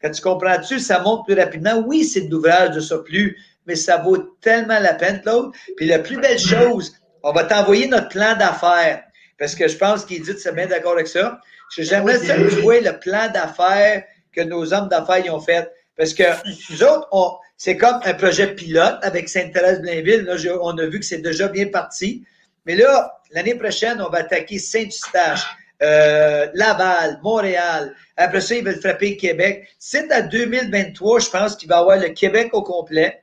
Quand 0.00 0.10
tu 0.10 0.22
comprends-tu, 0.22 0.80
ça 0.80 1.00
monte 1.00 1.26
plus 1.26 1.34
rapidement. 1.34 1.84
Oui, 1.86 2.04
c'est 2.04 2.22
de 2.22 2.30
l'ouvrage 2.30 2.70
de 2.70 2.80
ça 2.80 2.96
plus, 3.00 3.36
mais 3.66 3.74
ça 3.74 3.98
vaut 3.98 4.16
tellement 4.40 4.78
la 4.78 4.94
peine, 4.94 5.20
Claude. 5.20 5.52
Puis 5.76 5.88
la 5.88 5.98
plus 5.98 6.16
belle 6.16 6.38
chose, 6.38 6.94
on 7.22 7.32
va 7.32 7.44
t'envoyer 7.44 7.86
notre 7.86 8.08
plan 8.08 8.34
d'affaires 8.34 9.02
parce 9.38 9.54
que 9.54 9.68
je 9.68 9.76
pense 9.76 10.06
qu'il 10.06 10.22
dit 10.22 10.32
c'est 10.38 10.54
bien 10.54 10.68
d'accord 10.68 10.92
avec 10.92 11.06
ça. 11.06 11.38
J'aimerais 11.76 12.18
ça 12.18 12.38
jouer 12.48 12.80
le 12.80 12.98
plan 12.98 13.30
d'affaires 13.30 14.04
que 14.32 14.40
nos 14.40 14.72
hommes 14.72 14.88
d'affaires 14.88 15.34
ont 15.34 15.40
fait. 15.40 15.70
Parce 15.98 16.14
que 16.14 16.22
nous 16.70 16.82
autres, 16.82 17.40
c'est 17.58 17.76
comme 17.76 18.00
un 18.04 18.14
projet 18.14 18.54
pilote 18.54 19.00
avec 19.02 19.28
Sainte-Thérèse-Blainville. 19.28 20.22
Là, 20.22 20.36
on 20.62 20.78
a 20.78 20.86
vu 20.86 20.98
que 20.98 21.04
c'est 21.04 21.18
déjà 21.18 21.48
bien 21.48 21.66
parti. 21.66 22.24
Mais 22.66 22.74
là, 22.74 23.20
l'année 23.30 23.54
prochaine, 23.54 24.00
on 24.00 24.10
va 24.10 24.18
attaquer 24.18 24.58
Saint-Eustache, 24.58 25.46
euh, 25.82 26.48
Laval, 26.54 27.20
Montréal. 27.22 27.94
Après 28.16 28.40
ça, 28.40 28.56
ils 28.56 28.64
veulent 28.64 28.80
frapper 28.80 29.16
Québec. 29.16 29.68
C'est 29.78 30.10
à 30.10 30.22
2023, 30.22 31.20
je 31.20 31.30
pense 31.30 31.56
qu'il 31.56 31.68
va 31.68 31.76
y 31.76 31.78
avoir 31.78 31.98
le 31.98 32.08
Québec 32.08 32.50
au 32.52 32.62
complet. 32.62 33.22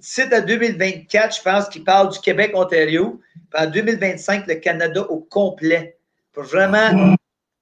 C'est 0.00 0.32
à 0.32 0.40
2024, 0.40 1.36
je 1.36 1.42
pense 1.42 1.68
qu'il 1.68 1.84
parle 1.84 2.10
du 2.10 2.18
Québec-Ontario. 2.18 3.20
En 3.54 3.66
2025, 3.66 4.46
le 4.46 4.54
Canada 4.56 5.02
au 5.08 5.20
complet. 5.20 5.96
Pour 6.32 6.44
vraiment 6.44 7.14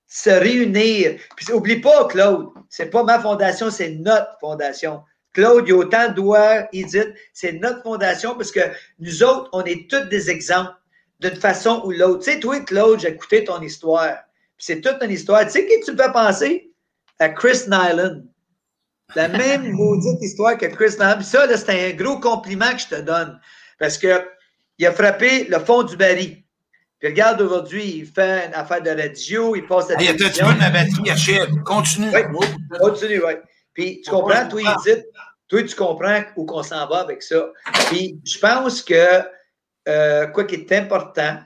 se 0.06 0.30
réunir. 0.30 1.18
Puis 1.36 1.52
oublie 1.52 1.80
pas, 1.80 2.06
Claude, 2.06 2.48
c'est 2.70 2.90
pas 2.90 3.02
ma 3.02 3.18
fondation, 3.18 3.70
c'est 3.70 3.90
notre 3.90 4.38
fondation. 4.40 5.02
Claude, 5.32 5.64
il 5.66 5.70
y 5.70 5.72
a 5.72 5.76
autant 5.76 6.08
de 6.08 6.14
doigts, 6.14 6.68
Edith, 6.72 7.12
c'est 7.32 7.52
notre 7.52 7.82
fondation 7.82 8.34
parce 8.34 8.50
que 8.50 8.60
nous 8.98 9.22
autres, 9.22 9.50
on 9.52 9.62
est 9.64 9.88
tous 9.90 10.08
des 10.08 10.30
exemples 10.30 10.72
d'une 11.20 11.37
façon 11.37 11.83
ou 11.85 11.90
l'autre. 11.90 12.24
Tu 12.24 12.33
sais, 12.33 12.40
toi, 12.40 12.61
Claude, 12.61 13.00
j'ai 13.00 13.09
écouté 13.09 13.44
ton 13.44 13.61
histoire. 13.61 14.16
C'est 14.57 14.81
toute 14.81 15.02
une 15.02 15.11
histoire. 15.11 15.44
Tu 15.44 15.50
sais 15.50 15.66
qui 15.66 15.81
tu 15.81 15.92
me 15.92 15.96
fais 15.96 16.12
penser? 16.12 16.70
À 17.18 17.28
Chris 17.31 17.62
Nyland. 17.66 18.22
La 19.14 19.28
même 19.28 19.72
maudite 19.72 20.22
histoire 20.22 20.57
que 20.57 20.66
Chris 20.66 20.94
Nyland. 20.98 21.22
ça, 21.22 21.57
c'est 21.57 21.90
un 21.90 21.96
gros 21.96 22.20
compliment 22.20 22.72
que 22.72 22.81
je 22.81 22.88
te 22.88 23.00
donne. 23.00 23.40
Parce 23.78 23.98
que 23.98 24.24
il 24.78 24.87
a 24.87 24.92
frappé 24.92 25.44
le 25.44 25.59
fond 25.59 25.83
du 25.83 25.96
baril. 25.96 26.42
Puis 26.98 27.09
regarde, 27.09 27.40
aujourd'hui, 27.40 27.98
il 27.98 28.07
fait 28.07 28.46
une 28.46 28.54
affaire 28.54 28.83
de 28.83 28.90
radio, 28.90 29.54
il 29.54 29.66
passe 29.66 29.88
la 29.88 30.00
hey, 30.00 30.16
télévision. 30.16 30.48
tu 30.52 30.59
ma 30.59 30.70
batterie 30.70 31.11
achève? 31.11 31.48
Continue. 31.64 32.11
Oui, 32.12 32.46
continue, 32.81 33.22
oui. 33.24 33.35
Puis 33.72 34.00
tu 34.04 34.11
comprends, 34.11 34.48
toi, 34.48 34.61
Edith, 34.61 35.04
toi, 35.46 35.62
tu 35.62 35.76
comprends 35.76 36.22
où 36.37 36.44
qu'on 36.44 36.62
s'en 36.62 36.88
va 36.88 36.98
avec 36.98 37.22
ça. 37.22 37.52
Puis 37.88 38.18
je 38.24 38.38
pense 38.38 38.83
que 38.83 39.22
euh, 39.88 40.27
quoi 40.29 40.44
qui 40.44 40.57
est 40.57 40.72
important, 40.72 41.38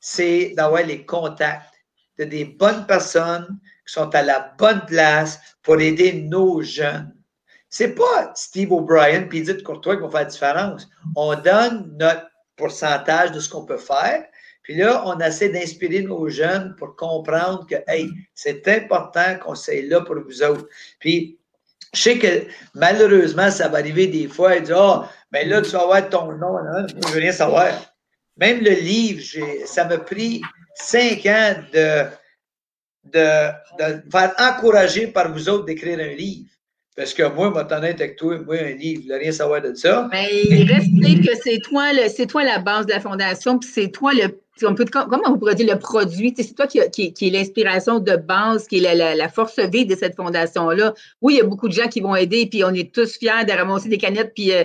c'est 0.00 0.54
d'avoir 0.56 0.82
les 0.82 1.04
contacts 1.04 1.66
de 2.18 2.24
des 2.24 2.44
bonnes 2.44 2.86
personnes 2.86 3.58
qui 3.86 3.92
sont 3.92 4.14
à 4.14 4.22
la 4.22 4.54
bonne 4.58 4.84
place 4.86 5.38
pour 5.62 5.80
aider 5.80 6.12
nos 6.12 6.62
jeunes. 6.62 7.14
C'est 7.68 7.94
pas 7.94 8.32
Steve 8.34 8.72
O'Brien 8.72 9.22
puis 9.22 9.38
Edith 9.38 9.62
Courtois 9.62 9.96
qui 9.96 10.02
vont 10.02 10.10
faire 10.10 10.20
la 10.20 10.26
différence. 10.26 10.88
On 11.14 11.34
donne 11.36 11.94
notre 11.98 12.26
pourcentage 12.56 13.32
de 13.32 13.40
ce 13.40 13.48
qu'on 13.48 13.64
peut 13.64 13.78
faire, 13.78 14.24
puis 14.62 14.74
là, 14.76 15.02
on 15.06 15.18
essaie 15.20 15.48
d'inspirer 15.48 16.02
nos 16.02 16.28
jeunes 16.28 16.74
pour 16.76 16.96
comprendre 16.96 17.66
que, 17.66 17.76
hey, 17.88 18.10
c'est 18.34 18.68
important 18.68 19.36
qu'on 19.42 19.54
soit 19.54 19.82
là 19.88 20.00
pour 20.02 20.16
vous 20.20 20.42
autres. 20.42 20.68
Puis, 20.98 21.38
je 21.92 22.00
sais 22.00 22.18
que 22.18 22.46
malheureusement, 22.74 23.50
ça 23.50 23.68
va 23.68 23.78
arriver 23.78 24.06
des 24.06 24.28
fois, 24.28 24.56
ils 24.56 24.62
disent, 24.62 24.74
oh, 24.76 25.02
mais 25.32 25.44
là, 25.44 25.62
tu 25.62 25.70
vas 25.70 25.82
avoir 25.82 26.08
ton 26.08 26.32
nom, 26.32 26.58
là. 26.58 26.86
je 26.88 27.08
veux 27.08 27.20
rien 27.20 27.32
savoir. 27.32 27.72
Même 28.40 28.60
le 28.60 28.70
livre, 28.70 29.22
ça 29.66 29.84
m'a 29.84 29.98
pris 29.98 30.40
cinq 30.74 31.26
ans 31.26 31.54
de, 31.72 32.04
de, 33.04 34.10
faire 34.10 34.34
encourager 34.38 35.08
par 35.08 35.32
vous 35.32 35.48
autres 35.48 35.66
d'écrire 35.66 35.98
un 35.98 36.14
livre. 36.14 36.48
Parce 36.96 37.14
que 37.14 37.22
moi, 37.22 37.48
honnête 37.48 38.00
avec 38.00 38.16
toi, 38.16 38.38
moi, 38.38 38.56
un 38.56 38.72
livre, 38.72 39.02
je 39.06 39.12
rien 39.12 39.32
savoir 39.32 39.62
de 39.62 39.74
ça. 39.74 40.08
Mais 40.10 40.28
il 40.32 40.70
reste 40.70 41.24
que 41.24 41.36
c'est 41.42 41.58
toi, 41.58 41.92
toi 42.26 42.44
la 42.44 42.58
base 42.58 42.86
de 42.86 42.92
la 42.92 43.00
fondation, 43.00 43.58
puis 43.58 43.70
c'est 43.72 43.88
toi 43.88 44.12
le 44.12 44.40
on 44.66 44.74
peut, 44.74 44.84
comment 44.84 45.22
on 45.26 45.38
pourrait 45.38 45.54
dire 45.54 45.72
le 45.72 45.78
produit? 45.78 46.34
C'est 46.36 46.54
toi 46.54 46.66
qui, 46.66 46.80
qui, 46.90 47.26
est 47.26 47.30
l'inspiration 47.30 47.98
de 47.98 48.16
base, 48.16 48.66
qui 48.66 48.84
est 48.84 48.94
la, 48.94 49.28
force 49.28 49.58
vive 49.58 49.88
de 49.88 49.94
cette 49.94 50.16
fondation-là. 50.16 50.94
Oui, 51.20 51.34
il 51.34 51.36
y 51.38 51.40
a 51.40 51.44
beaucoup 51.44 51.68
de 51.68 51.72
gens 51.72 51.88
qui 51.88 52.00
vont 52.00 52.14
aider, 52.14 52.46
puis 52.46 52.64
on 52.64 52.74
est 52.74 52.92
tous 52.92 53.18
fiers 53.18 53.44
de 53.46 53.52
ramasser 53.52 53.88
des 53.88 53.98
canettes, 53.98 54.32
puis 54.34 54.52
euh, 54.52 54.64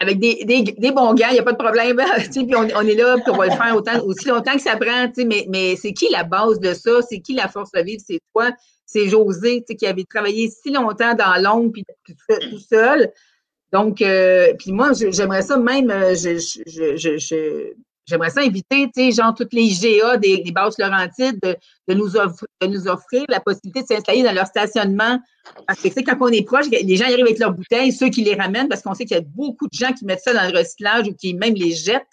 avec 0.00 0.18
des, 0.18 0.92
bons 0.92 1.14
gars, 1.14 1.28
il 1.30 1.34
n'y 1.34 1.38
a 1.38 1.42
pas 1.42 1.52
de 1.52 1.58
problème. 1.58 2.00
puis 2.32 2.56
on, 2.56 2.82
est 2.82 2.94
là, 2.94 3.16
puis 3.16 3.30
on 3.32 3.36
va 3.36 3.46
le 3.46 3.52
faire 3.52 4.04
aussi 4.04 4.28
longtemps 4.28 4.54
que 4.54 4.62
ça 4.62 4.76
prend. 4.76 5.10
Mais, 5.18 5.46
mais 5.48 5.76
c'est 5.76 5.92
qui 5.92 6.08
la 6.10 6.24
base 6.24 6.58
de 6.58 6.74
ça? 6.74 7.02
C'est 7.08 7.20
qui 7.20 7.34
la 7.34 7.48
force 7.48 7.70
vive? 7.74 8.00
C'est 8.04 8.20
toi. 8.34 8.50
C'est 8.84 9.08
José, 9.08 9.64
qui 9.64 9.86
avait 9.86 10.04
travaillé 10.04 10.50
si 10.50 10.70
longtemps 10.70 11.14
dans 11.14 11.40
l'ombre, 11.40 11.72
puis 11.72 11.84
tout 12.06 12.58
seul. 12.58 13.10
Donc, 13.72 14.02
euh, 14.02 14.52
puis 14.58 14.72
moi, 14.72 14.92
j'aimerais 14.92 15.42
ça 15.42 15.56
même, 15.56 15.90
euh, 15.90 16.14
je, 16.14 17.72
J'aimerais 18.06 18.30
ça 18.30 18.40
inviter, 18.40 18.86
tu 18.86 18.90
sais, 18.94 19.12
genre, 19.12 19.34
toutes 19.34 19.52
les 19.52 19.62
IGA 19.62 20.16
des, 20.16 20.50
bases 20.52 20.76
Laurentides 20.78 21.38
de, 21.42 21.56
de, 21.88 21.94
nous 21.94 22.16
offrir, 22.16 22.48
de 22.60 22.66
nous 22.66 22.88
offrir 22.88 23.24
la 23.28 23.40
possibilité 23.40 23.82
de 23.82 23.86
s'installer 23.86 24.22
dans 24.22 24.32
leur 24.32 24.46
stationnement. 24.46 25.20
Parce 25.66 25.80
que, 25.80 25.88
tu 25.88 25.94
sais, 25.94 26.02
quand 26.02 26.16
on 26.20 26.28
est 26.28 26.44
proche, 26.44 26.66
les 26.68 26.96
gens 26.96 27.04
arrivent 27.04 27.24
avec 27.24 27.38
leurs 27.38 27.52
bouteilles, 27.52 27.92
ceux 27.92 28.08
qui 28.08 28.22
les 28.22 28.34
ramènent, 28.34 28.68
parce 28.68 28.82
qu'on 28.82 28.94
sait 28.94 29.04
qu'il 29.04 29.16
y 29.16 29.20
a 29.20 29.24
beaucoup 29.24 29.66
de 29.66 29.76
gens 29.76 29.92
qui 29.92 30.04
mettent 30.04 30.22
ça 30.22 30.34
dans 30.34 30.50
le 30.50 30.58
recyclage 30.58 31.08
ou 31.08 31.14
qui 31.14 31.34
même 31.34 31.54
les 31.54 31.72
jettent. 31.72 32.06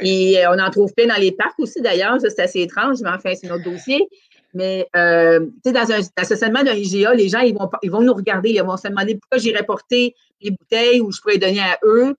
Et 0.00 0.42
on 0.48 0.58
en 0.58 0.70
trouve 0.70 0.92
plein 0.94 1.06
dans 1.06 1.20
les 1.20 1.32
parcs 1.32 1.58
aussi, 1.58 1.80
d'ailleurs. 1.80 2.20
Ça, 2.20 2.30
c'est 2.30 2.42
assez 2.42 2.60
étrange, 2.60 2.98
mais 3.02 3.10
enfin, 3.10 3.32
c'est 3.34 3.48
notre 3.48 3.64
dossier. 3.64 4.08
Mais, 4.54 4.88
euh, 4.94 5.40
tu 5.40 5.52
sais, 5.66 5.72
dans 5.72 5.90
un 5.90 6.02
stationnement 6.02 6.62
d'un 6.62 6.74
IGA, 6.74 7.12
les 7.14 7.28
gens, 7.28 7.40
ils 7.40 7.54
vont, 7.54 7.68
ils 7.82 7.90
vont 7.90 8.00
nous 8.00 8.14
regarder, 8.14 8.50
ils 8.50 8.62
vont 8.62 8.76
se 8.76 8.86
demander 8.88 9.16
pourquoi 9.16 9.38
j'irais 9.38 9.64
porter 9.64 10.14
les 10.40 10.52
bouteilles 10.52 11.00
ou 11.00 11.10
je 11.10 11.20
pourrais 11.20 11.38
donner 11.38 11.60
à 11.60 11.78
eux. 11.82 12.14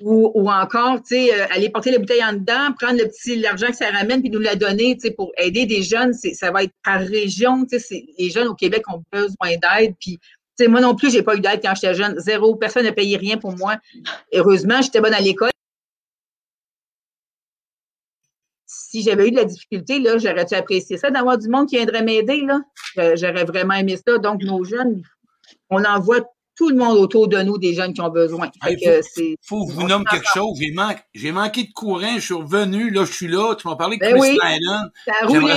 Ou, 0.00 0.30
ou 0.34 0.50
encore, 0.50 0.98
tu 0.98 1.14
sais, 1.14 1.32
euh, 1.32 1.46
aller 1.50 1.70
porter 1.70 1.90
les 1.90 1.98
bouteilles 1.98 2.24
en 2.24 2.34
dedans, 2.34 2.72
prendre 2.78 2.98
le 2.98 3.08
petit, 3.08 3.36
l'argent 3.36 3.68
que 3.68 3.76
ça 3.76 3.90
ramène 3.90 4.20
puis 4.20 4.30
nous 4.30 4.40
la 4.40 4.56
donner, 4.56 4.94
tu 4.96 5.08
sais, 5.08 5.10
pour 5.12 5.32
aider 5.38 5.64
des 5.64 5.82
jeunes. 5.82 6.12
Ça 6.12 6.50
va 6.50 6.64
être 6.64 6.74
par 6.84 7.00
région, 7.00 7.64
tu 7.64 7.80
sais, 7.80 8.04
les 8.18 8.28
jeunes 8.28 8.48
au 8.48 8.54
Québec 8.54 8.82
ont 8.92 9.02
besoin 9.10 9.56
d'aide. 9.56 9.94
Puis, 9.98 10.18
tu 10.56 10.64
sais, 10.64 10.68
moi 10.68 10.80
non 10.80 10.94
plus, 10.94 11.10
j'ai 11.10 11.22
pas 11.22 11.34
eu 11.34 11.40
d'aide 11.40 11.60
quand 11.62 11.74
j'étais 11.74 11.94
jeune. 11.94 12.14
Zéro. 12.18 12.56
Personne 12.56 12.84
n'a 12.84 12.92
payé 12.92 13.16
rien 13.16 13.38
pour 13.38 13.56
moi. 13.56 13.76
Heureusement, 14.34 14.82
j'étais 14.82 15.00
bonne 15.00 15.14
à 15.14 15.20
l'école. 15.20 15.50
Si 18.90 19.02
j'avais 19.02 19.28
eu 19.28 19.30
de 19.30 19.36
la 19.36 19.44
difficulté, 19.44 19.98
là, 19.98 20.18
j'aurais-tu 20.18 20.54
apprécié 20.54 20.96
ça 20.96 21.10
d'avoir 21.10 21.38
du 21.38 21.48
monde 21.48 21.68
qui 21.68 21.76
viendrait 21.76 22.02
m'aider, 22.02 22.42
là? 22.42 22.60
J'aurais 23.16 23.44
vraiment 23.44 23.74
aimé 23.74 23.96
ça. 23.96 24.18
Donc, 24.18 24.42
nos 24.42 24.64
jeunes, 24.64 25.02
on 25.70 25.84
envoie 25.84 26.20
tout 26.56 26.68
le 26.68 26.76
monde 26.76 26.98
autour 26.98 27.28
de 27.28 27.38
nous 27.42 27.58
des 27.58 27.74
jeunes 27.74 27.92
qui 27.92 28.00
ont 28.00 28.10
besoin. 28.10 28.50
Il 28.68 29.36
faut, 29.42 29.66
vous 29.66 29.86
nommer 29.86 30.04
quelque 30.10 30.28
chose. 30.32 30.58
J'ai 31.14 31.32
manqué, 31.32 31.64
de 31.64 31.72
courant, 31.72 32.14
je 32.14 32.20
suis 32.20 32.34
revenu, 32.34 32.90
là, 32.90 33.04
je 33.04 33.12
suis 33.12 33.28
là. 33.28 33.54
Tu 33.56 33.66
m'as 33.66 33.76
parlé 33.76 33.96
de 33.96 34.02
ben 34.02 34.18
Chris 34.18 34.20
oui, 34.20 34.38
Ça 35.04 35.12
a 35.22 35.26
roulé. 35.26 35.54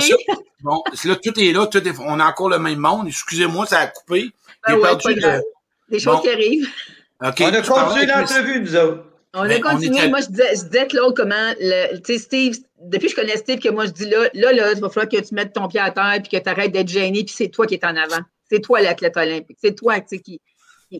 Bon, 0.60 0.82
là, 1.04 1.16
tout 1.16 1.40
est 1.40 1.52
là, 1.52 1.66
tout 1.66 1.86
est, 1.86 1.98
on 2.00 2.18
a 2.18 2.26
encore 2.26 2.48
le 2.48 2.58
même 2.58 2.78
monde. 2.78 3.06
Excusez-moi, 3.06 3.66
ça 3.66 3.78
a 3.80 3.86
coupé. 3.86 4.30
Ben 4.66 4.80
perdu 4.80 5.14
Des 5.88 6.00
choses 6.00 6.20
qui 6.20 6.30
arrivent. 6.30 6.68
on 7.20 7.26
a 7.26 7.32
continué 7.62 8.06
l'entrevue, 8.06 8.60
nous 8.60 8.76
autres. 8.76 9.04
On 9.34 9.42
a 9.42 9.60
continué. 9.60 10.08
Moi, 10.08 10.20
je 10.20 10.28
disais, 10.28 10.56
je 10.56 10.64
disais 10.64 10.86
Claude, 10.86 11.14
comment, 11.14 11.52
tu 11.58 12.00
sais, 12.04 12.18
Steve, 12.18 12.56
depuis 12.80 13.08
que 13.08 13.10
je 13.10 13.16
connais 13.16 13.36
Steve, 13.36 13.58
que 13.58 13.68
moi, 13.68 13.86
je 13.86 13.90
dis 13.90 14.06
là, 14.06 14.28
là, 14.34 14.52
là, 14.52 14.72
il 14.72 14.80
va 14.80 14.88
falloir 14.88 15.08
que 15.08 15.20
tu 15.20 15.34
mettes 15.34 15.52
ton 15.52 15.68
pied 15.68 15.80
à 15.80 15.90
terre 15.90 16.18
puis 16.22 16.38
que 16.38 16.42
tu 16.42 16.48
arrêtes 16.48 16.72
d'être 16.72 16.88
gêné, 16.88 17.24
puis 17.24 17.34
c'est 17.36 17.48
toi 17.48 17.66
qui 17.66 17.74
es 17.74 17.84
en 17.84 17.96
avant. 17.96 18.22
C'est 18.48 18.60
toi 18.60 18.80
l'athlète 18.80 19.16
olympique. 19.16 19.58
C'est 19.60 19.74
toi, 19.74 20.00
tu 20.00 20.06
sais, 20.08 20.18
qui, 20.20 20.40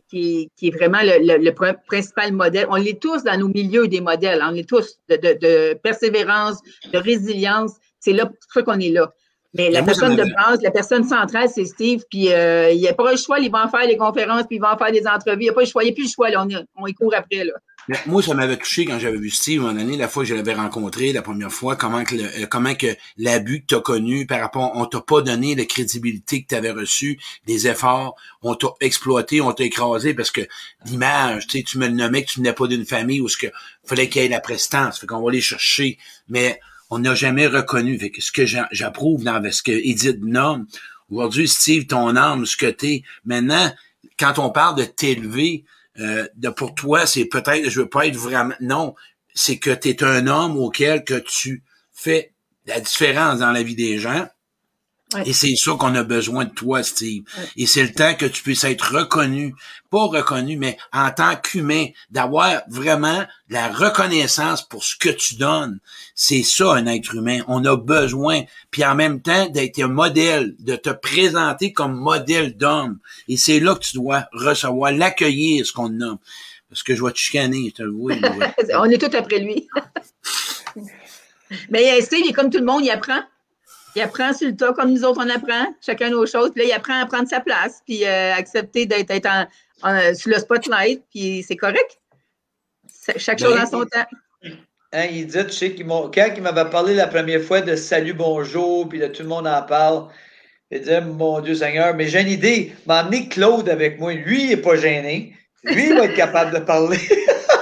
qui, 0.07 0.51
qui, 0.55 0.67
est 0.67 0.71
vraiment 0.71 0.99
le, 1.01 1.51
principal 1.87 2.31
modèle. 2.31 2.67
On 2.69 2.75
est 2.75 3.01
tous 3.01 3.23
dans 3.23 3.37
nos 3.37 3.47
milieux 3.47 3.87
des 3.87 4.01
modèles. 4.01 4.43
On 4.43 4.53
est 4.53 4.67
tous 4.67 4.99
de, 5.09 5.15
de, 5.15 5.73
persévérance, 5.75 6.59
de 6.93 6.97
résilience. 6.99 7.71
C'est 7.99 8.13
là 8.13 8.27
pour 8.27 8.37
ça 8.53 8.61
qu'on 8.61 8.79
est 8.79 8.89
là. 8.91 9.11
Mais 9.55 9.71
la 9.71 9.81
personne 9.81 10.15
de 10.15 10.23
base, 10.35 10.61
la 10.61 10.69
personne 10.69 11.03
centrale, 11.03 11.49
c'est 11.49 11.65
Steve. 11.65 12.03
Puis 12.11 12.31
euh, 12.31 12.69
il 12.71 12.79
n'y 12.79 12.87
a 12.87 12.93
pas 12.93 13.09
le 13.09 13.17
choix. 13.17 13.39
Il 13.39 13.49
va 13.49 13.65
en 13.65 13.67
faire 13.67 13.87
des 13.87 13.97
conférences, 13.97 14.43
puis 14.43 14.57
il 14.57 14.61
va 14.61 14.75
en 14.75 14.77
faire 14.77 14.91
des 14.91 15.07
entrevues. 15.07 15.41
Il 15.41 15.45
n'y 15.45 15.49
a 15.49 15.53
pas 15.53 15.61
le 15.61 15.65
choix. 15.65 15.83
Il 15.83 15.87
n'y 15.87 15.91
a 15.93 15.95
plus 15.95 16.03
le 16.03 16.09
choix. 16.09 16.29
Là. 16.29 16.45
On, 16.45 16.83
on 16.83 16.85
y 16.85 16.93
court 16.93 17.15
après. 17.15 17.43
Là 17.43 17.53
moi, 18.05 18.21
ça 18.21 18.33
m'avait 18.33 18.57
touché 18.57 18.85
quand 18.85 18.99
j'avais 18.99 19.17
vu 19.17 19.29
Steve 19.29 19.65
un 19.65 19.77
année, 19.77 19.97
la 19.97 20.07
fois 20.07 20.23
que 20.23 20.29
je 20.29 20.35
l'avais 20.35 20.53
rencontré, 20.53 21.11
la 21.11 21.21
première 21.21 21.51
fois, 21.51 21.75
comment 21.75 22.03
que 22.03 22.15
euh, 22.15 22.45
comment 22.47 22.75
que 22.75 22.95
l'abus 23.17 23.65
que 23.65 23.75
connu 23.75 24.25
par 24.27 24.41
rapport, 24.41 24.71
on 24.75 24.85
t'a 24.85 25.01
pas 25.01 25.21
donné 25.21 25.55
la 25.55 25.65
crédibilité 25.65 26.43
que 26.43 26.49
tu 26.49 26.55
avais 26.55 26.71
reçue, 26.71 27.19
des 27.47 27.67
efforts, 27.67 28.15
on 28.41 28.55
t'a 28.55 28.67
exploité, 28.81 29.41
on 29.41 29.51
t'a 29.53 29.63
écrasé 29.63 30.13
parce 30.13 30.31
que 30.31 30.41
l'image, 30.85 31.47
tu 31.47 31.57
sais, 31.57 31.63
tu 31.63 31.77
me 31.77 31.87
le 31.87 31.93
nommais 31.93 32.23
que 32.23 32.31
tu 32.31 32.41
n'es 32.41 32.53
pas 32.53 32.67
d'une 32.67 32.85
famille 32.85 33.21
où 33.21 33.27
ce 33.27 33.37
que 33.37 33.47
fallait 33.83 34.07
qu'il 34.07 34.21
y 34.21 34.25
ait 34.25 34.29
la 34.29 34.39
prestance, 34.39 34.99
fait 34.99 35.07
qu'on 35.07 35.21
va 35.21 35.29
aller 35.29 35.41
chercher, 35.41 35.97
mais 36.27 36.59
on 36.89 36.99
n'a 36.99 37.15
jamais 37.15 37.47
reconnu. 37.47 37.97
Fait 37.97 38.11
que 38.11 38.21
ce 38.21 38.31
que 38.31 38.45
j'approuve 38.45 39.23
dans 39.23 39.41
ce 39.51 39.63
que 39.63 39.71
Edith 39.71 40.19
nomme, 40.21 40.67
aujourd'hui, 41.09 41.47
Steve, 41.47 41.87
ton 41.87 42.15
âme, 42.15 42.45
ce 42.45 42.57
que 42.57 42.67
t'es, 42.67 43.03
maintenant, 43.25 43.71
quand 44.19 44.37
on 44.37 44.49
parle 44.49 44.77
de 44.77 44.83
t'élever, 44.83 45.63
euh, 45.97 46.27
de, 46.35 46.49
pour 46.49 46.75
toi, 46.75 47.05
c'est 47.05 47.25
peut-être, 47.25 47.69
je 47.69 47.81
veux 47.81 47.89
pas 47.89 48.07
être 48.07 48.15
vraiment, 48.15 48.55
non, 48.61 48.95
c'est 49.33 49.57
que 49.57 49.71
tu 49.71 49.89
es 49.89 50.03
un 50.03 50.27
homme 50.27 50.57
auquel 50.57 51.03
que 51.03 51.15
tu 51.15 51.63
fais 51.91 52.33
la 52.65 52.79
différence 52.79 53.39
dans 53.39 53.51
la 53.51 53.63
vie 53.63 53.75
des 53.75 53.97
gens. 53.97 54.27
Et 55.25 55.33
c'est 55.33 55.55
ça 55.55 55.71
qu'on 55.71 55.95
a 55.95 56.03
besoin 56.03 56.45
de 56.45 56.51
toi, 56.51 56.83
Steve. 56.83 57.23
Et 57.57 57.65
c'est 57.65 57.81
le 57.81 57.91
temps 57.91 58.13
que 58.13 58.27
tu 58.27 58.43
puisses 58.43 58.63
être 58.63 58.93
reconnu, 58.93 59.55
pas 59.89 60.05
reconnu, 60.05 60.55
mais 60.55 60.77
en 60.93 61.09
tant 61.09 61.35
qu'humain, 61.35 61.87
d'avoir 62.11 62.61
vraiment 62.69 63.25
la 63.49 63.69
reconnaissance 63.69 64.61
pour 64.61 64.83
ce 64.83 64.95
que 64.95 65.09
tu 65.09 65.35
donnes. 65.35 65.79
C'est 66.13 66.43
ça, 66.43 66.73
un 66.73 66.85
être 66.85 67.15
humain. 67.15 67.41
On 67.47 67.65
a 67.65 67.75
besoin, 67.75 68.43
puis 68.69 68.85
en 68.85 68.93
même 68.93 69.19
temps, 69.19 69.47
d'être 69.47 69.79
un 69.79 69.87
modèle, 69.87 70.55
de 70.59 70.75
te 70.75 70.91
présenter 70.91 71.73
comme 71.73 71.95
modèle 71.95 72.55
d'homme. 72.55 72.99
Et 73.27 73.37
c'est 73.37 73.59
là 73.59 73.73
que 73.73 73.79
tu 73.79 73.95
dois 73.95 74.25
recevoir, 74.31 74.91
l'accueillir, 74.91 75.65
ce 75.65 75.73
qu'on 75.73 75.89
nomme. 75.89 76.19
Parce 76.69 76.83
que 76.83 76.93
je 76.93 76.99
vois 76.99 77.11
te 77.11 77.17
chicaner, 77.17 77.69
je 77.69 77.73
te 77.73 77.83
le 77.83 77.91
vois. 77.91 78.13
On 78.75 78.85
est 78.85 78.99
tous 78.99 79.17
après 79.17 79.39
lui. 79.39 79.67
mais 81.71 81.99
Steve, 82.01 82.19
il 82.25 82.29
est 82.29 82.33
comme 82.33 82.51
tout 82.51 82.59
le 82.59 82.65
monde, 82.65 82.85
il 82.85 82.91
apprend. 82.91 83.21
Il 83.95 84.01
apprend 84.01 84.33
sur 84.33 84.47
le 84.47 84.55
tas 84.55 84.73
comme 84.73 84.91
nous 84.93 85.03
autres, 85.03 85.21
on 85.23 85.29
apprend, 85.29 85.73
chacun 85.81 86.09
nos 86.09 86.25
choses. 86.25 86.51
Puis 86.51 86.61
là, 86.61 86.69
il 86.69 86.71
apprend 86.73 87.01
à 87.01 87.05
prendre 87.05 87.27
sa 87.27 87.39
place, 87.39 87.81
puis 87.85 88.05
euh, 88.05 88.33
accepter 88.33 88.85
d'être 88.85 89.27
en, 89.27 90.13
sur 90.13 90.31
le 90.31 90.37
spotlight, 90.37 91.03
puis 91.09 91.43
c'est 91.47 91.55
correct. 91.55 91.99
Chaque 93.17 93.39
chose 93.39 93.57
en 93.57 93.65
son 93.65 93.85
temps. 93.85 94.05
Hein, 94.91 95.05
il 95.11 95.27
dit, 95.27 95.45
tu 95.45 95.51
sais, 95.51 95.75
quand 95.75 96.29
il 96.35 96.41
m'avait 96.41 96.69
parlé 96.69 96.95
la 96.95 97.07
première 97.07 97.41
fois 97.41 97.61
de 97.61 97.75
salut, 97.75 98.13
bonjour, 98.13 98.89
puis 98.89 98.99
de 98.99 99.07
tout 99.07 99.21
le 99.21 99.29
monde 99.29 99.47
en 99.47 99.61
parle, 99.61 100.07
il 100.71 100.81
dit, 100.81 100.91
mon 101.01 101.41
Dieu 101.41 101.55
Seigneur, 101.55 101.93
mais 101.95 102.07
j'ai 102.07 102.21
une 102.21 102.29
idée, 102.29 102.73
m'emmener 102.87 103.27
Claude 103.27 103.69
avec 103.69 103.99
moi. 103.99 104.13
Lui, 104.13 104.43
il 104.43 104.49
n'est 104.49 104.57
pas 104.57 104.75
gêné. 104.75 105.35
Lui, 105.63 105.89
il 105.89 105.95
va 105.95 106.05
être 106.05 106.15
capable 106.15 106.53
de 106.53 106.59
parler. 106.59 106.99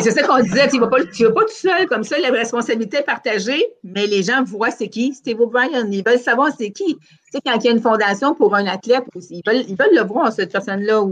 c'est 0.00 0.10
ça 0.10 0.22
qu'on 0.22 0.42
disait, 0.42 0.68
tu 0.68 0.76
ne 0.76 0.80
vas, 0.80 0.88
pas, 0.88 1.00
tout 1.00 1.48
seul, 1.48 1.86
comme 1.86 2.02
ça, 2.02 2.18
la 2.18 2.30
responsabilité 2.30 2.98
est 2.98 3.02
partagée, 3.02 3.64
mais 3.84 4.06
les 4.06 4.22
gens 4.22 4.42
voient 4.42 4.70
c'est 4.70 4.88
qui. 4.88 5.14
Steve 5.14 5.40
O'Brien, 5.40 5.88
ils 5.90 6.04
veulent 6.04 6.18
savoir 6.18 6.50
c'est 6.56 6.70
qui. 6.70 6.96
Tu 6.96 7.06
sais, 7.32 7.40
quand 7.44 7.56
il 7.56 7.64
y 7.64 7.68
a 7.68 7.72
une 7.72 7.80
fondation 7.80 8.34
pour 8.34 8.54
un 8.54 8.66
athlète, 8.66 9.04
ils 9.30 9.42
veulent, 9.46 9.64
ils 9.68 9.76
veulent 9.76 9.94
le 9.94 10.02
voir, 10.02 10.32
cette 10.32 10.52
personne-là. 10.52 11.02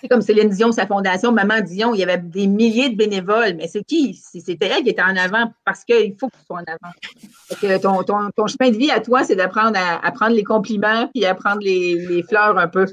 C'est 0.00 0.08
comme 0.08 0.20
Céline 0.20 0.50
Dion, 0.50 0.72
sa 0.72 0.86
fondation, 0.86 1.32
Maman 1.32 1.60
Dion, 1.62 1.94
il 1.94 2.00
y 2.00 2.02
avait 2.02 2.18
des 2.18 2.46
milliers 2.46 2.90
de 2.90 2.96
bénévoles, 2.96 3.54
mais 3.56 3.66
c'est 3.66 3.82
qui? 3.82 4.14
C'était 4.14 4.66
elle 4.66 4.82
qui 4.82 4.90
était 4.90 5.02
en 5.02 5.16
avant 5.16 5.52
parce 5.64 5.84
qu'il 5.84 6.14
faut 6.20 6.28
que 6.28 6.36
tu 6.36 6.44
sois 6.44 6.58
en 6.58 6.64
avant. 6.66 8.32
ton, 8.36 8.46
chemin 8.46 8.70
de 8.70 8.76
vie 8.76 8.90
à 8.90 9.00
toi, 9.00 9.24
c'est 9.24 9.36
d'apprendre 9.36 9.78
à, 9.78 10.12
prendre 10.12 10.34
les 10.34 10.44
compliments 10.44 11.08
puis 11.14 11.24
à 11.24 11.34
prendre 11.34 11.60
les 11.62 12.22
fleurs 12.28 12.58
un 12.58 12.68
peu. 12.68 12.86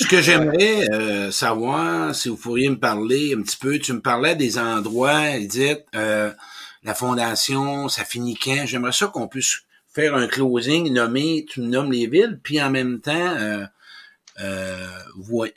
Ce 0.00 0.06
que 0.06 0.22
j'aimerais 0.22 0.88
euh, 0.92 1.32
savoir, 1.32 2.14
si 2.14 2.28
vous 2.28 2.36
pourriez 2.36 2.70
me 2.70 2.78
parler 2.78 3.34
un 3.36 3.42
petit 3.42 3.56
peu, 3.56 3.80
tu 3.80 3.92
me 3.92 4.00
parlais 4.00 4.36
des 4.36 4.56
endroits, 4.56 5.30
Edith, 5.30 5.84
euh, 5.96 6.30
la 6.84 6.94
fondation, 6.94 7.88
ça 7.88 8.04
finit 8.04 8.36
quand? 8.36 8.64
J'aimerais 8.64 8.92
ça 8.92 9.08
qu'on 9.08 9.26
puisse 9.26 9.62
faire 9.92 10.14
un 10.14 10.28
closing, 10.28 10.92
nommer, 10.92 11.44
tu 11.50 11.62
me 11.62 11.66
nommes 11.66 11.90
les 11.90 12.06
villes, 12.06 12.38
puis 12.40 12.62
en 12.62 12.70
même 12.70 13.00
temps, 13.00 13.12
euh, 13.40 13.64
euh 14.40 14.86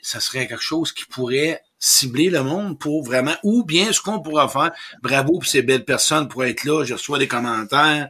ça 0.00 0.18
serait 0.18 0.48
quelque 0.48 0.60
chose 0.60 0.90
qui 0.90 1.04
pourrait 1.04 1.62
cibler 1.78 2.28
le 2.28 2.42
monde 2.42 2.80
pour 2.80 3.04
vraiment, 3.04 3.36
ou 3.44 3.62
bien 3.62 3.92
ce 3.92 4.00
qu'on 4.00 4.18
pourra 4.18 4.48
faire, 4.48 4.72
bravo 5.02 5.34
pour 5.34 5.46
ces 5.46 5.62
belles 5.62 5.84
personnes 5.84 6.26
pour 6.26 6.44
être 6.44 6.64
là, 6.64 6.84
je 6.84 6.94
reçois 6.94 7.20
des 7.20 7.28
commentaires, 7.28 8.08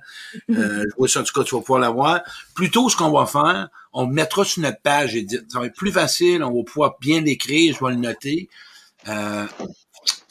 euh, 0.49 0.85
je 0.91 0.97
vois 0.97 1.09
ça, 1.09 1.21
en 1.21 1.25
tout 1.25 1.35
cas, 1.35 1.45
tu 1.45 1.55
vas 1.55 1.61
pouvoir 1.61 1.81
l'avoir. 1.81 2.21
Plutôt, 2.55 2.89
ce 2.89 2.97
qu'on 2.97 3.11
va 3.11 3.27
faire, 3.27 3.69
on 3.93 4.07
le 4.07 4.13
mettra 4.13 4.45
sur 4.45 4.63
notre 4.63 4.81
page, 4.81 5.15
et 5.15 5.27
ça 5.49 5.61
va 5.61 5.67
être 5.67 5.75
plus 5.75 5.93
facile, 5.93 6.43
on 6.43 6.57
va 6.57 6.65
pouvoir 6.65 6.97
bien 7.01 7.21
l'écrire, 7.21 7.77
je 7.79 7.85
vais 7.85 7.93
le 7.93 7.99
noter. 7.99 8.49
Euh, 9.09 9.47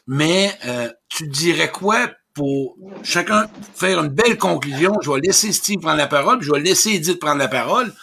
mais 0.08 0.58
euh, 0.66 0.90
tu 1.10 1.28
dirais 1.28 1.72
quoi 1.72 2.10
pour 2.34 2.76
chacun 3.04 3.48
faire 3.76 4.00
une 4.00 4.10
belle 4.10 4.38
conclusion? 4.38 4.94
Je 5.02 5.12
vais 5.12 5.20
laisser 5.20 5.52
Steve 5.52 5.80
prendre 5.80 5.98
la 5.98 6.08
parole, 6.08 6.40
puis 6.40 6.48
je 6.48 6.54
vais 6.54 6.60
laisser 6.60 6.92
Edith 6.92 7.20
prendre 7.20 7.40
la 7.40 7.48
parole. 7.48 7.94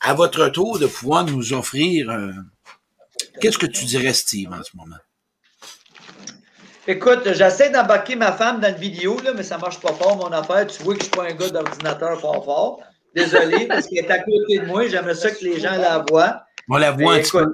À 0.00 0.12
votre 0.12 0.48
tour 0.48 0.78
de 0.78 0.86
pouvoir 0.86 1.24
nous 1.24 1.54
offrir 1.54 2.10
euh, 2.10 2.30
Qu'est-ce 3.40 3.58
que 3.58 3.66
tu 3.66 3.84
dirais, 3.84 4.12
Steve, 4.12 4.52
en 4.52 4.62
ce 4.62 4.76
moment? 4.76 4.96
Écoute, 6.86 7.32
j'essaie 7.32 7.70
d'embarquer 7.70 8.16
ma 8.16 8.32
femme 8.32 8.60
dans 8.60 8.68
la 8.68 8.72
vidéo, 8.72 9.18
là, 9.20 9.32
mais 9.34 9.42
ça 9.42 9.58
marche 9.58 9.80
pas 9.80 9.92
fort, 9.92 10.16
mon 10.16 10.32
affaire. 10.32 10.66
Tu 10.66 10.82
vois 10.82 10.94
que 10.94 11.00
je 11.00 11.06
suis 11.06 11.16
pas 11.16 11.24
un 11.24 11.34
gars 11.34 11.50
d'ordinateur 11.50 12.20
fort 12.20 12.44
fort. 12.44 12.80
Désolé, 13.16 13.66
parce 13.66 13.88
qu'elle 13.88 14.04
est 14.04 14.10
à 14.10 14.18
côté 14.18 14.58
de 14.58 14.66
moi. 14.66 14.86
J'aimerais 14.86 15.14
ça 15.14 15.30
que 15.30 15.42
les 15.42 15.58
gens 15.58 15.76
la 15.76 16.04
voient. 16.08 16.44
On 16.68 16.76
la 16.76 16.92
voit 16.92 17.14
un 17.14 17.20
petit 17.20 17.32
peu. 17.32 17.46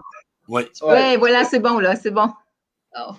Oui, 0.48 0.62
ouais, 0.82 1.16
voilà, 1.16 1.44
c'est 1.44 1.60
bon, 1.60 1.78
là, 1.78 1.94
c'est 1.94 2.10
bon. 2.10 2.28
Oh. 2.98 3.12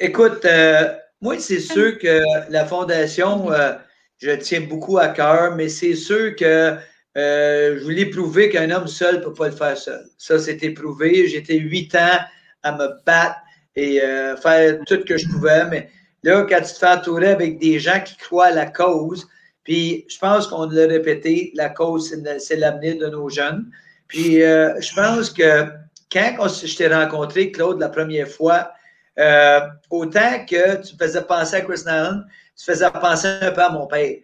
Écoute, 0.00 0.44
euh, 0.46 0.92
moi, 1.20 1.38
c'est 1.38 1.60
sûr 1.60 1.98
que 1.98 2.22
la 2.50 2.64
Fondation, 2.64 3.52
euh, 3.52 3.74
je 4.18 4.30
tiens 4.30 4.62
beaucoup 4.62 4.98
à 4.98 5.08
cœur, 5.08 5.54
mais 5.54 5.68
c'est 5.68 5.94
sûr 5.94 6.34
que 6.34 6.76
euh, 7.16 7.78
je 7.78 7.84
voulais 7.84 8.06
prouver 8.06 8.48
qu'un 8.48 8.70
homme 8.70 8.86
seul 8.86 9.16
ne 9.16 9.20
peut 9.20 9.34
pas 9.34 9.48
le 9.48 9.54
faire 9.54 9.76
seul. 9.76 10.04
Ça, 10.16 10.38
c'était 10.38 10.70
prouvé. 10.70 11.28
J'étais 11.28 11.58
huit 11.58 11.94
ans 11.94 12.18
à 12.62 12.72
me 12.72 12.88
battre 13.04 13.36
et 13.76 14.00
euh, 14.02 14.36
faire 14.36 14.78
tout 14.86 14.94
ce 14.94 15.04
que 15.04 15.16
je 15.18 15.28
pouvais. 15.28 15.66
Mais 15.66 15.90
là, 16.22 16.46
quand 16.48 16.62
tu 16.62 16.72
te 16.72 16.78
fais 16.78 16.88
entourer 16.88 17.28
avec 17.28 17.58
des 17.58 17.78
gens 17.78 18.00
qui 18.04 18.16
croient 18.16 18.46
à 18.46 18.52
la 18.52 18.66
cause, 18.66 19.28
puis 19.70 20.04
je 20.08 20.18
pense 20.18 20.48
qu'on 20.48 20.68
l'a 20.68 20.88
répété, 20.88 21.52
la 21.54 21.68
cause, 21.68 22.12
c'est 22.40 22.56
l'avenir 22.56 22.98
de 22.98 23.06
nos 23.06 23.28
jeunes. 23.28 23.70
Puis 24.08 24.42
euh, 24.42 24.74
je 24.80 24.92
pense 24.92 25.30
que 25.30 25.66
quand 26.10 26.48
je 26.48 26.76
t'ai 26.76 26.88
rencontré, 26.88 27.52
Claude, 27.52 27.78
la 27.78 27.88
première 27.88 28.26
fois, 28.26 28.72
Euh, 29.18 29.60
autant 29.90 30.44
que 30.46 30.82
tu 30.82 30.96
faisais 30.96 31.22
penser 31.22 31.56
à 31.56 31.60
Chris 31.60 31.82
Allen, 31.86 32.24
tu 32.56 32.64
faisais 32.64 32.90
penser 32.90 33.28
un 33.42 33.52
peu 33.52 33.62
à 33.62 33.70
mon 33.70 33.86
père. 33.86 34.16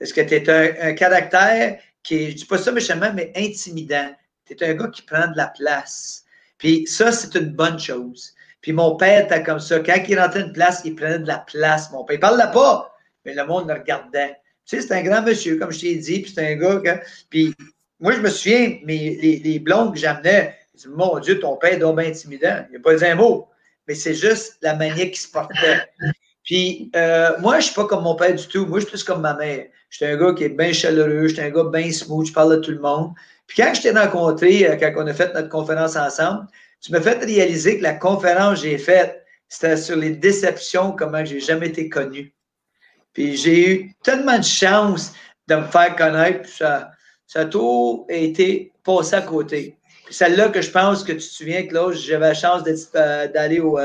Parce 0.00 0.12
que 0.12 0.22
tu 0.22 0.34
es 0.34 0.48
un, 0.88 0.94
caractère 0.94 1.78
qui 2.02 2.14
est, 2.14 2.30
je 2.30 2.36
dis 2.36 2.44
pas 2.46 2.58
ça 2.58 2.72
méchamment, 2.72 3.12
mais 3.14 3.32
intimidant. 3.36 4.10
Tu 4.46 4.54
es 4.54 4.70
un 4.70 4.74
gars 4.74 4.88
qui 4.88 5.02
prend 5.02 5.28
de 5.28 5.36
la 5.36 5.48
place. 5.48 6.24
Puis 6.58 6.86
ça, 6.86 7.12
c'est 7.12 7.34
une 7.36 7.52
bonne 7.62 7.78
chose. 7.78 8.32
Puis 8.62 8.72
mon 8.72 8.96
père 8.96 9.26
était 9.26 9.42
comme 9.42 9.60
ça. 9.60 9.78
Quand 9.80 10.00
il 10.08 10.18
rentrait 10.18 10.40
une 10.40 10.52
place, 10.52 10.80
il 10.84 10.96
prenait 10.96 11.20
de 11.20 11.28
la 11.28 11.38
place, 11.38 11.92
mon 11.92 12.02
père. 12.04 12.16
Il 12.16 12.20
parlait 12.20 12.52
pas, 12.52 12.96
mais 13.24 13.34
le 13.34 13.44
monde 13.44 13.68
le 13.68 13.74
regardait. 13.74 14.36
Tu 14.66 14.76
sais, 14.76 14.86
c'est 14.86 14.94
un 14.94 15.02
grand 15.02 15.22
monsieur, 15.22 15.56
comme 15.58 15.70
je 15.70 15.80
t'ai 15.80 15.94
dit, 15.94 16.20
puis 16.20 16.32
c'est 16.34 16.52
un 16.52 16.56
gars 16.56 16.80
que... 16.84 17.00
Puis 17.30 17.54
moi, 18.00 18.12
je 18.12 18.20
me 18.20 18.28
souviens, 18.28 18.78
mais 18.84 19.16
les, 19.20 19.58
blondes 19.58 19.94
que 19.94 20.00
j'amenais, 20.00 20.56
ils 20.74 20.78
disaient, 20.78 20.90
mon 20.94 21.18
Dieu, 21.18 21.38
ton 21.38 21.56
père 21.56 21.74
est 21.74 21.78
donc 21.78 21.98
bien 21.98 22.08
intimidant. 22.08 22.64
Il 22.70 22.74
n'a 22.74 22.80
pas 22.80 22.94
dit 22.94 23.04
un 23.04 23.14
mot, 23.14 23.48
mais 23.86 23.94
c'est 23.94 24.14
juste 24.14 24.58
la 24.62 24.74
manière 24.74 25.06
qu'il 25.06 25.16
se 25.16 25.28
portait. 25.28 25.88
Puis 26.44 26.90
euh, 26.94 27.30
moi, 27.40 27.54
je 27.54 27.58
ne 27.58 27.62
suis 27.62 27.74
pas 27.74 27.86
comme 27.86 28.04
mon 28.04 28.14
père 28.14 28.34
du 28.34 28.46
tout. 28.46 28.66
Moi, 28.66 28.78
je 28.78 28.84
suis 28.84 28.92
plus 28.92 29.04
comme 29.04 29.20
ma 29.20 29.34
mère. 29.34 29.66
Je 29.88 29.96
suis 29.96 30.06
un 30.06 30.16
gars 30.16 30.32
qui 30.34 30.44
est 30.44 30.48
bien 30.48 30.72
chaleureux, 30.72 31.28
je 31.28 31.34
suis 31.34 31.42
un 31.42 31.50
gars 31.50 31.64
bien 31.64 31.90
smooth, 31.90 32.26
je 32.26 32.32
parle 32.32 32.52
à 32.54 32.56
tout 32.58 32.72
le 32.72 32.80
monde. 32.80 33.12
Puis 33.46 33.62
quand 33.62 33.72
je 33.74 33.82
t'ai 33.82 33.90
rencontré, 33.92 34.68
euh, 34.68 34.76
quand 34.76 34.92
on 34.96 35.06
a 35.06 35.14
fait 35.14 35.32
notre 35.32 35.48
conférence 35.48 35.96
ensemble, 35.96 36.46
tu 36.80 36.92
m'as 36.92 37.00
fait 37.00 37.24
réaliser 37.24 37.78
que 37.78 37.82
la 37.82 37.94
conférence 37.94 38.60
que 38.60 38.68
j'ai 38.68 38.78
faite, 38.78 39.24
c'était 39.48 39.76
sur 39.76 39.96
les 39.96 40.10
déceptions, 40.10 40.92
comment 40.92 41.24
j'ai 41.24 41.40
jamais 41.40 41.68
été 41.68 41.88
connu. 41.88 42.35
Puis 43.16 43.34
j'ai 43.34 43.70
eu 43.70 43.94
tellement 44.02 44.38
de 44.38 44.44
chance 44.44 45.14
de 45.48 45.54
me 45.54 45.64
faire 45.64 45.96
connaître, 45.96 46.46
ça, 46.46 46.90
ça 47.26 47.40
a 47.40 47.44
tout 47.46 48.04
été 48.10 48.72
passé 48.84 49.14
à 49.14 49.22
côté. 49.22 49.78
Puis 50.04 50.14
celle-là 50.14 50.50
que 50.50 50.60
je 50.60 50.70
pense 50.70 51.02
que 51.02 51.12
tu 51.12 51.18
te 51.18 51.22
souviens, 51.22 51.62
Claude, 51.62 51.94
j'avais 51.94 52.28
la 52.28 52.34
chance 52.34 52.62
euh, 52.94 53.26
d'aller 53.28 53.60
au, 53.60 53.78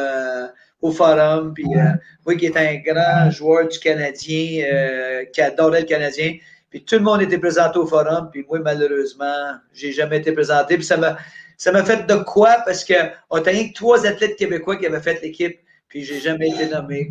au 0.82 0.91
forum. 0.91 1.53
Puis 1.53 1.65
euh, 1.77 1.93
moi 2.25 2.36
qui 2.36 2.47
est 2.47 2.57
un 2.57 2.75
grand 2.75 3.32
joueur 3.32 3.69
du 3.69 3.79
Canadien, 3.79 4.65
euh, 4.65 5.23
qui 5.32 5.41
adorait 5.41 5.82
le 5.82 5.88
Canadien. 5.88 6.36
Puis 6.69 6.84
tout 6.84 6.95
le 6.95 7.01
monde 7.01 7.21
était 7.21 7.38
présenté 7.38 7.79
au 7.79 7.88
forum. 7.88 8.29
Puis 8.34 8.45
moi, 8.49 8.59
malheureusement, 8.59 9.53
j'ai 9.73 9.93
jamais 9.93 10.17
été 10.17 10.34
présenté. 10.34 10.75
Puis 10.75 10.86
ça 10.86 10.97
m'a, 10.97 11.17
ça 11.57 11.71
m'a 11.71 11.86
fait 11.86 12.05
de 12.05 12.15
quoi? 12.15 12.57
Parce 12.65 12.84
qu'on 12.84 13.38
a 13.38 13.41
que 13.41 13.73
trois 13.73 14.05
athlètes 14.05 14.36
québécois 14.36 14.75
qui 14.75 14.86
avaient 14.86 14.99
fait 14.99 15.21
l'équipe. 15.21 15.57
Puis 15.91 16.05
j'ai 16.05 16.21
jamais 16.21 16.49
été 16.49 16.67
nommé. 16.67 17.09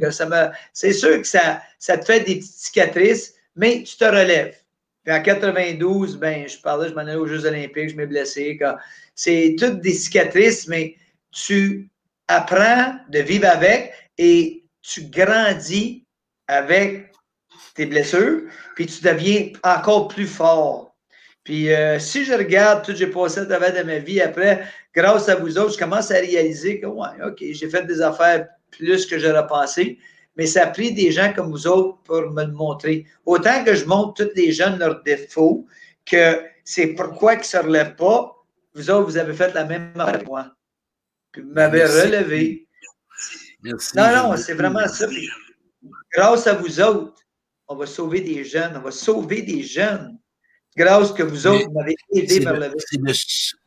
C'est 0.72 0.92
sûr 0.94 1.20
que 1.20 1.26
ça, 1.26 1.62
ça 1.78 1.98
te 1.98 2.04
fait 2.06 2.20
des 2.20 2.36
petites 2.36 2.54
cicatrices, 2.54 3.34
mais 3.54 3.82
tu 3.82 3.94
te 3.96 4.04
relèves. 4.04 4.56
Puis 5.04 5.14
en 5.14 5.22
92, 5.22 6.16
ben, 6.16 6.48
je 6.48 6.58
parlais, 6.58 6.88
je 6.88 6.94
m'en 6.94 7.02
allais 7.02 7.14
aux 7.14 7.26
Jeux 7.26 7.44
Olympiques, 7.44 7.90
je 7.90 7.96
m'ai 7.96 8.06
blessé. 8.06 8.58
C'est 9.14 9.54
toutes 9.58 9.82
des 9.82 9.92
cicatrices, 9.92 10.66
mais 10.66 10.96
tu 11.30 11.90
apprends 12.26 12.94
de 13.10 13.18
vivre 13.18 13.48
avec 13.48 13.92
et 14.16 14.64
tu 14.80 15.02
grandis 15.02 16.06
avec 16.48 17.12
tes 17.74 17.84
blessures, 17.84 18.42
puis 18.76 18.86
tu 18.86 19.02
deviens 19.02 19.52
encore 19.62 20.08
plus 20.08 20.26
fort. 20.26 20.96
Puis 21.44 21.70
euh, 21.70 21.98
si 21.98 22.24
je 22.24 22.32
regarde 22.32 22.82
tout 22.82 22.92
ce 22.92 22.92
que 22.92 22.98
j'ai 23.06 23.10
passé 23.10 23.40
à 23.40 23.46
travers 23.46 23.74
de 23.74 23.82
ma 23.82 23.98
vie 23.98 24.22
après, 24.22 24.64
grâce 24.94 25.28
à 25.28 25.34
vous 25.34 25.58
autres, 25.58 25.74
je 25.74 25.78
commence 25.78 26.10
à 26.10 26.14
réaliser 26.14 26.80
que, 26.80 26.86
ouais, 26.86 27.08
OK, 27.26 27.38
j'ai 27.40 27.68
fait 27.68 27.84
des 27.84 28.00
affaires 28.00 28.48
plus 28.70 29.06
que 29.06 29.18
j'aurais 29.18 29.46
pensé, 29.46 29.98
mais 30.36 30.46
ça 30.46 30.64
a 30.64 30.66
pris 30.68 30.92
des 30.92 31.10
gens 31.10 31.32
comme 31.34 31.50
vous 31.50 31.66
autres 31.66 31.98
pour 32.04 32.30
me 32.30 32.44
le 32.44 32.52
montrer. 32.52 33.06
Autant 33.26 33.64
que 33.64 33.74
je 33.74 33.84
montre 33.84 34.24
tous 34.24 34.30
les 34.36 34.52
jeunes 34.52 34.78
leurs 34.78 35.02
défauts, 35.02 35.66
que 36.06 36.40
c'est 36.64 36.88
pourquoi 36.88 37.34
ils 37.34 37.38
ne 37.38 37.44
se 37.44 37.56
relèvent 37.56 37.96
pas, 37.96 38.36
vous 38.74 38.90
autres, 38.90 39.04
vous 39.04 39.16
avez 39.18 39.34
fait 39.34 39.52
la 39.54 39.64
même 39.64 39.92
affaire 39.98 40.20
que 40.20 40.26
moi 40.26 40.54
puis 41.32 41.42
vous 41.42 41.52
m'avez 41.52 41.84
relevé. 41.84 42.68
Merci. 43.62 43.96
Non, 43.96 44.30
non, 44.30 44.36
c'est 44.36 44.54
vraiment 44.54 44.86
ça. 44.88 45.06
grâce 46.12 46.46
à 46.46 46.54
vous 46.54 46.80
autres, 46.80 47.22
on 47.68 47.76
va 47.76 47.86
sauver 47.86 48.20
des 48.20 48.44
jeunes. 48.44 48.76
On 48.76 48.80
va 48.80 48.90
sauver 48.90 49.42
des 49.42 49.62
jeunes. 49.62 50.18
Grâce 50.76 51.12
que 51.12 51.22
vous 51.22 51.46
autres 51.46 51.70
m'avez 51.72 51.96
aidé 52.14 52.40
par 52.40 52.54
le 52.54 52.72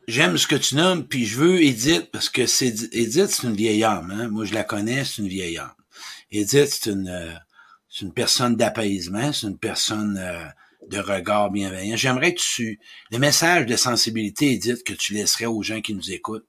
J'aime 0.08 0.38
ce 0.38 0.48
que 0.48 0.56
tu 0.56 0.76
nommes, 0.76 1.08
puis 1.08 1.26
je 1.26 1.38
veux 1.38 1.62
Edith, 1.62 2.10
parce 2.12 2.30
que 2.30 2.46
c'est 2.46 2.74
Edith, 2.94 3.28
c'est 3.28 3.48
une 3.48 3.56
vieille 3.56 3.84
âme. 3.84 4.12
Hein? 4.12 4.28
Moi, 4.30 4.46
je 4.46 4.54
la 4.54 4.64
connais, 4.64 5.06
c'est 5.06 5.22
une 5.22 5.28
vieille 5.28 5.58
âme. 5.58 5.74
Edith, 6.32 6.68
c'est 6.68 6.90
une, 6.90 7.08
euh, 7.08 7.34
c'est 7.90 8.06
une 8.06 8.14
personne 8.14 8.56
d'apaisement, 8.56 9.32
c'est 9.32 9.48
une 9.48 9.58
personne 9.58 10.18
euh, 10.18 10.46
de 10.90 11.00
regard 11.00 11.52
bienveillant. 11.52 11.96
J'aimerais 11.96 12.34
que 12.34 12.42
tu... 12.42 12.80
Le 13.12 13.18
message 13.18 13.66
de 13.66 13.76
sensibilité, 13.76 14.52
Edith, 14.54 14.84
que 14.84 14.94
tu 14.94 15.14
laisserais 15.14 15.46
aux 15.46 15.62
gens 15.62 15.80
qui 15.80 15.94
nous 15.94 16.12
écoutent, 16.12 16.48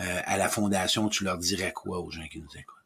euh, 0.00 0.20
à 0.24 0.36
la 0.36 0.48
fondation, 0.48 1.08
tu 1.08 1.24
leur 1.24 1.38
dirais 1.38 1.72
quoi 1.72 2.00
aux 2.00 2.10
gens 2.10 2.26
qui 2.30 2.40
nous 2.40 2.58
écoutent? 2.58 2.81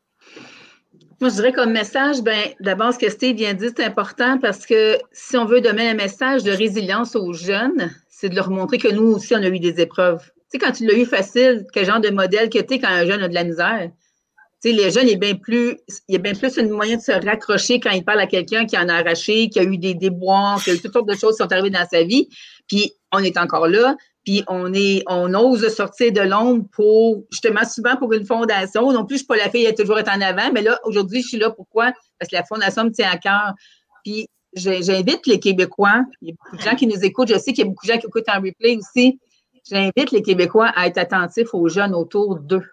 Moi, 1.20 1.30
je 1.30 1.36
dirais 1.36 1.52
comme 1.52 1.72
message, 1.72 2.20
ben, 2.20 2.50
d'abord, 2.60 2.92
ce 2.92 2.98
que 2.98 3.08
Steve 3.08 3.36
vient 3.36 3.54
de 3.54 3.58
dire, 3.58 3.70
c'est 3.74 3.84
important 3.84 4.38
parce 4.38 4.66
que 4.66 4.98
si 5.12 5.36
on 5.38 5.46
veut 5.46 5.62
donner 5.62 5.88
un 5.88 5.94
message 5.94 6.42
de 6.42 6.50
résilience 6.50 7.16
aux 7.16 7.32
jeunes, 7.32 7.90
c'est 8.10 8.28
de 8.28 8.36
leur 8.36 8.50
montrer 8.50 8.76
que 8.76 8.88
nous 8.88 9.14
aussi, 9.14 9.34
on 9.34 9.42
a 9.42 9.48
eu 9.48 9.58
des 9.58 9.80
épreuves. 9.80 10.22
Tu 10.24 10.32
sais, 10.52 10.58
quand 10.58 10.72
tu 10.72 10.86
l'as 10.86 10.94
eu 10.94 11.06
facile, 11.06 11.66
quel 11.72 11.86
genre 11.86 12.00
de 12.00 12.10
modèle 12.10 12.50
que 12.50 12.58
tu 12.58 12.74
es 12.74 12.78
quand 12.78 12.88
un 12.88 13.06
jeune 13.06 13.22
a 13.22 13.28
de 13.28 13.34
la 13.34 13.44
misère? 13.44 13.90
Tu 14.62 14.70
sais, 14.70 14.76
les 14.76 14.90
jeunes, 14.90 15.06
il 15.06 15.12
y 15.12 15.14
a 15.14 16.18
bien 16.18 16.34
plus, 16.34 16.56
une 16.58 16.70
moyen 16.70 16.96
de 16.96 17.02
se 17.02 17.12
raccrocher 17.12 17.80
quand 17.80 17.90
il 17.90 18.04
parle 18.04 18.20
à 18.20 18.26
quelqu'un 18.26 18.66
qui 18.66 18.76
en 18.76 18.88
a 18.88 18.94
arraché, 18.96 19.48
qui 19.48 19.58
a 19.58 19.62
eu 19.62 19.78
des 19.78 19.94
déboires, 19.94 20.62
qui 20.62 20.70
a 20.70 20.74
eu 20.74 20.80
toutes 20.80 20.92
sortes 20.92 21.08
de 21.08 21.16
choses 21.16 21.36
qui 21.36 21.42
sont 21.42 21.52
arrivées 21.52 21.70
dans 21.70 21.86
sa 21.90 22.02
vie. 22.04 22.28
Puis, 22.68 22.92
on 23.12 23.20
est 23.20 23.38
encore 23.38 23.68
là 23.68 23.96
puis 24.26 24.42
on 24.48 24.74
est, 24.74 25.04
on 25.06 25.32
ose 25.34 25.72
sortir 25.72 26.12
de 26.12 26.20
l'ombre 26.20 26.66
pour, 26.72 27.22
justement, 27.30 27.64
souvent 27.64 27.96
pour 27.96 28.12
une 28.12 28.26
fondation. 28.26 28.90
Non 28.90 29.06
plus, 29.06 29.14
je 29.14 29.18
suis 29.18 29.26
pas 29.26 29.36
la 29.36 29.48
fille 29.48 29.68
à 29.68 29.72
toujours 29.72 30.00
être 30.00 30.12
en 30.12 30.20
avant, 30.20 30.50
mais 30.52 30.62
là, 30.62 30.80
aujourd'hui, 30.82 31.22
je 31.22 31.28
suis 31.28 31.38
là. 31.38 31.50
Pourquoi? 31.50 31.92
Parce 32.18 32.28
que 32.28 32.34
la 32.34 32.42
fondation 32.42 32.84
me 32.84 32.90
tient 32.90 33.08
à 33.08 33.18
cœur. 33.18 33.54
Puis 34.04 34.26
j'invite 34.52 35.28
les 35.28 35.38
Québécois, 35.38 36.02
il 36.22 36.28
y 36.28 36.32
a 36.32 36.34
beaucoup 36.34 36.56
de 36.56 36.62
gens 36.62 36.74
qui 36.74 36.88
nous 36.88 37.04
écoutent, 37.04 37.28
je 37.28 37.38
sais 37.38 37.52
qu'il 37.52 37.58
y 37.58 37.62
a 37.62 37.70
beaucoup 37.70 37.86
de 37.86 37.92
gens 37.92 37.98
qui 37.98 38.06
écoutent 38.06 38.28
en 38.28 38.40
replay 38.40 38.76
aussi. 38.76 39.20
J'invite 39.70 40.10
les 40.10 40.22
Québécois 40.22 40.72
à 40.74 40.88
être 40.88 40.98
attentifs 40.98 41.54
aux 41.54 41.68
jeunes 41.68 41.94
autour 41.94 42.36
d'eux. 42.36 42.64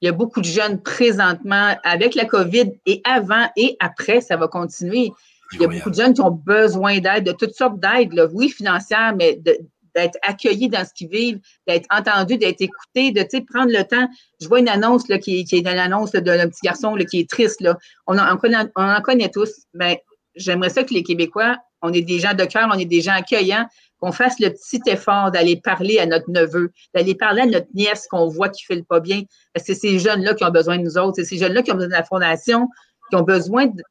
Il 0.00 0.06
y 0.06 0.08
a 0.08 0.12
beaucoup 0.12 0.40
de 0.40 0.46
jeunes 0.46 0.82
présentement 0.82 1.76
avec 1.84 2.16
la 2.16 2.24
COVID 2.24 2.72
et 2.86 3.02
avant 3.04 3.46
et 3.56 3.76
après, 3.78 4.20
ça 4.20 4.36
va 4.36 4.48
continuer. 4.48 5.12
Il 5.52 5.60
y 5.60 5.64
a 5.64 5.68
beaucoup 5.68 5.90
de 5.90 5.94
jeunes 5.94 6.14
qui 6.14 6.22
ont 6.22 6.30
besoin 6.30 6.98
d'aide, 6.98 7.24
de 7.24 7.32
toutes 7.32 7.54
sortes 7.54 7.78
d'aides, 7.78 8.30
oui, 8.32 8.48
financières, 8.48 9.14
mais 9.16 9.36
de, 9.36 9.58
d'être 9.94 10.18
accueillis 10.22 10.68
dans 10.68 10.84
ce 10.84 10.92
qu'ils 10.94 11.08
vivent, 11.08 11.40
d'être 11.66 11.86
entendus, 11.90 12.38
d'être 12.38 12.60
écoutés, 12.60 13.12
de 13.12 13.22
prendre 13.50 13.72
le 13.72 13.84
temps. 13.84 14.08
Je 14.40 14.48
vois 14.48 14.60
une 14.60 14.68
annonce 14.68 15.08
là, 15.08 15.18
qui, 15.18 15.40
est 15.40 15.62
dans 15.62 15.74
l'annonce 15.74 16.12
d'un 16.12 16.48
petit 16.48 16.60
garçon 16.64 16.94
là, 16.94 17.04
qui 17.04 17.20
est 17.20 17.30
triste. 17.30 17.60
Là. 17.60 17.76
On, 18.06 18.18
en, 18.18 18.36
connaît, 18.36 18.64
on 18.76 18.84
en 18.84 19.00
connaît 19.00 19.30
tous. 19.30 19.50
Mais 19.74 20.02
j'aimerais 20.34 20.70
ça 20.70 20.84
que 20.84 20.94
les 20.94 21.02
Québécois, 21.02 21.56
on 21.82 21.92
est 21.92 22.02
des 22.02 22.20
gens 22.20 22.34
de 22.34 22.44
cœur, 22.44 22.68
on 22.72 22.78
est 22.78 22.84
des 22.84 23.00
gens 23.00 23.12
accueillants, 23.12 23.66
qu'on 23.98 24.12
fasse 24.12 24.38
le 24.40 24.50
petit 24.50 24.80
effort 24.86 25.30
d'aller 25.30 25.56
parler 25.56 25.98
à 25.98 26.06
notre 26.06 26.30
neveu, 26.30 26.72
d'aller 26.94 27.14
parler 27.14 27.42
à 27.42 27.46
notre 27.46 27.68
nièce 27.74 28.06
qu'on 28.08 28.28
voit 28.28 28.48
qui 28.48 28.64
ne 28.70 28.76
fait 28.76 28.82
pas 28.82 29.00
bien. 29.00 29.22
C'est 29.56 29.74
ces 29.74 29.98
jeunes-là 29.98 30.34
qui 30.34 30.44
ont 30.44 30.50
besoin 30.50 30.78
de 30.78 30.82
nous 30.82 30.98
autres. 30.98 31.16
C'est 31.16 31.24
ces 31.24 31.38
jeunes-là 31.38 31.62
qui 31.62 31.70
ont 31.70 31.74
besoin 31.74 31.88
de 31.88 31.94
la 31.94 32.04
fondation, 32.04 32.68
qui 33.10 33.16
ont 33.16 33.22
besoin 33.22 33.66
de, 33.66 33.82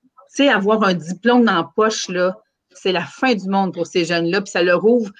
avoir 0.49 0.83
un 0.83 0.93
diplôme 0.93 1.45
dans 1.45 1.55
la 1.55 1.69
poche, 1.75 2.09
là. 2.09 2.37
C'est 2.73 2.93
la 2.93 3.05
fin 3.05 3.33
du 3.35 3.47
monde 3.49 3.73
pour 3.73 3.85
ces 3.85 4.05
jeunes-là, 4.05 4.41
puis 4.41 4.51
ça 4.51 4.63
leur 4.63 4.85
ouvre 4.85 5.11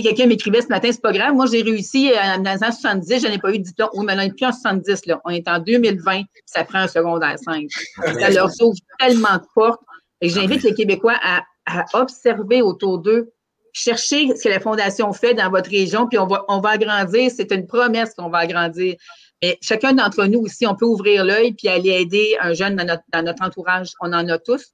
quelqu'un 0.00 0.26
m'écrivait 0.26 0.62
ce 0.62 0.68
matin, 0.68 0.88
c'est 0.90 1.02
pas 1.02 1.12
grave. 1.12 1.34
Moi, 1.34 1.46
j'ai 1.50 1.62
réussi 1.62 2.10
euh, 2.10 2.14
les 2.38 2.48
années 2.48 2.72
70, 2.72 3.22
je 3.22 3.28
n'ai 3.28 3.38
pas 3.38 3.52
eu 3.52 3.58
de 3.58 3.64
diplôme. 3.64 3.90
Oui, 3.94 4.04
mais 4.06 4.14
on 4.14 4.16
n'est 4.16 4.30
plus 4.30 4.46
en 4.46 4.52
70, 4.52 5.06
là. 5.06 5.20
On 5.24 5.30
est 5.30 5.46
en 5.48 5.58
2020, 5.58 6.22
ça 6.46 6.64
prend 6.64 6.78
un 6.78 6.88
secondaire 6.88 7.36
5. 7.38 7.66
Ça 8.18 8.30
leur 8.30 8.50
sauve 8.50 8.76
tellement 8.98 9.36
de 9.36 9.44
portes. 9.54 9.80
Et 10.20 10.28
j'invite 10.28 10.62
les 10.62 10.74
Québécois 10.74 11.18
à, 11.22 11.42
observer 11.94 12.62
autour 12.62 12.98
d'eux, 12.98 13.32
chercher 13.72 14.34
ce 14.34 14.44
que 14.44 14.48
la 14.48 14.60
Fondation 14.60 15.12
fait 15.12 15.34
dans 15.34 15.50
votre 15.50 15.70
région, 15.70 16.08
puis 16.08 16.18
on 16.18 16.26
va, 16.26 16.44
on 16.48 16.60
va 16.60 16.70
agrandir. 16.70 17.30
C'est 17.34 17.52
une 17.52 17.66
promesse 17.66 18.14
qu'on 18.14 18.30
va 18.30 18.38
agrandir. 18.38 18.96
Mais 19.42 19.58
chacun 19.60 19.92
d'entre 19.92 20.24
nous 20.26 20.40
aussi, 20.40 20.66
on 20.66 20.74
peut 20.74 20.86
ouvrir 20.86 21.24
l'œil 21.24 21.52
puis 21.52 21.68
aller 21.68 21.90
aider 21.90 22.36
un 22.40 22.52
jeune 22.52 22.76
dans 22.76 23.22
notre 23.22 23.42
entourage. 23.42 23.90
On 24.00 24.12
en 24.12 24.28
a 24.28 24.38
tous. 24.38 24.72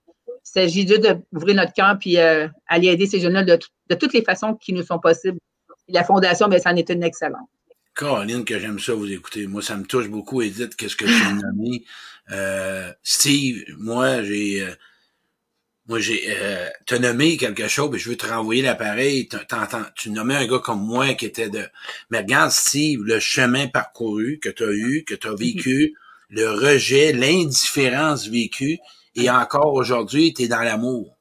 Il 0.48 0.62
s'agit 0.62 0.88
juste 0.88 1.02
d'ouvrir 1.32 1.56
notre 1.56 1.72
cœur 1.72 1.96
puis 1.98 2.18
euh, 2.18 2.48
aller 2.66 2.88
aider 2.88 3.06
ces 3.06 3.20
jeunes-là 3.20 3.44
de, 3.44 3.58
de, 3.90 3.94
toutes 3.94 4.14
les 4.14 4.22
façons 4.22 4.54
qui 4.54 4.72
nous 4.72 4.82
sont 4.82 4.98
possibles. 4.98 5.38
la 5.88 6.04
Fondation, 6.04 6.48
bien, 6.48 6.58
ça 6.58 6.70
en 6.70 6.76
est 6.76 6.88
une 6.90 7.02
excellente. 7.02 7.48
Caroline, 7.94 8.44
que 8.44 8.58
j'aime 8.58 8.78
ça 8.78 8.94
vous 8.94 9.10
écouter. 9.10 9.46
Moi, 9.46 9.60
ça 9.60 9.76
me 9.76 9.84
touche 9.84 10.08
beaucoup, 10.08 10.40
Edith, 10.40 10.74
qu'est-ce 10.76 10.96
que 10.96 11.04
tu 11.04 11.12
as 11.12 11.32
nommé. 11.52 11.84
Euh, 12.30 12.92
Steve, 13.02 13.64
moi, 13.76 14.22
j'ai... 14.22 14.62
Euh, 14.62 14.74
moi, 15.86 16.00
j'ai 16.00 16.36
te 16.84 16.94
nommé 16.96 17.38
quelque 17.38 17.66
chose, 17.66 17.88
mais 17.90 17.98
je 17.98 18.10
veux 18.10 18.16
te 18.16 18.26
renvoyer 18.26 18.60
l'appareil. 18.60 19.26
Tu 19.94 20.10
nommais 20.10 20.34
un 20.34 20.46
gars 20.46 20.58
comme 20.58 20.84
moi 20.84 21.14
qui 21.14 21.24
était 21.24 21.48
de. 21.48 21.66
Mais 22.10 22.18
regarde, 22.18 22.50
Steve, 22.50 23.00
le 23.04 23.18
chemin 23.20 23.68
parcouru 23.68 24.38
que 24.38 24.50
tu 24.50 24.64
as 24.64 24.70
eu, 24.70 25.04
que 25.04 25.14
tu 25.14 25.28
as 25.28 25.34
vécu, 25.34 25.94
le 26.28 26.50
rejet, 26.50 27.14
l'indifférence 27.14 28.28
vécue, 28.28 28.80
et 29.18 29.30
encore 29.30 29.74
aujourd'hui, 29.74 30.32
tu 30.32 30.42
es 30.42 30.48
dans 30.48 30.62
l'amour. 30.62 31.16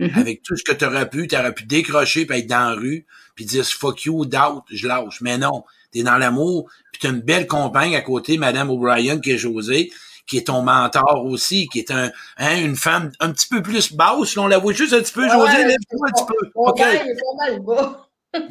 Mm-hmm. 0.00 0.18
Avec 0.18 0.42
tout 0.42 0.56
ce 0.56 0.64
que 0.64 0.72
tu 0.72 0.84
aurais 0.84 1.08
pu, 1.08 1.28
tu 1.28 1.36
aurais 1.36 1.54
pu 1.54 1.64
décrocher 1.64 2.24
puis 2.24 2.38
être 2.38 2.46
dans 2.46 2.70
la 2.70 2.74
rue, 2.74 3.06
puis 3.34 3.44
dire 3.44 3.64
fuck 3.64 4.04
you, 4.04 4.24
doubt, 4.24 4.64
je 4.70 4.88
lâche. 4.88 5.20
Mais 5.20 5.36
non, 5.36 5.64
tu 5.92 6.00
es 6.00 6.02
dans 6.02 6.16
l'amour, 6.16 6.70
puis 6.90 7.00
tu 7.00 7.06
as 7.06 7.10
une 7.10 7.20
belle 7.20 7.46
compagne 7.46 7.94
à 7.96 8.00
côté, 8.00 8.38
Madame 8.38 8.70
O'Brien, 8.70 9.20
qui 9.20 9.32
est 9.32 9.38
José, 9.38 9.92
qui 10.26 10.38
est 10.38 10.46
ton 10.46 10.62
mentor 10.62 11.26
aussi, 11.26 11.68
qui 11.68 11.80
est 11.80 11.90
un, 11.90 12.10
hein, 12.38 12.56
une 12.62 12.76
femme 12.76 13.12
un 13.20 13.30
petit 13.32 13.48
peu 13.48 13.62
plus 13.62 13.92
basse. 13.92 14.36
on 14.36 14.46
la 14.46 14.58
voit 14.58 14.72
juste 14.72 14.94
un 14.94 15.00
petit 15.00 15.12
peu, 15.12 15.28
José, 15.28 15.64
lève-toi 15.64 16.08
un 16.08 16.12
petit 16.12 16.24
peu. 16.24 16.50
Okay. 16.54 17.00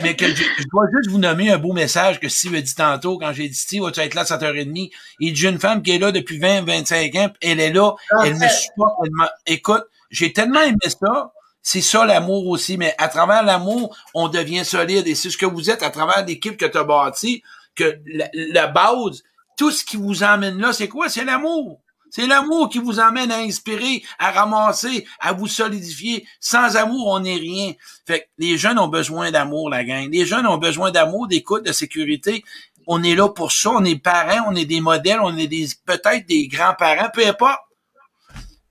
Mais 0.02 0.16
que 0.16 0.28
je, 0.28 0.44
dois 0.72 0.86
juste 0.94 1.10
vous 1.10 1.20
nommer 1.20 1.52
un 1.52 1.58
beau 1.58 1.72
message 1.72 2.20
que 2.20 2.28
Steve 2.28 2.56
a 2.56 2.62
dit 2.62 2.76
tantôt 2.76 3.18
quand 3.18 3.32
j'ai 3.32 3.48
dit 3.48 3.56
Steve, 3.56 3.84
vas-tu 3.84 4.02
être 4.02 4.14
là 4.14 4.22
à 4.22 4.26
7h30? 4.26 4.92
Il 5.20 5.34
dit, 5.34 5.48
une 5.48 5.60
femme 5.60 5.82
qui 5.82 5.92
est 5.92 6.00
là 6.00 6.12
depuis 6.12 6.38
20, 6.38 6.64
25 6.64 7.16
ans, 7.16 7.30
elle 7.42 7.60
est 7.60 7.72
là, 7.72 7.94
ah, 8.12 8.24
elle 8.26 8.36
me 8.36 8.48
supporte, 8.48 8.96
elle 9.06 9.12
Écoute, 9.54 9.86
j'ai 10.10 10.34
tellement 10.34 10.62
aimé 10.62 10.78
ça. 10.88 11.32
C'est 11.62 11.82
ça 11.82 12.06
l'amour 12.06 12.48
aussi, 12.48 12.78
mais 12.78 12.96
à 12.98 13.10
travers 13.10 13.44
l'amour, 13.44 13.96
on 14.14 14.28
devient 14.28 14.66
solide. 14.66 15.08
Et 15.08 15.16
c'est 15.16 15.30
ce 15.30 15.38
que 15.38 15.46
vous 15.46 15.70
êtes 15.70 15.84
à 15.84 15.90
travers 15.90 16.26
l'équipe 16.26 16.58
que 16.58 16.66
tu 16.66 16.78
as 16.78 16.84
bâtie, 16.84 17.44
que 17.76 18.00
la, 18.06 18.30
la 18.34 18.68
base, 18.68 19.24
tout 19.58 19.72
ce 19.72 19.84
qui 19.84 19.98
vous 19.98 20.24
emmène 20.24 20.60
là, 20.60 20.74
c'est 20.74 20.88
quoi? 20.88 21.10
C'est 21.10 21.26
l'amour. 21.26 21.82
C'est 22.12 22.28
l'amour 22.28 22.70
qui 22.70 22.80
vous 22.80 23.00
emmène 23.00 23.32
à 23.32 23.38
inspirer, 23.38 24.04
à 24.18 24.32
ramasser, 24.32 25.06
à 25.20 25.34
vous 25.34 25.48
solidifier. 25.48 26.26
Sans 26.40 26.76
amour, 26.76 27.08
on 27.08 27.20
n'est 27.20 27.36
rien. 27.38 27.74
Fait 28.06 28.22
que 28.22 28.26
les 28.38 28.58
jeunes 28.58 28.80
ont 28.80 28.88
besoin 28.88 29.32
d'amour, 29.32 29.70
la 29.70 29.84
gang. 29.84 30.10
Les 30.12 30.26
jeunes 30.26 30.48
ont 30.48 30.58
besoin 30.58 30.92
d'amour, 30.92 31.28
d'écoute, 31.28 31.66
de 31.66 31.72
sécurité. 31.72 32.44
On 32.88 33.04
est 33.04 33.16
là 33.16 33.30
pour 33.30 33.52
ça. 33.52 33.72
On 33.72 33.86
est 33.86 34.02
parents, 34.02 34.52
on 34.52 34.56
est 34.56 34.66
des 34.66 34.82
modèles, 34.82 35.20
on 35.22 35.38
est 35.38 35.48
des 35.48 35.68
peut-être 35.86 36.26
des 36.28 36.48
grands-parents, 36.48 37.10
peu 37.14 37.26
importe. 37.26 37.60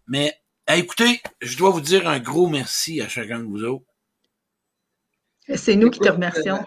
Mais 0.09 0.35
écoutez, 0.67 1.21
je 1.41 1.57
dois 1.57 1.71
vous 1.71 1.81
dire 1.81 2.09
un 2.09 2.19
gros 2.19 2.49
merci 2.49 3.01
à 3.01 3.09
chacun 3.09 3.39
de 3.39 3.45
vous 3.45 3.63
autres. 3.65 3.85
C'est 5.55 5.77
nous 5.77 5.91
qui 5.91 6.01
te 6.01 6.09
remercions. 6.09 6.63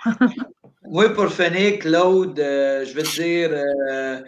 oui, 0.84 1.05
pour 1.13 1.32
finir, 1.32 1.80
Claude, 1.80 2.39
euh, 2.39 2.86
je 2.86 2.93
veux 2.93 3.03
dire, 3.03 3.49
euh, 3.51 4.22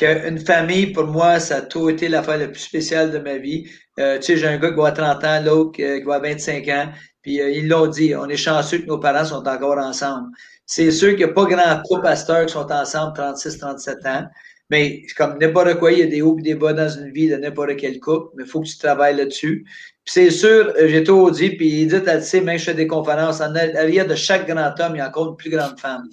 qu'une 0.00 0.38
famille, 0.38 0.92
pour 0.92 1.04
moi, 1.04 1.38
ça 1.38 1.56
a 1.56 1.60
tout 1.62 1.90
été 1.90 2.08
l'affaire 2.08 2.38
la 2.38 2.48
plus 2.48 2.60
spéciale 2.60 3.10
de 3.12 3.18
ma 3.18 3.36
vie. 3.36 3.68
Euh, 3.98 4.18
tu 4.18 4.24
sais, 4.24 4.36
j'ai 4.38 4.46
un 4.46 4.58
gars 4.58 4.70
qui 4.70 4.76
va 4.76 4.92
30 4.92 5.24
ans, 5.24 5.42
l'autre 5.44 5.72
qui 5.72 6.02
va 6.02 6.18
25 6.18 6.68
ans, 6.68 6.88
puis 7.22 7.40
euh, 7.40 7.50
ils 7.50 7.68
l'ont 7.68 7.86
dit, 7.86 8.14
on 8.16 8.28
est 8.28 8.36
chanceux 8.36 8.78
que 8.78 8.86
nos 8.86 8.98
parents 8.98 9.26
sont 9.26 9.46
encore 9.46 9.78
ensemble. 9.78 10.28
C'est 10.66 10.90
sûr 10.90 11.10
qu'il 11.10 11.18
n'y 11.18 11.24
a 11.24 11.28
pas 11.28 11.44
grand 11.44 11.82
couple 11.82 12.02
pasteurs 12.02 12.46
qui 12.46 12.52
sont 12.52 12.70
ensemble 12.72 13.12
36, 13.14 13.58
37 13.58 14.06
ans, 14.06 14.24
mais 14.70 15.02
comme 15.16 15.36
n'importe 15.38 15.74
quoi, 15.74 15.92
il 15.92 15.98
y 15.98 16.02
a 16.02 16.06
des 16.06 16.22
hauts 16.22 16.38
et 16.38 16.42
des 16.42 16.54
bas 16.54 16.72
dans 16.72 16.88
une 16.88 17.12
vie 17.12 17.28
de 17.28 17.36
n'importe 17.36 17.76
quel 17.76 18.00
couple, 18.00 18.28
mais 18.36 18.44
il 18.44 18.48
faut 18.48 18.60
que 18.60 18.68
tu 18.68 18.78
travailles 18.78 19.16
là-dessus. 19.16 19.64
Puis 20.04 20.14
c'est 20.14 20.30
sûr, 20.30 20.72
euh, 20.78 20.88
j'ai 20.88 21.04
tout 21.04 21.30
dit, 21.30 21.50
puis 21.50 21.82
il 21.82 21.88
dit, 21.88 22.00
tu 22.02 22.22
sais, 22.22 22.40
même 22.40 22.58
je 22.58 22.64
fais 22.64 22.74
des 22.74 22.86
conférences, 22.86 23.40
en 23.40 23.54
arrière 23.54 24.06
de 24.06 24.14
chaque 24.14 24.48
grand 24.48 24.72
homme, 24.80 24.94
il 24.94 24.98
y 24.98 25.00
a 25.00 25.08
encore 25.08 25.30
une 25.30 25.36
plus 25.36 25.50
grande 25.50 25.78
femme 25.78 26.08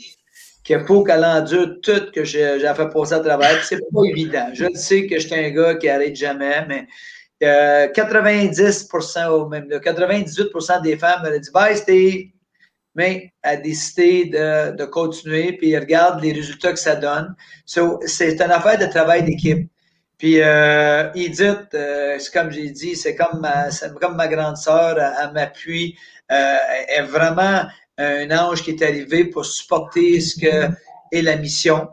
qu'il 0.68 0.86
faut 0.86 1.01
qu'elle 1.01 1.24
endure 1.24 1.80
tout 1.82 2.11
que 2.13 2.26
j'ai 2.26 2.59
fait 2.59 2.89
passer 2.89 3.13
à 3.13 3.20
travers. 3.22 3.63
C'est 3.63 3.78
pas 3.78 4.03
évident. 4.03 4.49
Je 4.53 4.65
sais 4.74 5.07
que 5.07 5.18
je 5.18 5.26
suis 5.28 5.36
un 5.36 5.49
gars 5.51 5.76
qui 5.76 5.88
arrête 5.88 6.15
jamais, 6.15 6.65
mais 6.68 6.88
euh, 7.41 7.88
90% 7.88 9.30
ou 9.30 9.47
même 9.47 9.70
98% 9.70 10.82
des 10.82 10.97
femmes 10.97 11.24
me 11.24 11.39
dit 11.39 11.49
Bye 11.51 11.78
Steve, 11.78 12.32
mais 12.95 13.32
elle 13.41 13.59
a 13.59 13.61
décidé 13.61 14.26
de, 14.26 14.86
continuer, 14.86 15.53
puis 15.53 15.78
regarde 15.78 16.22
les 16.22 16.34
résultats 16.34 16.74
que 16.74 16.80
ça 16.80 16.97
donne. 16.97 17.34
c'est 17.65 18.34
une 18.34 18.51
affaire 18.51 18.78
de 18.78 18.88
travail 18.88 19.24
d'équipe. 19.24 19.70
Puis 20.18 20.41
euh, 20.41 21.11
Edith, 21.13 21.74
euh, 21.76 22.18
c'est 22.20 22.34
comme 22.34 22.51
j'ai 22.51 22.72
dit, 22.72 22.95
c'est 22.95 23.15
comme 23.15 23.39
ma, 23.39 23.70
comme 24.01 24.15
ma 24.15 24.28
grande 24.28 24.57
sœur, 24.57 24.97
elle, 24.99 25.13
elle 25.22 25.32
m'appuie. 25.32 25.95
Euh, 26.32 26.57
elle 26.89 27.05
est 27.05 27.07
vraiment 27.07 27.61
un 27.98 28.32
ange 28.32 28.64
qui 28.64 28.72
est 28.72 28.82
arrivé 28.82 29.26
pour 29.26 29.45
supporter 29.45 30.20
ce 30.20 30.39
que 30.39 30.74
est 31.12 31.22
la 31.22 31.38
mission. 31.38 31.89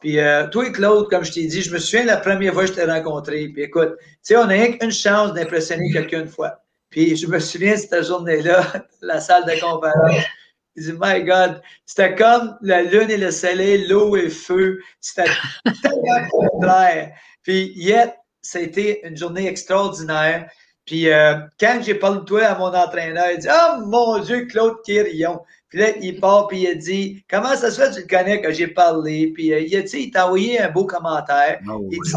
Puis 0.00 0.18
euh, 0.18 0.46
toi, 0.48 0.70
Claude, 0.70 1.08
comme 1.08 1.24
je 1.24 1.32
t'ai 1.32 1.46
dit, 1.46 1.62
je 1.62 1.72
me 1.72 1.78
souviens 1.78 2.04
la 2.04 2.18
première 2.18 2.52
fois 2.52 2.64
que 2.64 2.70
je 2.70 2.74
t'ai 2.74 2.84
rencontré. 2.84 3.48
Puis 3.48 3.62
écoute, 3.62 3.94
tu 3.98 4.06
sais, 4.22 4.36
on 4.36 4.48
a 4.48 4.56
une 4.56 4.92
chance 4.92 5.32
d'impressionner 5.32 5.90
quelqu'un 5.92 6.20
une 6.20 6.28
fois. 6.28 6.60
Puis 6.90 7.16
je 7.16 7.26
me 7.26 7.38
souviens 7.38 7.72
de 7.72 7.78
cette 7.78 8.04
journée-là, 8.04 8.70
la 9.00 9.20
salle 9.20 9.44
de 9.44 9.58
conférence. 9.60 10.24
Je 10.76 10.90
dis, 10.90 10.98
my 11.00 11.22
God, 11.22 11.62
c'était 11.86 12.14
comme 12.14 12.56
la 12.60 12.82
lune 12.82 13.10
et 13.10 13.16
le 13.16 13.30
soleil, 13.30 13.86
l'eau 13.86 14.16
et 14.16 14.22
le 14.22 14.30
feu. 14.30 14.80
C'était 15.00 15.30
tellement 15.82 16.28
contraire. 16.30 17.12
Puis, 17.42 17.72
yet, 17.76 18.14
ça 18.42 18.58
a 18.58 18.62
été 18.62 19.06
une 19.06 19.16
journée 19.16 19.46
extraordinaire. 19.46 20.50
Puis 20.84 21.08
euh, 21.08 21.36
quand 21.58 21.80
j'ai 21.82 21.94
parlé 21.94 22.20
de 22.20 22.24
toi 22.24 22.42
à 22.44 22.58
mon 22.58 22.74
entraîneur, 22.74 23.30
il 23.32 23.38
dit 23.38 23.48
Ah 23.48 23.78
oh, 23.78 23.86
mon 23.86 24.18
Dieu, 24.18 24.46
Claude 24.46 24.82
Quirion. 24.84 25.40
Puis 25.68 25.78
là, 25.78 25.88
il 26.00 26.20
part 26.20 26.46
puis 26.46 26.62
il 26.62 26.66
a 26.68 26.74
dit 26.74 27.24
Comment 27.28 27.56
ça 27.56 27.70
se 27.70 27.80
fait 27.80 27.88
que 27.88 27.94
tu 27.94 28.00
le 28.02 28.06
connais 28.06 28.42
quand 28.42 28.52
j'ai 28.52 28.68
parlé? 28.68 29.32
Puis 29.34 29.52
euh, 29.52 29.60
il 29.60 29.74
a 29.76 29.80
il 29.80 30.10
t'a 30.10 30.26
envoyé 30.26 30.60
un 30.60 30.70
beau 30.70 30.84
commentaire. 30.84 31.60
Oh, 31.68 31.88
il, 31.90 32.00
dit, 32.00 32.12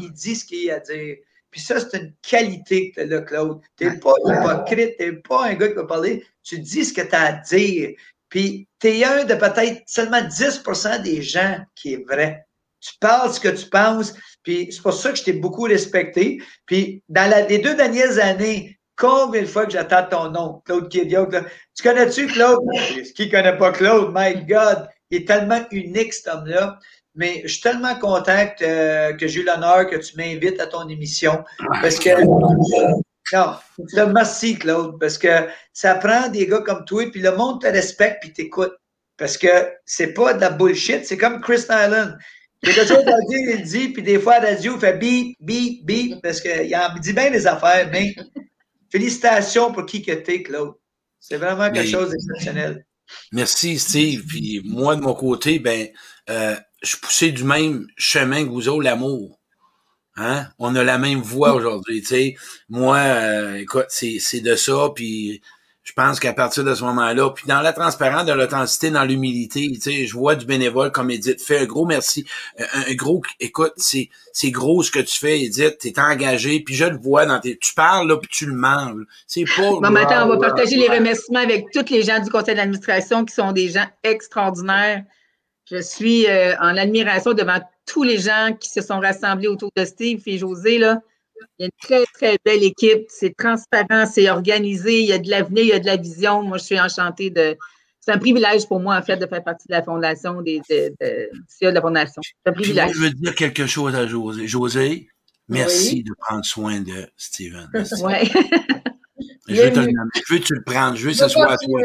il 0.00 0.12
dit 0.12 0.36
ce 0.36 0.44
qu'il 0.44 0.70
a 0.70 0.76
à 0.76 0.80
dire. 0.80 1.16
Puis 1.50 1.60
ça, 1.62 1.80
c'est 1.80 1.98
une 1.98 2.12
qualité 2.20 2.90
que 2.90 3.00
tu 3.00 3.14
as 3.14 3.22
Claude. 3.22 3.60
Tu 3.76 3.86
n'es 3.86 3.98
pas 3.98 4.12
hypocrite, 4.24 4.96
tu 4.98 5.06
n'es 5.06 5.12
pas 5.12 5.46
un 5.46 5.54
gars 5.54 5.68
qui 5.68 5.74
va 5.74 5.84
parler. 5.84 6.24
Tu 6.42 6.58
dis 6.58 6.84
ce 6.84 6.92
que 6.92 7.00
tu 7.00 7.14
as 7.14 7.22
à 7.22 7.32
dire. 7.32 7.90
Puis 8.28 8.68
tu 8.78 8.88
es 8.88 9.04
un 9.04 9.24
de 9.24 9.34
peut-être 9.34 9.82
seulement 9.86 10.20
10% 10.20 11.02
des 11.02 11.22
gens 11.22 11.58
qui 11.74 11.94
est 11.94 12.06
vrai. 12.06 12.46
Tu 12.80 12.92
parles 13.00 13.32
ce 13.32 13.40
que 13.40 13.48
tu 13.48 13.68
penses, 13.68 14.14
puis 14.48 14.68
c'est 14.72 14.80
pour 14.80 14.94
ça 14.94 15.12
que 15.12 15.18
je 15.18 15.24
t'ai 15.24 15.34
beaucoup 15.34 15.64
respecté. 15.64 16.40
Puis 16.64 17.02
dans 17.10 17.30
les 17.50 17.58
deux 17.58 17.74
dernières 17.74 18.18
années, 18.18 18.78
combien 18.96 19.42
de 19.42 19.46
fois 19.46 19.66
que 19.66 19.72
j'attends 19.72 20.06
ton 20.08 20.30
nom, 20.30 20.62
Claude 20.64 20.88
Kidiot? 20.88 21.26
Tu 21.76 21.82
connais-tu 21.82 22.28
Claude? 22.28 22.60
Qui 23.14 23.26
ne 23.26 23.30
connaît 23.30 23.58
pas 23.58 23.72
Claude? 23.72 24.10
My 24.14 24.42
God! 24.46 24.88
Il 25.10 25.18
est 25.18 25.28
tellement 25.28 25.60
unique, 25.70 26.14
cet 26.14 26.28
homme-là. 26.28 26.78
Mais 27.14 27.42
je 27.42 27.48
suis 27.48 27.60
tellement 27.60 27.94
content 27.96 28.46
que, 28.58 29.12
que 29.18 29.28
j'ai 29.28 29.40
eu 29.40 29.44
l'honneur 29.44 29.86
que 29.86 29.96
tu 29.96 30.16
m'invites 30.16 30.58
à 30.60 30.66
ton 30.66 30.88
émission. 30.88 31.44
Parce 31.82 31.98
que. 31.98 32.08
Non, 33.34 34.12
merci, 34.14 34.58
Claude, 34.58 34.98
parce 34.98 35.18
que 35.18 35.46
ça 35.74 35.94
prend 35.96 36.28
des 36.28 36.46
gars 36.46 36.60
comme 36.60 36.86
toi, 36.86 37.04
puis 37.12 37.20
le 37.20 37.36
monde 37.36 37.60
te 37.60 37.66
respecte, 37.66 38.22
puis 38.22 38.32
t'écoute. 38.32 38.72
Parce 39.18 39.36
que 39.36 39.74
c'est 39.84 40.14
pas 40.14 40.32
de 40.32 40.40
la 40.40 40.48
bullshit, 40.48 41.04
c'est 41.04 41.18
comme 41.18 41.42
Chris 41.42 41.66
Allen. 41.68 42.16
Quelque 42.62 42.86
chose 42.86 43.06
à 43.06 43.20
dire, 43.28 43.56
il 43.56 43.62
dit, 43.62 43.88
puis 43.90 44.02
des 44.02 44.18
fois, 44.18 44.34
à 44.34 44.40
la 44.40 44.50
radio, 44.50 44.74
il 44.74 44.80
fait 44.80 44.98
bip, 44.98 45.36
bip, 45.40 45.84
bip, 45.84 46.22
parce 46.22 46.40
qu'il 46.40 46.76
dit 47.00 47.12
bien 47.12 47.30
des 47.30 47.46
affaires, 47.46 47.88
mais 47.92 48.14
félicitations 48.90 49.72
pour 49.72 49.86
qui 49.86 50.02
que 50.02 50.12
t'es, 50.12 50.42
Claude. 50.42 50.74
C'est 51.20 51.36
vraiment 51.36 51.70
quelque 51.70 51.90
chose 51.90 52.10
d'exceptionnel. 52.10 52.84
Merci, 53.32 53.78
Steve. 53.78 54.24
Puis 54.26 54.60
moi, 54.64 54.96
de 54.96 55.00
mon 55.00 55.14
côté, 55.14 55.58
ben, 55.58 55.88
euh, 56.30 56.56
je 56.82 56.96
poussais 56.96 57.30
du 57.30 57.44
même 57.44 57.86
chemin 57.96 58.44
que 58.44 58.50
vous 58.50 58.68
autres, 58.68 58.82
l'amour. 58.82 59.40
Hein? 60.16 60.48
On 60.58 60.74
a 60.74 60.82
la 60.82 60.98
même 60.98 61.20
voix 61.20 61.54
aujourd'hui, 61.54 62.00
tu 62.00 62.08
sais. 62.08 62.34
Moi, 62.68 62.96
euh, 62.98 63.54
écoute, 63.56 63.86
c'est 63.88 64.40
de 64.40 64.56
ça, 64.56 64.90
puis 64.94 65.40
je 65.88 65.94
pense 65.94 66.20
qu'à 66.20 66.34
partir 66.34 66.64
de 66.64 66.74
ce 66.74 66.84
moment-là, 66.84 67.30
puis 67.30 67.46
dans 67.46 67.62
la 67.62 67.72
transparence, 67.72 68.26
de 68.26 68.32
l'authenticité, 68.34 68.90
dans 68.90 69.04
l'humilité, 69.04 69.70
tu 69.72 69.80
sais, 69.80 70.06
je 70.06 70.12
vois 70.12 70.34
du 70.34 70.44
bénévole 70.44 70.92
comme 70.92 71.10
Edith 71.10 71.42
fait. 71.42 71.60
Un 71.60 71.64
gros 71.64 71.86
merci. 71.86 72.26
Euh, 72.60 72.64
un, 72.90 72.94
gros, 72.94 73.22
écoute, 73.40 73.72
c'est, 73.78 74.10
c'est 74.34 74.50
gros 74.50 74.82
ce 74.82 74.90
que 74.90 74.98
tu 74.98 75.18
fais, 75.18 75.40
Edith. 75.40 75.78
T'es 75.78 75.98
engagé, 75.98 76.60
puis 76.60 76.74
je 76.74 76.84
le 76.84 76.98
vois 76.98 77.24
dans 77.24 77.40
tes, 77.40 77.56
tu 77.56 77.72
parles 77.72 78.06
là, 78.06 78.18
puis 78.18 78.28
tu 78.30 78.44
le 78.44 78.52
manges. 78.52 79.02
C'est 79.26 79.44
pas. 79.44 79.62
Bon, 79.62 79.80
maintenant, 79.80 80.26
on 80.26 80.28
va 80.28 80.36
partager 80.36 80.76
les 80.76 80.88
remerciements 80.88 81.40
avec 81.40 81.70
tous 81.72 81.90
les 81.90 82.02
gens 82.02 82.22
du 82.22 82.28
conseil 82.28 82.54
d'administration 82.54 83.24
qui 83.24 83.34
sont 83.34 83.52
des 83.52 83.70
gens 83.70 83.86
extraordinaires. 84.02 85.04
Je 85.70 85.80
suis 85.80 86.26
euh, 86.26 86.54
en 86.60 86.76
admiration 86.76 87.32
devant 87.32 87.62
tous 87.86 88.02
les 88.02 88.18
gens 88.18 88.54
qui 88.60 88.68
se 88.68 88.82
sont 88.82 89.00
rassemblés 89.00 89.48
autour 89.48 89.70
de 89.74 89.86
Steve 89.86 90.20
et 90.26 90.36
José 90.36 90.76
là. 90.76 91.00
Il 91.58 91.62
y 91.62 91.64
a 91.64 91.66
une 91.66 91.70
très, 91.82 92.04
très 92.14 92.38
belle 92.44 92.62
équipe. 92.62 93.04
C'est 93.08 93.34
transparent, 93.36 94.06
c'est 94.06 94.30
organisé. 94.30 95.00
Il 95.00 95.06
y 95.06 95.12
a 95.12 95.18
de 95.18 95.28
l'avenir, 95.28 95.64
il 95.64 95.68
y 95.68 95.72
a 95.72 95.78
de 95.78 95.86
la 95.86 95.96
vision. 95.96 96.42
Moi, 96.42 96.58
je 96.58 96.64
suis 96.64 96.80
enchantée 96.80 97.30
de. 97.30 97.56
C'est 98.00 98.12
un 98.12 98.18
privilège 98.18 98.66
pour 98.66 98.80
moi, 98.80 98.96
en 98.96 99.02
fait, 99.02 99.16
de 99.16 99.26
faire 99.26 99.44
partie 99.44 99.68
de 99.68 99.74
la 99.74 99.82
fondation, 99.82 100.40
des, 100.40 100.60
de, 100.70 100.94
de, 101.00 101.68
la 101.68 101.80
fondation. 101.80 102.22
C'est 102.22 102.50
un 102.50 102.52
privilège. 102.52 102.92
je 102.94 103.00
veux 103.00 103.10
dire 103.10 103.34
quelque 103.34 103.66
chose 103.66 103.94
à 103.94 104.06
José. 104.06 104.46
José, 104.46 105.08
merci 105.48 106.02
de 106.04 106.12
prendre 106.18 106.44
soin 106.44 106.80
de 106.80 107.06
Steven. 107.16 107.68
Oui. 108.02 109.54
je, 109.56 109.62
veux 109.62 109.72
te 109.72 109.80
je 109.80 110.32
veux 110.32 110.38
que 110.38 110.44
tu 110.44 110.54
le 110.54 110.62
prennes. 110.62 110.94
Je 110.94 111.06
veux 111.06 111.10
que 111.10 111.16
ce 111.16 111.28
soit 111.28 111.50
à 111.50 111.56
toi. 111.56 111.80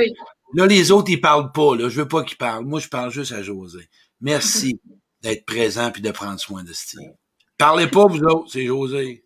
Là, 0.54 0.68
les 0.68 0.91
autres, 0.91 1.10
ils 1.10 1.20
parlent 1.20 1.51
pas. 1.51 1.76
Là. 1.76 1.89
Je 1.89 2.01
veux 2.01 2.08
pas 2.08 2.24
qu'ils 2.24 2.38
parlent. 2.38 2.66
Moi, 2.66 2.80
je 2.80 2.88
parle 2.88 3.10
juste 3.12 3.32
à 3.32 3.41
José. 3.41 3.89
Merci 4.22 4.80
d'être 5.22 5.45
présent 5.45 5.91
puis 5.91 6.01
de 6.01 6.12
prendre 6.12 6.39
soin 6.39 6.64
de 6.64 6.74
Steve. 6.74 7.12
Parlez 7.58 7.88
pas, 7.88 8.06
vous 8.06 8.22
autres, 8.24 8.51
c'est 8.51 8.66
José. 8.66 9.23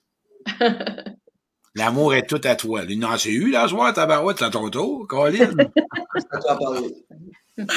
L'amour 1.76 2.16
est 2.16 2.26
tout 2.26 2.42
à 2.44 2.56
toi. 2.56 2.84
Non, 2.86 3.18
c'est 3.18 3.30
eu, 3.30 3.52
là, 3.52 3.68
soir, 3.68 3.94
tabarouette, 3.94 4.40
c'est 4.40 4.46
à 4.46 4.50
ton 4.50 4.68
tour, 4.70 5.06
Colin. 5.08 5.52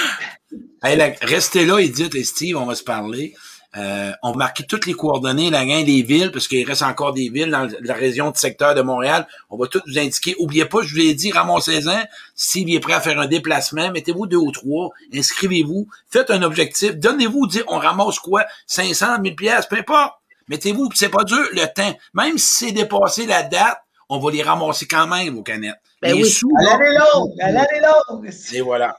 hey, 0.82 1.16
restez 1.20 1.66
là, 1.66 1.78
Edith 1.78 2.14
et 2.14 2.24
Steve, 2.24 2.56
on 2.56 2.64
va 2.64 2.74
se 2.74 2.82
parler. 2.82 3.34
Euh, 3.76 4.10
on 4.22 4.32
va 4.32 4.38
marquer 4.38 4.64
toutes 4.64 4.86
les 4.86 4.94
coordonnées, 4.94 5.50
la 5.50 5.64
gang 5.64 5.84
des 5.84 6.02
villes, 6.02 6.32
parce 6.32 6.48
qu'il 6.48 6.66
reste 6.66 6.82
encore 6.82 7.12
des 7.12 7.28
villes 7.28 7.50
dans 7.50 7.68
la 7.82 7.94
région 7.94 8.30
de 8.30 8.36
secteur 8.36 8.74
de 8.74 8.82
Montréal. 8.82 9.28
On 9.48 9.56
va 9.56 9.68
tout 9.68 9.80
vous 9.86 9.98
indiquer. 9.98 10.34
Oubliez 10.38 10.64
pas, 10.64 10.82
je 10.82 10.94
vous 10.94 11.00
ai 11.00 11.14
dit, 11.14 11.30
ramassez-en. 11.30 12.02
S'il 12.34 12.72
est 12.74 12.80
prêt 12.80 12.94
à 12.94 13.00
faire 13.00 13.20
un 13.20 13.26
déplacement, 13.26 13.90
mettez-vous 13.92 14.26
deux 14.26 14.38
ou 14.38 14.50
trois, 14.50 14.90
inscrivez-vous, 15.14 15.86
faites 16.08 16.30
un 16.30 16.42
objectif, 16.42 16.96
donnez-vous, 16.96 17.46
dites, 17.46 17.64
on 17.68 17.78
ramasse 17.78 18.18
quoi? 18.18 18.44
500, 18.66 19.20
1000 19.20 19.36
pièces, 19.36 19.66
peu 19.66 19.76
importe. 19.76 20.19
Mettez-vous, 20.50 20.90
c'est 20.94 21.08
pas 21.08 21.22
dur, 21.22 21.46
le 21.52 21.64
temps. 21.72 21.96
Même 22.12 22.36
si 22.36 22.66
c'est 22.66 22.72
dépassé 22.72 23.24
la 23.24 23.44
date, 23.44 23.78
on 24.08 24.18
va 24.18 24.32
les 24.32 24.42
ramasser 24.42 24.86
quand 24.86 25.06
même, 25.06 25.36
vos 25.36 25.44
canettes. 25.44 25.80
Ben 26.02 26.12
oui. 26.12 26.28
Sous, 26.28 26.50
à 26.58 26.64
l'année 26.64 26.98
longue, 26.98 27.32
à 27.40 27.52
l'année 27.52 27.80
longue. 27.80 28.28
Et 28.52 28.60
voilà. 28.60 28.96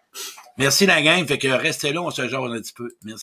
Merci 0.58 0.86
la 0.86 1.02
gang, 1.02 1.26
fait 1.28 1.38
que 1.38 1.49
restez 1.49 1.91
là, 1.91 2.02
on 2.02 2.10
se 2.10 2.22
jase 2.28 2.39
un 2.41 2.62
petit 2.62 2.72
peu. 2.72 2.89
Merci. 3.04 3.20